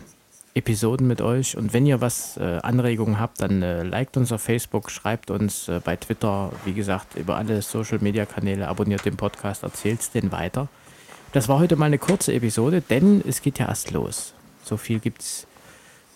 Episoden 0.56 1.08
mit 1.08 1.21
euch. 1.21 1.56
Und 1.56 1.73
wenn 1.73 1.86
ihr 1.86 2.02
was 2.02 2.36
äh, 2.38 2.60
Anregungen 2.62 3.19
habt, 3.19 3.39
dann 3.41 3.62
äh, 3.62 3.84
liked 3.84 4.17
uns 4.17 4.32
auf 4.32 4.41
Facebook, 4.41 4.91
schreibt 4.91 5.32
uns 5.32 5.67
äh, 5.69 5.80
bei 5.82 5.95
Twitter, 5.95 6.52
wie 6.65 6.73
gesagt, 6.73 7.15
über 7.15 7.38
alle 7.38 7.62
Social 7.62 7.99
Media 8.02 8.25
Kanäle, 8.25 8.67
abonniert 8.67 9.06
den 9.06 9.15
Podcast, 9.15 9.63
erzählt 9.63 10.02
es 10.02 10.12
den 10.12 10.32
weiter. 10.32 10.67
Das 11.32 11.47
war 11.47 11.60
heute 11.60 11.75
mal 11.78 11.86
eine 11.86 11.99
kurze 11.99 12.34
Episode, 12.34 12.82
denn 12.82 13.23
es 13.25 13.41
geht 13.41 13.60
ja 13.60 13.67
erst 13.67 13.91
los. 13.91 14.34
So 14.65 14.75
viel 14.75 14.99
gibt 14.99 15.21
es 15.21 15.45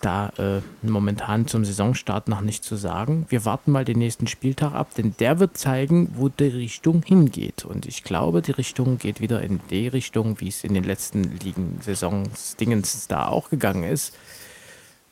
da 0.04 0.32
äh, 0.38 0.60
momentan 0.82 1.46
zum 1.46 1.64
Saisonstart 1.64 2.28
noch 2.28 2.40
nicht 2.40 2.64
zu 2.64 2.76
sagen. 2.76 3.26
Wir 3.28 3.44
warten 3.44 3.72
mal 3.72 3.84
den 3.84 3.98
nächsten 3.98 4.26
Spieltag 4.26 4.74
ab, 4.74 4.88
denn 4.96 5.14
der 5.18 5.38
wird 5.38 5.56
zeigen, 5.56 6.10
wo 6.16 6.28
die 6.28 6.44
Richtung 6.44 7.02
hingeht. 7.02 7.64
Und 7.64 7.86
ich 7.86 8.04
glaube, 8.04 8.42
die 8.42 8.52
Richtung 8.52 8.98
geht 8.98 9.20
wieder 9.20 9.40
in 9.42 9.60
die 9.70 9.88
Richtung, 9.88 10.40
wie 10.40 10.48
es 10.48 10.64
in 10.64 10.74
den 10.74 10.84
letzten 10.84 11.22
Ligen-Saisons 11.22 12.56
Dingens 12.56 13.06
da 13.08 13.28
auch 13.28 13.50
gegangen 13.50 13.84
ist. 13.84 14.14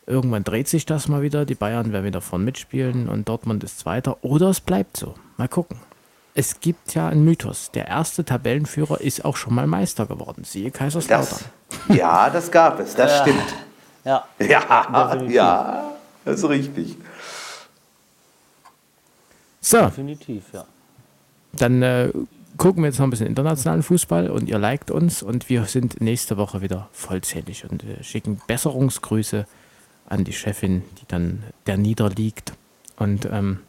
Irgendwann 0.06 0.44
dreht 0.44 0.68
sich 0.68 0.84
das 0.84 1.08
mal 1.08 1.22
wieder, 1.22 1.46
die 1.46 1.54
Bayern 1.54 1.92
werden 1.92 2.04
wieder 2.04 2.20
vorn 2.20 2.44
mitspielen 2.44 3.08
und 3.08 3.28
Dortmund 3.28 3.64
ist 3.64 3.78
Zweiter. 3.78 4.22
Oder 4.22 4.50
es 4.50 4.60
bleibt 4.60 4.96
so. 4.96 5.14
Mal 5.36 5.48
gucken. 5.48 5.78
Es 6.34 6.60
gibt 6.60 6.94
ja 6.94 7.08
einen 7.08 7.24
Mythos. 7.24 7.70
Der 7.72 7.88
erste 7.88 8.24
Tabellenführer 8.24 9.00
ist 9.00 9.24
auch 9.24 9.36
schon 9.36 9.54
mal 9.54 9.66
Meister 9.66 10.06
geworden. 10.06 10.44
Siehe 10.44 10.70
Kaiserslautern. 10.70 11.38
Das, 11.88 11.96
ja, 11.96 12.30
das 12.30 12.50
gab 12.50 12.80
es, 12.80 12.94
das 12.94 13.20
stimmt. 13.20 13.54
Ja, 14.04 14.24
Ja, 14.38 15.08
definitiv. 15.10 15.34
ja, 15.34 15.92
das 16.24 16.38
ist 16.42 16.48
richtig. 16.48 16.96
So, 19.60 19.80
definitiv, 19.82 20.44
ja. 20.52 20.64
Dann 21.52 21.82
äh, 21.82 22.10
gucken 22.56 22.82
wir 22.82 22.88
jetzt 22.88 22.98
noch 22.98 23.06
ein 23.06 23.10
bisschen 23.10 23.26
internationalen 23.28 23.82
Fußball 23.82 24.30
und 24.30 24.48
ihr 24.48 24.58
liked 24.58 24.90
uns 24.90 25.22
und 25.22 25.48
wir 25.48 25.64
sind 25.66 26.00
nächste 26.00 26.36
Woche 26.36 26.60
wieder 26.62 26.88
vollzählig 26.92 27.64
und 27.70 27.84
äh, 27.84 28.02
schicken 28.02 28.40
Besserungsgrüße 28.46 29.46
an 30.08 30.24
die 30.24 30.32
Chefin, 30.32 30.82
die 31.00 31.06
dann 31.08 31.44
der 31.66 31.76
niederliegt 31.76 32.52
und 32.96 33.26
ähm, 33.30 33.60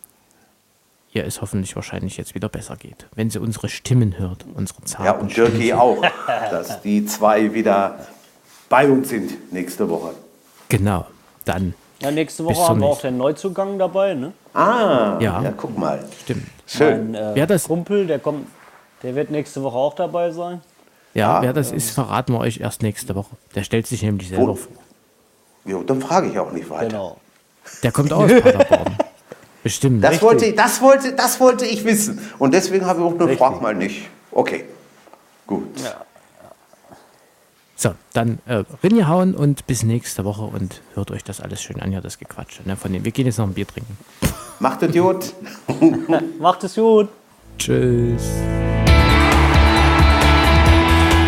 ihr 1.12 1.26
es 1.26 1.42
hoffentlich 1.42 1.76
wahrscheinlich 1.76 2.18
jetzt 2.18 2.34
wieder 2.34 2.50
besser 2.50 2.76
geht, 2.76 3.06
wenn 3.14 3.30
sie 3.30 3.40
unsere 3.40 3.70
Stimmen 3.70 4.18
hört, 4.18 4.46
unsere 4.56 4.82
zarten 4.84 5.06
Ja, 5.06 5.12
und. 5.12 5.38
Dirki 5.38 5.74
auch, 5.74 6.02
dass 6.50 6.82
die 6.82 7.06
zwei 7.06 7.54
wieder 7.54 8.00
bei 8.68 8.90
uns 8.90 9.10
sind 9.10 9.54
nächste 9.54 9.88
Woche. 9.90 10.16
Genau, 10.78 11.06
dann 11.46 11.76
Ja, 12.00 12.10
nächste 12.10 12.42
Bis 12.42 12.58
Woche 12.58 12.66
zum 12.66 12.70
haben 12.70 12.80
wir 12.82 12.88
auch 12.88 13.00
den 13.02 13.16
Neuzugang 13.18 13.78
dabei, 13.78 14.16
ne? 14.16 14.34
Ah, 14.56 15.18
Ja. 15.20 15.40
ja, 15.44 15.54
guck 15.56 15.78
mal. 15.78 16.04
stimmt. 16.24 16.48
Schön. 16.66 17.12
Mein 17.12 17.16
äh, 17.22 17.32
Wer 17.36 17.46
das- 17.46 17.66
Kumpel, 17.66 18.08
der 18.08 18.18
kommt, 18.18 18.48
der 19.04 19.14
wird 19.14 19.30
nächste 19.30 19.62
Woche 19.62 19.78
auch 19.78 19.94
dabei 19.94 20.32
sein. 20.32 20.62
Ja, 21.14 21.38
Ah, 21.38 21.42
wer 21.44 21.54
das 21.54 21.72
ist, 21.72 21.92
verraten 21.92 22.34
wir 22.34 22.40
euch 22.40 22.60
erst 22.60 22.82
nächste 22.82 23.14
Woche. 23.14 23.36
Der 23.54 23.64
stellt 23.64 23.86
sich 23.86 24.02
nämlich 24.02 24.30
selber 24.30 24.48
Wo- 24.48 24.56
vor. 24.56 24.72
Jo, 25.66 25.84
dann 25.84 26.02
frage 26.02 26.30
ich 26.30 26.40
auch 26.40 26.52
nicht 26.52 26.68
weiter. 26.72 26.88
Genau. 26.88 27.18
Der 27.84 27.92
kommt 27.92 28.12
aus 28.12 28.32
Paderborn. 28.42 28.98
Bestimmt. 29.62 30.04
Das 30.04 30.22
wollte, 30.24 30.54
das, 30.54 30.82
wollte, 30.82 31.14
das 31.14 31.40
wollte 31.40 31.66
ich 31.68 31.86
wissen. 31.86 32.20
Und 32.40 32.52
deswegen 32.56 32.88
habe 32.88 33.00
ich 33.00 33.06
auch 33.06 33.12
nur 33.12 33.28
Richtig. 33.28 33.38
frag 33.38 33.62
mal 33.62 33.76
nicht. 33.76 34.10
Okay, 34.32 34.66
gut. 35.46 35.68
Ja. 35.84 36.04
So, 37.84 37.96
dann 38.14 38.40
äh, 38.46 38.64
ringehauen 38.82 39.36
und 39.36 39.68
bis 39.68 39.84
nächste 39.84 40.24
Woche 40.24 40.44
und 40.44 40.80
hört 40.94 41.12
euch 41.12 41.22
das 41.22 41.42
alles 41.42 41.62
schön 41.62 41.82
an, 41.82 41.92
ja, 41.92 42.00
das 42.00 42.18
Gequatsche. 42.18 42.62
Ne, 42.64 42.78
von 42.78 42.94
dem. 42.94 43.04
Wir 43.04 43.12
gehen 43.12 43.26
jetzt 43.26 43.40
noch 43.40 43.46
ein 43.46 43.54
Bier 43.54 43.68
trinken. 43.68 43.98
Macht 44.60 44.84
es 44.84 44.94
gut. 44.94 45.34
Macht 46.40 46.64
es 46.64 46.76
gut. 46.76 47.10
Tschüss. 47.58 48.24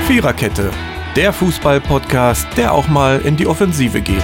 Viererkette, 0.08 0.72
der 1.18 1.34
Fußball-Podcast, 1.34 2.48
der 2.56 2.72
auch 2.72 2.88
mal 2.88 3.20
in 3.20 3.36
die 3.36 3.48
Offensive 3.48 4.00
geht. 4.00 4.24